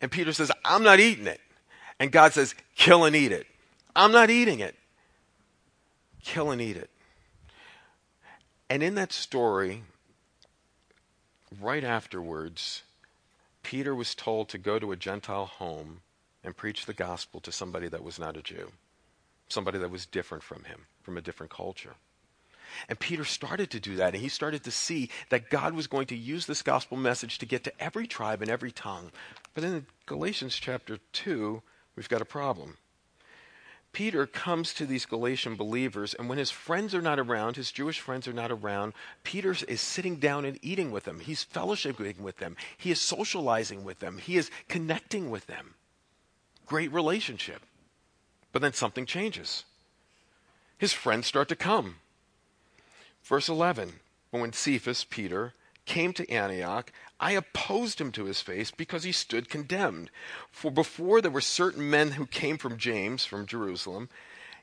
And 0.00 0.10
Peter 0.10 0.32
says, 0.32 0.50
I'm 0.64 0.82
not 0.82 1.00
eating 1.00 1.26
it. 1.26 1.40
And 1.98 2.10
God 2.10 2.32
says, 2.32 2.54
kill 2.76 3.04
and 3.04 3.14
eat 3.14 3.32
it. 3.32 3.46
I'm 3.94 4.12
not 4.12 4.30
eating 4.30 4.60
it. 4.60 4.74
Kill 6.24 6.50
and 6.50 6.60
eat 6.60 6.76
it. 6.76 6.90
And 8.68 8.82
in 8.82 8.94
that 8.94 9.12
story, 9.12 9.82
right 11.60 11.84
afterwards, 11.84 12.82
Peter 13.62 13.94
was 13.94 14.14
told 14.14 14.48
to 14.48 14.58
go 14.58 14.78
to 14.78 14.92
a 14.92 14.96
Gentile 14.96 15.46
home 15.46 16.00
and 16.42 16.56
preach 16.56 16.86
the 16.86 16.94
gospel 16.94 17.40
to 17.40 17.52
somebody 17.52 17.88
that 17.88 18.02
was 18.02 18.18
not 18.18 18.36
a 18.36 18.42
Jew, 18.42 18.72
somebody 19.52 19.78
that 19.78 19.90
was 19.90 20.06
different 20.06 20.42
from 20.42 20.64
him, 20.64 20.86
from 21.02 21.16
a 21.16 21.22
different 21.22 21.52
culture. 21.52 21.94
And 22.88 22.98
Peter 22.98 23.24
started 23.24 23.70
to 23.70 23.80
do 23.80 23.96
that, 23.96 24.14
and 24.14 24.22
he 24.22 24.28
started 24.28 24.64
to 24.64 24.70
see 24.70 25.10
that 25.28 25.50
God 25.50 25.74
was 25.74 25.86
going 25.86 26.06
to 26.06 26.16
use 26.16 26.46
this 26.46 26.62
gospel 26.62 26.96
message 26.96 27.38
to 27.38 27.46
get 27.46 27.64
to 27.64 27.82
every 27.82 28.06
tribe 28.06 28.40
and 28.40 28.50
every 28.50 28.72
tongue. 28.72 29.10
But 29.54 29.64
in 29.64 29.86
Galatians 30.06 30.56
chapter 30.56 30.98
2, 31.12 31.62
we've 31.96 32.08
got 32.08 32.22
a 32.22 32.26
problem. 32.26 32.78
Peter 33.92 34.26
comes 34.26 34.72
to 34.72 34.86
these 34.86 35.04
Galatian 35.04 35.54
believers, 35.54 36.14
and 36.14 36.26
when 36.28 36.38
his 36.38 36.50
friends 36.50 36.94
are 36.94 37.02
not 37.02 37.18
around, 37.18 37.56
his 37.56 37.70
Jewish 37.70 38.00
friends 38.00 38.26
are 38.26 38.32
not 38.32 38.50
around, 38.50 38.94
Peter 39.22 39.54
is 39.68 39.82
sitting 39.82 40.16
down 40.16 40.46
and 40.46 40.58
eating 40.62 40.90
with 40.90 41.04
them. 41.04 41.20
He's 41.20 41.44
fellowshipping 41.44 42.20
with 42.20 42.38
them. 42.38 42.56
He 42.78 42.90
is 42.90 43.02
socializing 43.02 43.84
with 43.84 43.98
them. 43.98 44.16
He 44.16 44.38
is 44.38 44.50
connecting 44.68 45.30
with 45.30 45.46
them. 45.46 45.74
Great 46.64 46.90
relationship. 46.90 47.60
But 48.52 48.62
then 48.62 48.72
something 48.72 49.06
changes. 49.06 49.64
His 50.78 50.92
friends 50.92 51.26
start 51.26 51.48
to 51.48 51.56
come. 51.56 51.96
Verse 53.24 53.48
11 53.48 53.94
When 54.30 54.52
Cephas, 54.52 55.04
Peter, 55.04 55.54
came 55.84 56.12
to 56.12 56.30
Antioch, 56.30 56.92
I 57.18 57.32
opposed 57.32 58.00
him 58.00 58.12
to 58.12 58.24
his 58.24 58.40
face 58.40 58.70
because 58.70 59.04
he 59.04 59.12
stood 59.12 59.48
condemned. 59.48 60.10
For 60.50 60.70
before 60.70 61.20
there 61.20 61.30
were 61.30 61.40
certain 61.40 61.88
men 61.88 62.12
who 62.12 62.26
came 62.26 62.58
from 62.58 62.78
James, 62.78 63.24
from 63.24 63.46
Jerusalem, 63.46 64.08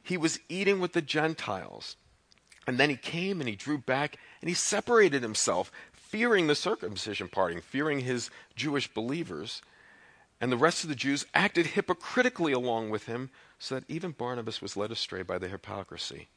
he 0.04 0.18
was 0.18 0.40
eating 0.50 0.80
with 0.80 0.94
the 0.94 1.02
Gentiles. 1.02 1.96
And 2.68 2.78
then 2.78 2.90
he 2.90 2.98
came 2.98 3.40
and 3.40 3.50
he 3.50 3.56
drew 3.56 3.78
back 3.78 4.18
and 4.42 4.50
he 4.50 4.54
separated 4.54 5.24
himself, 5.24 5.72
fearing 5.92 6.48
the 6.48 6.56
circumcision 6.56 7.28
party, 7.28 7.60
fearing 7.62 8.02
his 8.02 8.30
Jewish 8.56 8.92
believers. 8.94 9.62
And 10.42 10.52
the 10.52 10.58
rest 10.58 10.84
of 10.84 10.90
the 10.90 10.96
Jews 10.96 11.26
acted 11.34 11.68
hypocritically 11.68 12.52
along 12.52 12.90
with 12.90 13.06
him, 13.06 13.30
so 13.60 13.76
that 13.76 13.90
even 13.90 14.12
Barnabas 14.12 14.62
was 14.62 14.76
led 14.76 14.92
astray 14.92 15.22
by 15.22 15.38
their 15.38 15.50
hypocrisy 15.50 16.30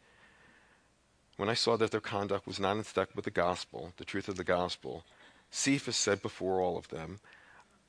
when 1.36 1.48
I 1.48 1.54
saw 1.54 1.76
that 1.76 1.90
their 1.90 2.00
conduct 2.00 2.46
was 2.46 2.60
not 2.60 2.76
in 2.76 2.84
step 2.84 3.10
with 3.14 3.24
the 3.24 3.30
gospel, 3.30 3.92
the 3.96 4.04
truth 4.04 4.28
of 4.28 4.36
the 4.36 4.44
gospel, 4.44 5.04
Cephas 5.50 5.96
said 5.96 6.22
before 6.22 6.60
all 6.60 6.76
of 6.76 6.88
them, 6.88 7.20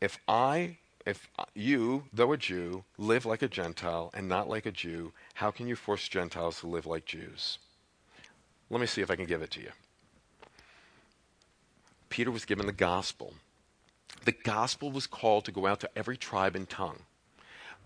If 0.01 0.17
I, 0.27 0.77
if 1.05 1.29
you, 1.53 2.05
though 2.11 2.33
a 2.33 2.37
Jew, 2.37 2.83
live 2.97 3.25
like 3.25 3.41
a 3.41 3.47
Gentile 3.47 4.11
and 4.13 4.27
not 4.27 4.49
like 4.49 4.65
a 4.65 4.71
Jew, 4.71 5.13
how 5.35 5.51
can 5.51 5.67
you 5.67 5.75
force 5.75 6.07
Gentiles 6.07 6.61
to 6.61 6.67
live 6.67 6.85
like 6.85 7.05
Jews? 7.05 7.59
Let 8.69 8.81
me 8.81 8.87
see 8.87 9.01
if 9.01 9.11
I 9.11 9.15
can 9.15 9.25
give 9.25 9.41
it 9.41 9.51
to 9.51 9.61
you. 9.61 9.71
Peter 12.09 12.31
was 12.31 12.45
given 12.45 12.65
the 12.65 12.71
gospel. 12.71 13.33
The 14.25 14.31
gospel 14.31 14.91
was 14.91 15.07
called 15.07 15.45
to 15.45 15.51
go 15.51 15.67
out 15.67 15.79
to 15.81 15.89
every 15.97 16.17
tribe 16.17 16.55
and 16.55 16.69
tongue. 16.69 16.99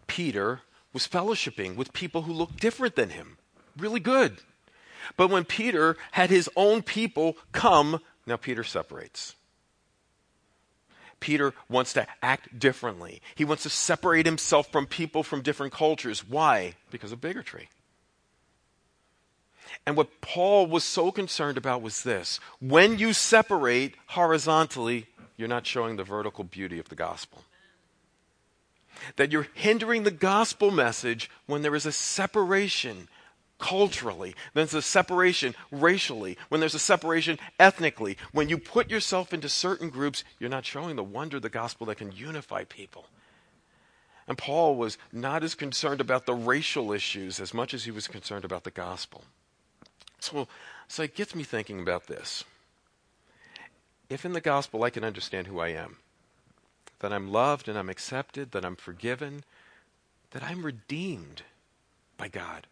Peter 0.06 0.62
was 0.94 1.08
fellowshipping 1.08 1.76
with 1.76 1.94
people 1.94 2.24
who 2.24 2.34
looked 2.34 2.60
different 2.60 2.96
than 2.96 3.12
him. 3.12 3.38
Really 3.78 4.00
good. 4.00 4.38
But 5.16 5.30
when 5.30 5.46
Peter 5.46 5.96
had 6.12 6.30
his 6.30 6.50
own 6.56 6.82
people 6.82 7.38
come, 7.52 8.02
now 8.26 8.38
Peter 8.38 8.64
separates. 8.64 9.36
Peter 11.20 11.54
wants 11.70 11.94
to 11.94 12.08
act 12.22 12.60
differently. 12.60 13.22
He 13.36 13.46
wants 13.46 13.64
to 13.64 13.70
separate 13.70 14.26
himself 14.26 14.72
from 14.72 14.86
people 14.86 15.24
from 15.24 15.42
different 15.42 15.74
cultures. 15.74 16.28
Why? 16.28 16.76
Because 16.92 17.12
of 17.12 17.22
bigotry. 17.22 17.70
And 19.86 19.96
what 19.96 20.22
Paul 20.22 20.68
was 20.68 20.84
so 20.84 21.12
concerned 21.12 21.58
about 21.58 21.82
was 21.82 22.04
this 22.04 22.40
when 22.60 23.00
you 23.00 23.14
separate 23.14 23.96
horizontally, 24.08 25.08
you're 25.36 25.48
not 25.48 25.66
showing 25.66 25.96
the 25.96 26.04
vertical 26.04 26.44
beauty 26.44 26.80
of 26.80 26.90
the 26.90 26.96
gospel. 26.96 27.44
That 29.16 29.32
you're 29.32 29.48
hindering 29.54 30.04
the 30.04 30.12
gospel 30.12 30.72
message 30.72 31.30
when 31.46 31.62
there 31.62 31.76
is 31.76 31.86
a 31.86 31.92
separation 31.92 33.08
culturally, 33.60 34.36
when 34.54 34.66
there's 34.66 34.74
a 34.74 34.82
separation 34.82 35.56
racially, 35.72 36.38
when 36.50 36.60
there's 36.60 36.76
a 36.76 36.80
separation 36.80 37.40
ethnically. 37.60 38.18
When 38.32 38.50
you 38.50 38.58
put 38.58 38.90
yourself 38.90 39.34
into 39.34 39.50
certain 39.50 39.90
groups, 39.90 40.24
you're 40.40 40.50
not 40.50 40.66
showing 40.66 40.96
the 40.96 41.04
wonder 41.04 41.38
of 41.38 41.44
the 41.44 41.50
gospel 41.50 41.88
that 41.88 41.98
can 41.98 42.12
unify 42.12 42.64
people. 42.66 43.08
And 44.28 44.38
Paul 44.38 44.76
was 44.76 44.98
not 45.12 45.44
as 45.44 45.56
concerned 45.56 46.02
about 46.02 46.26
the 46.26 46.34
racial 46.34 46.92
issues 46.92 47.40
as 47.40 47.54
much 47.54 47.74
as 47.74 47.86
he 47.86 47.92
was 47.92 48.08
concerned 48.08 48.44
about 48.44 48.66
the 48.66 48.72
gospel. 48.72 49.24
So, 50.20 50.48
so 50.88 51.04
it 51.04 51.16
gets 51.16 51.34
me 51.34 51.44
thinking 51.44 51.80
about 51.80 52.08
this. 52.08 52.44
If 54.10 54.26
in 54.26 54.34
the 54.34 54.42
gospel 54.42 54.84
I 54.84 54.90
can 54.90 55.04
understand 55.04 55.48
who 55.48 55.60
I 55.60 55.70
am, 55.70 55.98
that 57.00 57.14
I'm 57.14 57.32
loved 57.32 57.68
and 57.68 57.78
I'm 57.78 57.90
accepted, 57.90 58.52
that 58.52 58.66
I'm 58.66 58.76
forgiven, 58.76 59.44
that 60.32 60.44
I'm 60.44 60.66
redeemed 60.66 61.44
by 62.18 62.28
God, 62.28 62.68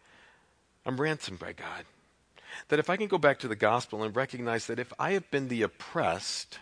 I'm 0.85 0.99
ransomed 0.99 1.39
by 1.39 1.53
God. 1.53 1.85
That 2.69 2.79
if 2.79 2.89
I 2.89 2.97
can 2.97 3.07
go 3.07 3.17
back 3.17 3.39
to 3.39 3.47
the 3.47 3.55
gospel 3.55 4.03
and 4.03 4.15
recognize 4.15 4.67
that 4.67 4.79
if 4.79 4.93
I 4.97 5.11
have 5.11 5.29
been 5.29 5.49
the 5.49 5.61
oppressed 5.61 6.59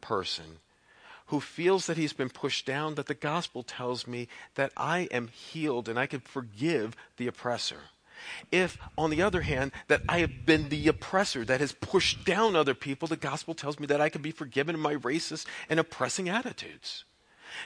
person 0.00 0.58
who 1.26 1.40
feels 1.40 1.86
that 1.86 1.96
he's 1.96 2.12
been 2.12 2.28
pushed 2.28 2.66
down, 2.66 2.96
that 2.96 3.06
the 3.06 3.14
gospel 3.14 3.62
tells 3.62 4.06
me 4.06 4.28
that 4.56 4.72
I 4.76 5.08
am 5.12 5.28
healed 5.28 5.88
and 5.88 5.98
I 5.98 6.06
can 6.06 6.20
forgive 6.20 6.96
the 7.16 7.26
oppressor. 7.26 7.80
If, 8.50 8.78
on 8.96 9.10
the 9.10 9.22
other 9.22 9.42
hand, 9.42 9.72
that 9.88 10.02
I 10.08 10.18
have 10.20 10.46
been 10.46 10.68
the 10.68 10.88
oppressor 10.88 11.44
that 11.44 11.60
has 11.60 11.72
pushed 11.72 12.24
down 12.24 12.56
other 12.56 12.74
people, 12.74 13.08
the 13.08 13.16
gospel 13.16 13.54
tells 13.54 13.78
me 13.78 13.86
that 13.86 14.00
I 14.00 14.08
can 14.08 14.22
be 14.22 14.30
forgiven 14.30 14.78
my 14.78 14.96
racist 14.96 15.46
and 15.68 15.80
oppressing 15.80 16.28
attitudes. 16.28 17.04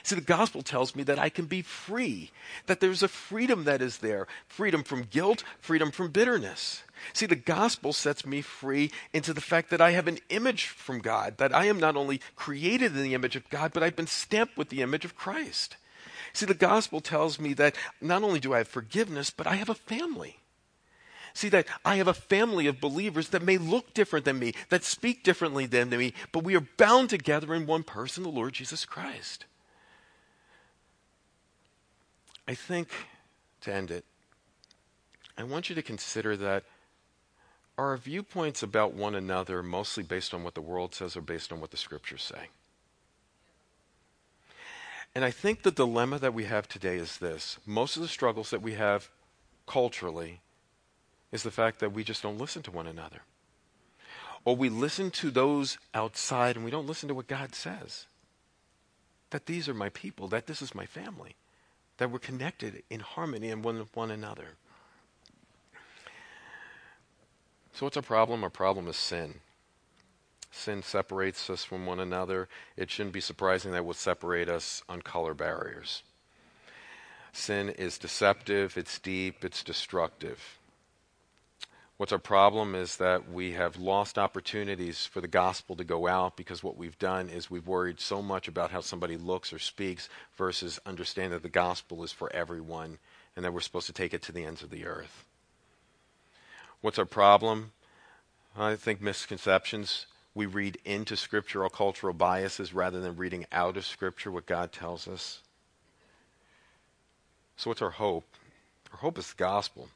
See, 0.03 0.15
the 0.15 0.21
gospel 0.21 0.61
tells 0.61 0.95
me 0.95 1.03
that 1.03 1.19
I 1.19 1.29
can 1.29 1.45
be 1.45 1.61
free, 1.61 2.31
that 2.65 2.79
there's 2.79 3.03
a 3.03 3.07
freedom 3.07 3.65
that 3.65 3.81
is 3.81 3.99
there 3.99 4.27
freedom 4.47 4.83
from 4.83 5.03
guilt, 5.03 5.43
freedom 5.59 5.91
from 5.91 6.11
bitterness. 6.11 6.83
See, 7.13 7.25
the 7.25 7.35
gospel 7.35 7.93
sets 7.93 8.25
me 8.25 8.41
free 8.41 8.91
into 9.13 9.33
the 9.33 9.41
fact 9.41 9.69
that 9.69 9.81
I 9.81 9.91
have 9.91 10.07
an 10.07 10.19
image 10.29 10.65
from 10.67 10.99
God, 10.99 11.37
that 11.37 11.53
I 11.53 11.65
am 11.65 11.79
not 11.79 11.95
only 11.95 12.21
created 12.35 12.95
in 12.95 13.03
the 13.03 13.13
image 13.13 13.35
of 13.35 13.49
God, 13.49 13.73
but 13.73 13.83
I've 13.83 13.95
been 13.95 14.07
stamped 14.07 14.57
with 14.57 14.69
the 14.69 14.81
image 14.81 15.05
of 15.05 15.15
Christ. 15.15 15.77
See, 16.33 16.45
the 16.45 16.53
gospel 16.53 17.01
tells 17.01 17.39
me 17.39 17.53
that 17.53 17.75
not 18.01 18.23
only 18.23 18.39
do 18.39 18.53
I 18.53 18.59
have 18.59 18.67
forgiveness, 18.67 19.29
but 19.29 19.47
I 19.47 19.55
have 19.55 19.69
a 19.69 19.75
family. 19.75 20.39
See, 21.35 21.49
that 21.49 21.67
I 21.83 21.97
have 21.97 22.07
a 22.07 22.13
family 22.13 22.65
of 22.65 22.79
believers 22.79 23.27
that 23.29 23.43
may 23.43 23.57
look 23.57 23.93
different 23.93 24.23
than 24.23 24.39
me, 24.39 24.53
that 24.69 24.85
speak 24.85 25.21
differently 25.21 25.65
than 25.65 25.89
me, 25.89 26.13
but 26.31 26.45
we 26.45 26.55
are 26.55 26.65
bound 26.77 27.09
together 27.09 27.53
in 27.53 27.67
one 27.67 27.83
person, 27.83 28.23
the 28.23 28.29
Lord 28.29 28.53
Jesus 28.53 28.85
Christ. 28.85 29.43
I 32.47 32.53
think, 32.55 32.87
to 33.61 33.73
end 33.73 33.91
it, 33.91 34.05
I 35.37 35.43
want 35.43 35.67
you 35.67 35.75
to 35.75 35.81
consider 35.81 36.37
that 36.37 36.63
our 37.77 37.97
viewpoints 37.97 38.63
about 38.63 38.93
one 38.93 39.13
another 39.13 39.61
mostly 39.61 40.03
based 40.03 40.33
on 40.33 40.41
what 40.41 40.55
the 40.55 40.61
world 40.61 40.95
says 40.95 41.17
or 41.17 41.21
based 41.21 41.51
on 41.51 41.59
what 41.59 41.71
the 41.71 41.77
scriptures 41.77 42.23
say. 42.23 42.47
And 45.13 45.25
I 45.25 45.31
think 45.31 45.63
the 45.63 45.71
dilemma 45.71 46.17
that 46.19 46.33
we 46.33 46.45
have 46.45 46.69
today 46.69 46.95
is 46.95 47.17
this 47.17 47.57
most 47.65 47.97
of 47.97 48.01
the 48.01 48.07
struggles 48.07 48.51
that 48.51 48.61
we 48.61 48.75
have 48.75 49.09
culturally 49.67 50.39
is 51.35 51.43
the 51.43 51.51
fact 51.51 51.79
that 51.79 51.93
we 51.93 52.03
just 52.03 52.23
don't 52.23 52.39
listen 52.39 52.63
to 52.63 52.71
one 52.71 52.87
another. 52.87 53.21
Or 54.43 54.55
we 54.55 54.69
listen 54.69 55.11
to 55.11 55.29
those 55.29 55.77
outside 55.93 56.55
and 56.55 56.65
we 56.65 56.71
don't 56.71 56.87
listen 56.87 57.07
to 57.09 57.15
what 57.15 57.27
God 57.27 57.53
says. 57.53 58.07
That 59.29 59.45
these 59.45 59.69
are 59.69 59.73
my 59.73 59.89
people, 59.89 60.27
that 60.29 60.47
this 60.47 60.61
is 60.61 60.73
my 60.73 60.87
family 60.87 61.35
that 61.97 62.11
we're 62.11 62.19
connected 62.19 62.83
in 62.89 62.99
harmony 62.99 63.49
and 63.49 63.63
one 63.63 63.85
one 63.93 64.11
another. 64.11 64.55
So, 67.73 67.85
what's 67.85 67.97
our 67.97 68.03
problem? 68.03 68.43
Our 68.43 68.49
problem 68.49 68.87
is 68.87 68.95
sin. 68.95 69.35
Sin 70.51 70.83
separates 70.83 71.49
us 71.49 71.65
from 71.65 71.85
one 71.85 71.99
another. 71.99 72.47
It 72.77 72.89
shouldn't 72.89 73.13
be 73.13 73.21
surprising 73.21 73.71
that 73.71 73.79
it 73.79 73.85
will 73.85 73.93
separate 73.93 74.47
us 74.47 74.81
on 74.87 75.01
color 75.01 75.33
barriers. 75.33 76.03
Sin 77.33 77.69
is 77.69 77.97
deceptive, 77.97 78.77
it's 78.77 78.97
deep, 78.99 79.43
it's 79.43 79.63
destructive. 79.63 80.57
What's 81.97 82.11
our 82.11 82.19
problem 82.19 82.75
is 82.75 82.97
that 82.97 83.31
we 83.31 83.53
have 83.53 83.77
lost 83.77 84.17
opportunities 84.17 85.05
for 85.05 85.21
the 85.21 85.29
gospel 85.29 85.77
to 85.77 85.85
go 85.85 86.07
out 86.07 86.35
because 86.35 86.61
what 86.61 86.75
we've 86.75 86.99
done 86.99 87.29
is 87.29 87.49
we've 87.49 87.67
worried 87.67 88.01
so 88.01 88.21
much 88.21 88.49
about 88.49 88.71
how 88.71 88.81
somebody 88.81 89.15
looks 89.15 89.53
or 89.53 89.59
speaks 89.59 90.09
versus 90.35 90.77
understand 90.85 91.31
that 91.31 91.41
the 91.41 91.47
gospel 91.47 92.03
is 92.03 92.11
for 92.11 92.33
everyone 92.33 92.97
and 93.35 93.45
that 93.45 93.53
we're 93.53 93.61
supposed 93.61 93.87
to 93.87 93.93
take 93.93 94.13
it 94.13 94.21
to 94.23 94.33
the 94.33 94.43
ends 94.43 94.61
of 94.61 94.71
the 94.71 94.85
earth. 94.85 95.23
What's 96.81 96.99
our 96.99 97.05
problem? 97.05 97.71
I 98.57 98.75
think 98.75 99.01
misconceptions. 99.01 100.05
We 100.33 100.47
read 100.47 100.77
into 100.83 101.15
scriptural 101.15 101.69
cultural 101.69 102.13
biases 102.13 102.73
rather 102.73 102.99
than 102.99 103.15
reading 103.15 103.45
out 103.53 103.77
of 103.77 103.85
scripture 103.85 104.31
what 104.31 104.45
God 104.45 104.73
tells 104.73 105.07
us. 105.07 105.39
So, 107.55 107.69
what's 107.69 107.81
our 107.81 107.91
hope? 107.91 108.25
Our 108.91 108.97
hope 108.97 109.17
is 109.17 109.29
the 109.29 109.37
gospel. 109.37 109.87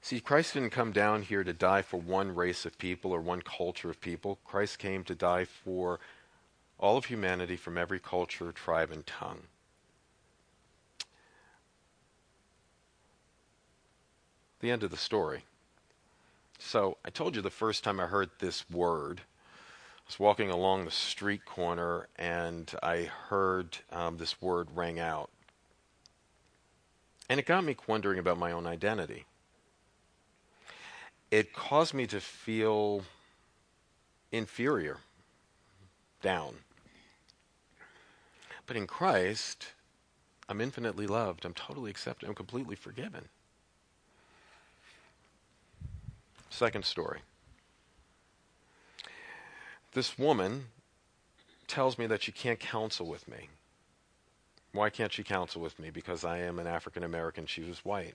See, 0.00 0.20
Christ 0.20 0.54
didn't 0.54 0.70
come 0.70 0.92
down 0.92 1.22
here 1.22 1.44
to 1.44 1.52
die 1.52 1.82
for 1.82 1.98
one 1.98 2.34
race 2.34 2.64
of 2.64 2.78
people 2.78 3.12
or 3.12 3.20
one 3.20 3.42
culture 3.42 3.90
of 3.90 4.00
people. 4.00 4.38
Christ 4.44 4.78
came 4.78 5.04
to 5.04 5.14
die 5.14 5.44
for 5.44 6.00
all 6.78 6.96
of 6.96 7.06
humanity 7.06 7.56
from 7.56 7.76
every 7.76 7.98
culture, 7.98 8.52
tribe, 8.52 8.90
and 8.90 9.06
tongue. 9.06 9.42
The 14.60 14.70
end 14.70 14.82
of 14.82 14.90
the 14.90 14.96
story. 14.96 15.44
So, 16.58 16.96
I 17.04 17.10
told 17.10 17.36
you 17.36 17.42
the 17.42 17.50
first 17.50 17.84
time 17.84 18.00
I 18.00 18.06
heard 18.06 18.30
this 18.38 18.68
word, 18.68 19.20
I 19.20 20.02
was 20.06 20.18
walking 20.18 20.50
along 20.50 20.84
the 20.84 20.90
street 20.90 21.44
corner 21.44 22.08
and 22.16 22.72
I 22.82 23.02
heard 23.28 23.78
um, 23.92 24.16
this 24.16 24.40
word 24.40 24.68
rang 24.74 24.98
out. 24.98 25.30
And 27.28 27.38
it 27.38 27.46
got 27.46 27.62
me 27.62 27.76
wondering 27.86 28.18
about 28.18 28.38
my 28.38 28.50
own 28.50 28.66
identity 28.66 29.26
it 31.30 31.52
caused 31.52 31.94
me 31.94 32.06
to 32.06 32.20
feel 32.20 33.02
inferior, 34.32 34.98
down. 36.22 36.54
But 38.66 38.76
in 38.76 38.86
Christ, 38.86 39.68
I'm 40.48 40.60
infinitely 40.60 41.06
loved, 41.06 41.44
I'm 41.44 41.54
totally 41.54 41.90
accepted, 41.90 42.28
I'm 42.28 42.34
completely 42.34 42.76
forgiven. 42.76 43.28
Second 46.50 46.84
story. 46.84 47.20
This 49.92 50.18
woman 50.18 50.66
tells 51.66 51.98
me 51.98 52.06
that 52.06 52.22
she 52.22 52.32
can't 52.32 52.58
counsel 52.58 53.06
with 53.06 53.28
me. 53.28 53.48
Why 54.72 54.90
can't 54.90 55.12
she 55.12 55.22
counsel 55.22 55.62
with 55.62 55.78
me? 55.78 55.90
Because 55.90 56.24
I 56.24 56.38
am 56.38 56.58
an 56.58 56.66
African 56.66 57.04
American, 57.04 57.46
she 57.46 57.62
was 57.62 57.84
white. 57.84 58.14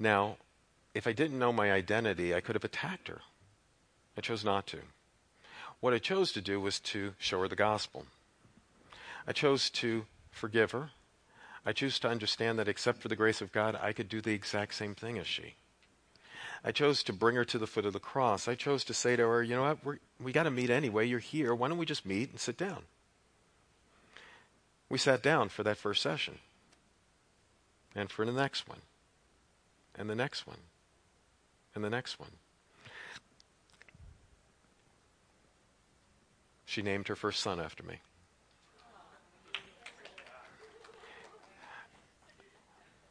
Now, 0.00 0.38
if 0.94 1.06
I 1.06 1.12
didn't 1.12 1.38
know 1.38 1.52
my 1.52 1.70
identity, 1.70 2.34
I 2.34 2.40
could 2.40 2.56
have 2.56 2.64
attacked 2.64 3.08
her. 3.08 3.20
I 4.16 4.22
chose 4.22 4.44
not 4.44 4.66
to. 4.68 4.78
What 5.80 5.92
I 5.92 5.98
chose 5.98 6.32
to 6.32 6.40
do 6.40 6.58
was 6.58 6.80
to 6.80 7.14
show 7.18 7.40
her 7.40 7.48
the 7.48 7.54
gospel. 7.54 8.06
I 9.26 9.32
chose 9.32 9.68
to 9.70 10.06
forgive 10.30 10.72
her. 10.72 10.90
I 11.64 11.72
chose 11.72 11.98
to 12.00 12.08
understand 12.08 12.58
that 12.58 12.68
except 12.68 13.02
for 13.02 13.08
the 13.08 13.16
grace 13.16 13.42
of 13.42 13.52
God, 13.52 13.78
I 13.80 13.92
could 13.92 14.08
do 14.08 14.22
the 14.22 14.32
exact 14.32 14.74
same 14.74 14.94
thing 14.94 15.18
as 15.18 15.26
she. 15.26 15.54
I 16.64 16.72
chose 16.72 17.02
to 17.04 17.12
bring 17.12 17.36
her 17.36 17.44
to 17.44 17.58
the 17.58 17.66
foot 17.66 17.86
of 17.86 17.92
the 17.92 18.00
cross. 18.00 18.48
I 18.48 18.54
chose 18.54 18.84
to 18.84 18.94
say 18.94 19.16
to 19.16 19.22
her, 19.22 19.42
you 19.42 19.54
know 19.54 19.62
what, 19.62 19.84
We're, 19.84 19.98
we 20.18 20.32
got 20.32 20.44
to 20.44 20.50
meet 20.50 20.70
anyway. 20.70 21.06
You're 21.06 21.18
here. 21.18 21.54
Why 21.54 21.68
don't 21.68 21.78
we 21.78 21.86
just 21.86 22.06
meet 22.06 22.30
and 22.30 22.40
sit 22.40 22.56
down? 22.56 22.84
We 24.88 24.98
sat 24.98 25.22
down 25.22 25.50
for 25.50 25.62
that 25.62 25.76
first 25.76 26.02
session 26.02 26.38
and 27.94 28.10
for 28.10 28.24
the 28.24 28.32
next 28.32 28.66
one 28.68 28.80
and 29.96 30.08
the 30.08 30.14
next 30.14 30.46
one, 30.46 30.58
and 31.74 31.84
the 31.84 31.90
next 31.90 32.18
one. 32.18 32.30
She 36.64 36.82
named 36.82 37.08
her 37.08 37.16
first 37.16 37.40
son 37.40 37.60
after 37.60 37.82
me. 37.82 37.96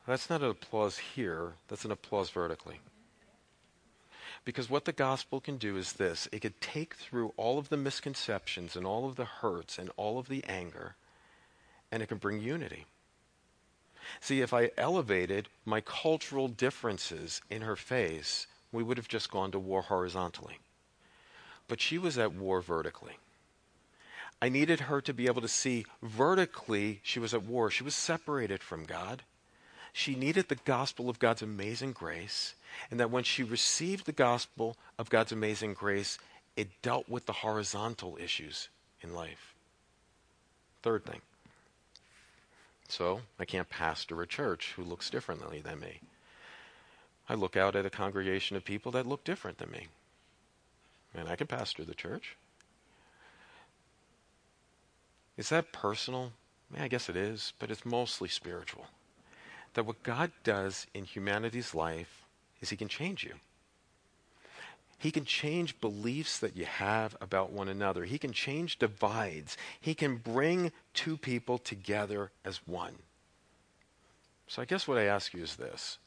That's 0.08 0.30
not 0.30 0.42
an 0.42 0.50
applause 0.50 0.98
here, 0.98 1.54
that's 1.68 1.86
an 1.86 1.92
applause 1.92 2.30
vertically. 2.32 2.80
Because 4.46 4.70
what 4.70 4.86
the 4.86 4.92
gospel 4.92 5.40
can 5.40 5.58
do 5.58 5.78
is 5.78 5.94
this 5.94 6.28
it 6.32 6.42
can 6.42 6.54
take 6.62 6.96
through 6.96 7.34
all 7.38 7.60
of 7.60 7.70
the 7.70 7.78
misconceptions 7.78 8.76
and 8.76 8.88
all 8.88 9.08
of 9.08 9.18
the 9.18 9.26
hurts 9.26 9.78
and 9.78 9.92
all 9.98 10.18
of 10.18 10.28
the 10.28 10.44
anger, 10.46 10.96
and 11.92 12.02
it 12.02 12.08
can 12.08 12.18
bring 12.18 12.40
unity. 12.42 12.86
See, 14.20 14.42
if 14.42 14.54
I 14.54 14.72
elevated 14.78 15.50
my 15.66 15.82
cultural 15.82 16.48
differences 16.48 17.42
in 17.50 17.62
her 17.62 17.76
face, 17.76 18.48
we 18.72 18.84
would 18.84 18.98
have 18.98 19.08
just 19.08 19.32
gone 19.32 19.52
to 19.52 19.60
war 19.60 19.84
horizontally. 19.84 20.60
But 21.68 21.82
she 21.82 21.98
was 21.98 22.18
at 22.18 22.34
war 22.34 22.62
vertically. 22.62 23.18
I 24.42 24.50
needed 24.50 24.82
her 24.82 25.02
to 25.02 25.14
be 25.14 25.28
able 25.28 25.42
to 25.42 25.48
see 25.48 25.86
vertically 26.02 27.02
she 27.04 27.20
was 27.20 27.34
at 27.34 27.44
war. 27.44 27.70
She 27.70 27.84
was 27.84 27.96
separated 27.96 28.64
from 28.64 28.86
God. 28.86 29.24
She 29.92 30.16
needed 30.16 30.48
the 30.48 30.56
gospel 30.56 31.10
of 31.10 31.20
God's 31.20 31.42
amazing 31.42 31.94
grace, 31.94 32.54
and 32.90 33.00
that 33.00 33.12
when 33.12 33.24
she 33.24 33.44
received 33.44 34.06
the 34.06 34.12
gospel 34.12 34.78
of 34.98 35.10
God's 35.10 35.32
amazing 35.32 35.74
grace, 35.74 36.18
it 36.56 36.70
dealt 36.82 37.10
with 37.10 37.26
the 37.26 37.34
horizontal 37.34 38.18
issues 38.22 38.70
in 39.02 39.14
life. 39.14 39.56
Third 40.84 41.06
thing. 41.06 41.22
So, 42.90 43.22
I 43.40 43.46
can't 43.46 43.70
pastor 43.70 44.22
a 44.22 44.28
church 44.28 44.74
who 44.76 44.84
looks 44.84 45.10
differently 45.10 45.62
than 45.62 45.80
me. 45.80 46.02
I 47.30 47.36
look 47.36 47.56
out 47.56 47.76
at 47.76 47.86
a 47.86 47.90
congregation 47.90 48.58
of 48.58 48.66
people 48.66 48.92
that 48.94 49.06
look 49.06 49.24
different 49.24 49.60
than 49.60 49.72
me. 49.72 49.88
And 51.14 51.30
I 51.30 51.36
can 51.36 51.48
pastor 51.48 51.86
the 51.86 51.94
church. 51.94 52.36
Is 55.38 55.50
that 55.50 55.72
personal? 55.72 56.34
I 56.78 56.88
guess 56.88 57.10
it 57.10 57.16
is, 57.16 57.54
but 57.60 57.72
it's 57.72 57.86
mostly 57.86 58.28
spiritual 58.28 58.88
that 59.74 59.86
what 59.86 60.04
God 60.04 60.32
does 60.44 60.88
in 60.94 61.06
humanity's 61.06 61.76
life 61.76 62.26
is 62.60 62.70
He 62.70 62.76
can 62.76 62.88
change 62.88 63.24
you. 63.24 63.36
He 65.00 65.12
can 65.12 65.24
change 65.24 65.80
beliefs 65.80 66.38
that 66.40 66.58
you 66.58 66.66
have 66.66 67.16
about 67.22 67.54
one 67.54 67.70
another. 67.70 68.04
He 68.04 68.20
can 68.20 68.34
change 68.34 68.78
divides. 68.78 69.58
He 69.80 69.96
can 69.96 70.18
bring 70.18 70.74
two 70.94 71.16
people 71.16 71.58
together 71.58 72.32
as 72.44 72.68
one. 72.68 72.96
So 74.48 74.62
I 74.62 74.66
guess 74.66 74.88
what 74.88 74.98
I 74.98 75.06
ask 75.06 75.34
you 75.34 75.42
is 75.42 75.56
this 75.56 75.98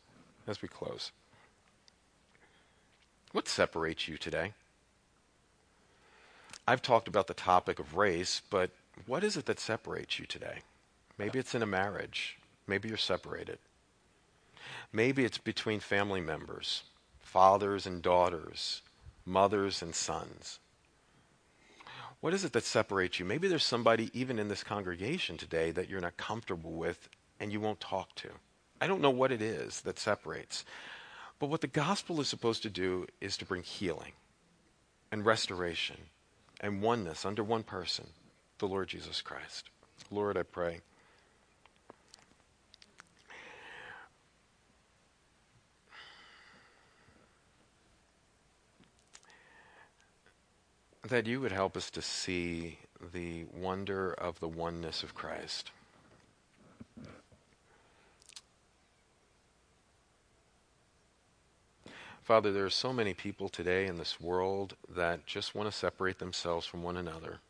as 0.47 0.61
we 0.61 0.69
close 0.69 1.11
What 3.33 3.49
separates 3.49 4.09
you 4.09 4.19
today? 4.19 4.53
I've 6.69 6.83
talked 6.83 7.09
about 7.09 7.27
the 7.27 7.35
topic 7.35 7.79
of 7.79 7.97
race, 7.97 8.43
but 8.51 8.71
what 9.07 9.25
is 9.25 9.37
it 9.37 9.47
that 9.47 9.59
separates 9.59 10.19
you 10.19 10.27
today? 10.27 10.59
Maybe 11.19 11.39
it's 11.39 11.55
in 11.55 11.63
a 11.63 11.67
marriage. 11.67 12.39
Maybe 12.67 12.89
you're 12.89 12.99
separated. 12.99 13.59
Maybe 14.93 15.25
it's 15.25 15.39
between 15.39 15.81
family 15.81 16.21
members, 16.21 16.83
fathers 17.33 17.87
and 17.87 18.03
daughters, 18.03 18.83
mothers 19.25 19.81
and 19.81 19.95
sons. 19.95 20.59
What 22.21 22.35
is 22.35 22.45
it 22.45 22.53
that 22.53 22.63
separates 22.63 23.19
you? 23.19 23.25
Maybe 23.25 23.49
there's 23.49 23.65
somebody 23.65 24.11
even 24.13 24.39
in 24.39 24.49
this 24.49 24.63
congregation 24.63 25.39
today 25.39 25.71
that 25.71 25.89
you're 25.89 26.03
not 26.03 26.19
comfortable 26.19 26.73
with 26.73 27.09
and 27.41 27.51
you 27.51 27.59
won't 27.59 27.81
talk 27.81 28.15
to. 28.17 28.29
I 28.83 28.87
don't 28.87 29.01
know 29.01 29.09
what 29.09 29.33
it 29.33 29.41
is 29.41 29.81
that 29.81 29.99
separates. 29.99 30.67
But 31.39 31.47
what 31.47 31.63
the 31.63 31.69
gospel 31.69 32.21
is 32.21 32.29
supposed 32.29 32.63
to 32.65 32.71
do 32.71 33.07
is 33.23 33.39
to 33.39 33.47
bring 33.47 33.63
healing 33.63 34.13
and 35.11 35.25
restoration 35.25 35.97
and 36.61 36.83
oneness 36.83 37.25
under 37.25 37.43
one 37.43 37.63
person, 37.63 38.09
the 38.59 38.69
Lord 38.69 38.89
Jesus 38.89 39.23
Christ. 39.23 39.71
Lord, 40.11 40.37
I 40.37 40.43
pray 40.43 40.83
that 51.09 51.27
you 51.27 51.41
would 51.41 51.53
help 51.53 51.77
us 51.77 51.91
to 51.91 52.03
see 52.03 52.79
the 53.13 53.45
wonder 53.53 54.13
of 54.13 54.39
the 54.41 54.49
oneness 54.49 55.03
of 55.03 55.15
Christ. 55.15 55.73
Father, 62.23 62.53
there 62.53 62.65
are 62.65 62.71
so 62.71 62.93
many 62.93 63.15
people 63.15 63.49
today 63.49 63.87
in 63.87 63.97
this 63.97 64.21
world 64.21 64.77
that 64.89 65.27
just 65.27 65.57
want 65.57 65.69
to 65.69 65.77
separate 65.77 66.21
themselves 66.21 66.65
from 66.65 66.85
one 66.85 66.97
another, 66.97 67.41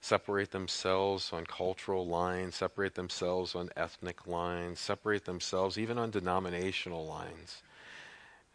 separate 0.00 0.50
themselves 0.50 1.30
on 1.34 1.44
cultural 1.44 2.06
lines, 2.06 2.56
separate 2.56 2.94
themselves 2.94 3.54
on 3.54 3.68
ethnic 3.76 4.26
lines, 4.26 4.80
separate 4.80 5.26
themselves 5.26 5.76
even 5.76 5.98
on 5.98 6.10
denominational 6.10 7.06
lines. 7.06 7.62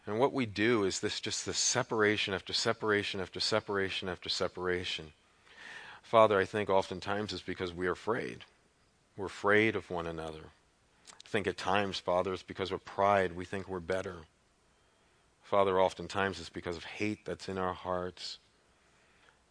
And 0.05 0.19
what 0.19 0.33
we 0.33 0.45
do 0.45 0.83
is 0.83 0.99
this 0.99 1.19
just 1.19 1.45
this 1.45 1.57
separation 1.57 2.33
after 2.33 2.53
separation 2.53 3.19
after 3.19 3.39
separation 3.39 4.07
after 4.07 4.29
separation. 4.29 5.13
Father, 6.03 6.39
I 6.39 6.45
think 6.45 6.69
oftentimes 6.69 7.33
it's 7.33 7.41
because 7.41 7.73
we 7.73 7.87
are 7.87 7.93
afraid. 7.93 8.45
We're 9.17 9.25
afraid 9.25 9.75
of 9.75 9.89
one 9.89 10.05
another. 10.05 10.51
I 11.09 11.27
think 11.27 11.47
at 11.47 11.57
times, 11.57 11.99
Father, 11.99 12.33
it's 12.33 12.43
because 12.43 12.71
of 12.71 12.85
pride. 12.85 13.35
We 13.35 13.45
think 13.45 13.67
we're 13.67 13.79
better. 13.79 14.17
Father, 15.41 15.79
oftentimes 15.79 16.39
it's 16.39 16.49
because 16.49 16.77
of 16.77 16.83
hate 16.83 17.25
that's 17.25 17.49
in 17.49 17.57
our 17.57 17.73
hearts. 17.73 18.37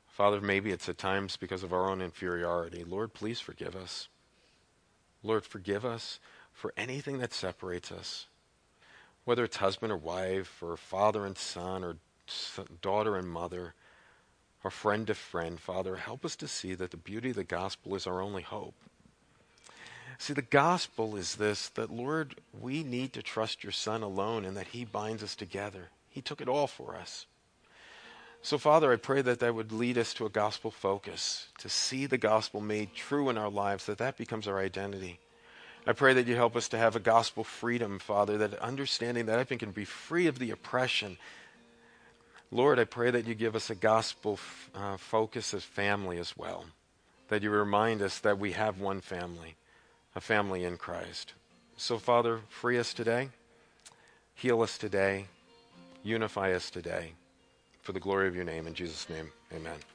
Father, 0.07 0.41
maybe 0.41 0.71
it's 0.71 0.89
at 0.89 0.99
times 0.99 1.37
because 1.37 1.65
of 1.65 1.73
our 1.73 1.91
own 1.91 2.01
inferiority. 2.01 2.85
Lord, 2.85 3.15
please 3.15 3.41
forgive 3.41 3.75
us. 3.75 4.09
Lord, 5.25 5.45
forgive 5.45 5.85
us 5.85 6.21
for 6.53 6.73
anything 6.77 7.19
that 7.19 7.33
separates 7.33 7.91
us 7.91 8.27
whether 9.25 9.45
it's 9.45 9.57
husband 9.57 9.93
or 9.93 9.97
wife, 9.97 10.63
or 10.63 10.77
father 10.77 11.25
and 11.25 11.39
son, 11.39 11.85
or 11.85 11.97
daughter 12.81 13.17
and 13.17 13.29
mother, 13.29 13.75
or 14.63 14.71
friend 14.71 15.07
to 15.07 15.15
friend, 15.15 15.61
Father, 15.61 15.97
help 15.97 16.25
us 16.25 16.37
to 16.37 16.49
see 16.49 16.75
that 16.75 16.91
the 16.91 16.97
beauty 16.97 17.31
of 17.31 17.37
the 17.37 17.45
gospel 17.45 17.95
is 17.95 18.07
our 18.07 18.23
only 18.23 18.43
hope. 18.43 18.75
See, 20.19 20.33
the 20.33 20.43
gospel 20.43 21.17
is 21.17 21.37
this 21.37 21.69
that, 21.71 21.91
Lord, 21.91 22.37
we 22.59 22.83
need 22.83 23.13
to 23.15 23.23
trust 23.23 23.63
your 23.63 23.73
Son 23.73 24.03
alone 24.03 24.45
and 24.45 24.57
that 24.57 24.69
he 24.69 24.85
binds 24.85 25.23
us 25.23 25.35
together. 25.35 25.89
He 26.09 26.23
took 26.23 26.41
it 26.41 26.49
all 26.49 26.67
for 26.67 26.97
us. 26.97 27.27
So, 28.41 28.59
Father, 28.59 28.93
I 28.93 28.97
pray 28.97 29.23
that 29.23 29.41
that 29.41 29.55
would 29.55 29.73
lead 29.73 29.99
us 29.99 30.15
to 30.15 30.27
a 30.27 30.31
gospel 30.31 30.71
focus, 30.71 31.49
to 31.59 31.69
see 31.69 32.07
the 32.07 32.19
gospel 32.19 32.61
made 32.61 32.95
true 32.95 33.29
in 33.31 33.39
our 33.39 33.51
lives, 33.51 33.87
that 33.87 33.99
that 33.99 34.17
becomes 34.17 34.47
our 34.47 34.59
identity. 34.59 35.19
I 35.87 35.93
pray 35.93 36.15
that 36.15 36.27
you 36.27 36.35
help 36.35 36.57
us 36.57 36.69
to 36.69 36.79
have 36.79 36.97
a 36.97 37.01
gospel 37.01 37.45
freedom, 37.45 37.99
Father, 37.99 38.39
that 38.39 38.55
understanding 38.61 39.27
that 39.27 39.39
I 39.39 39.45
can 39.45 39.71
be 39.71 39.85
free 39.85 40.27
of 40.27 40.39
the 40.39 40.51
oppression. 40.51 41.19
Lord, 42.51 42.79
I 42.79 42.85
pray 42.85 43.11
that 43.11 43.27
you 43.27 43.35
give 43.35 43.55
us 43.55 43.69
a 43.69 43.75
gospel 43.75 44.35
f- 44.35 44.71
uh, 44.75 44.97
focus 44.97 45.53
as 45.53 45.63
family 45.63 46.19
as 46.19 46.37
well, 46.37 46.65
that 47.29 47.43
you 47.43 47.51
remind 47.51 48.01
us 48.01 48.19
that 48.21 48.39
we 48.39 48.53
have 48.53 48.81
one 48.81 49.01
family, 49.01 49.57
a 50.15 50.21
family 50.21 50.65
in 50.65 50.79
Christ. 50.79 51.35
So, 51.77 51.99
Father, 51.99 52.41
free 52.49 52.79
us 52.79 52.95
today, 52.95 53.29
heal 54.35 54.63
us 54.63 54.79
today, 54.79 55.27
unify 56.03 56.53
us 56.55 56.71
today. 56.71 57.13
For 57.83 57.93
the 57.93 58.01
glory 58.01 58.29
of 58.29 58.35
your 58.35 58.45
name, 58.45 58.67
in 58.67 58.73
Jesus' 58.73 59.11
name, 59.11 59.31
amen. 59.53 59.94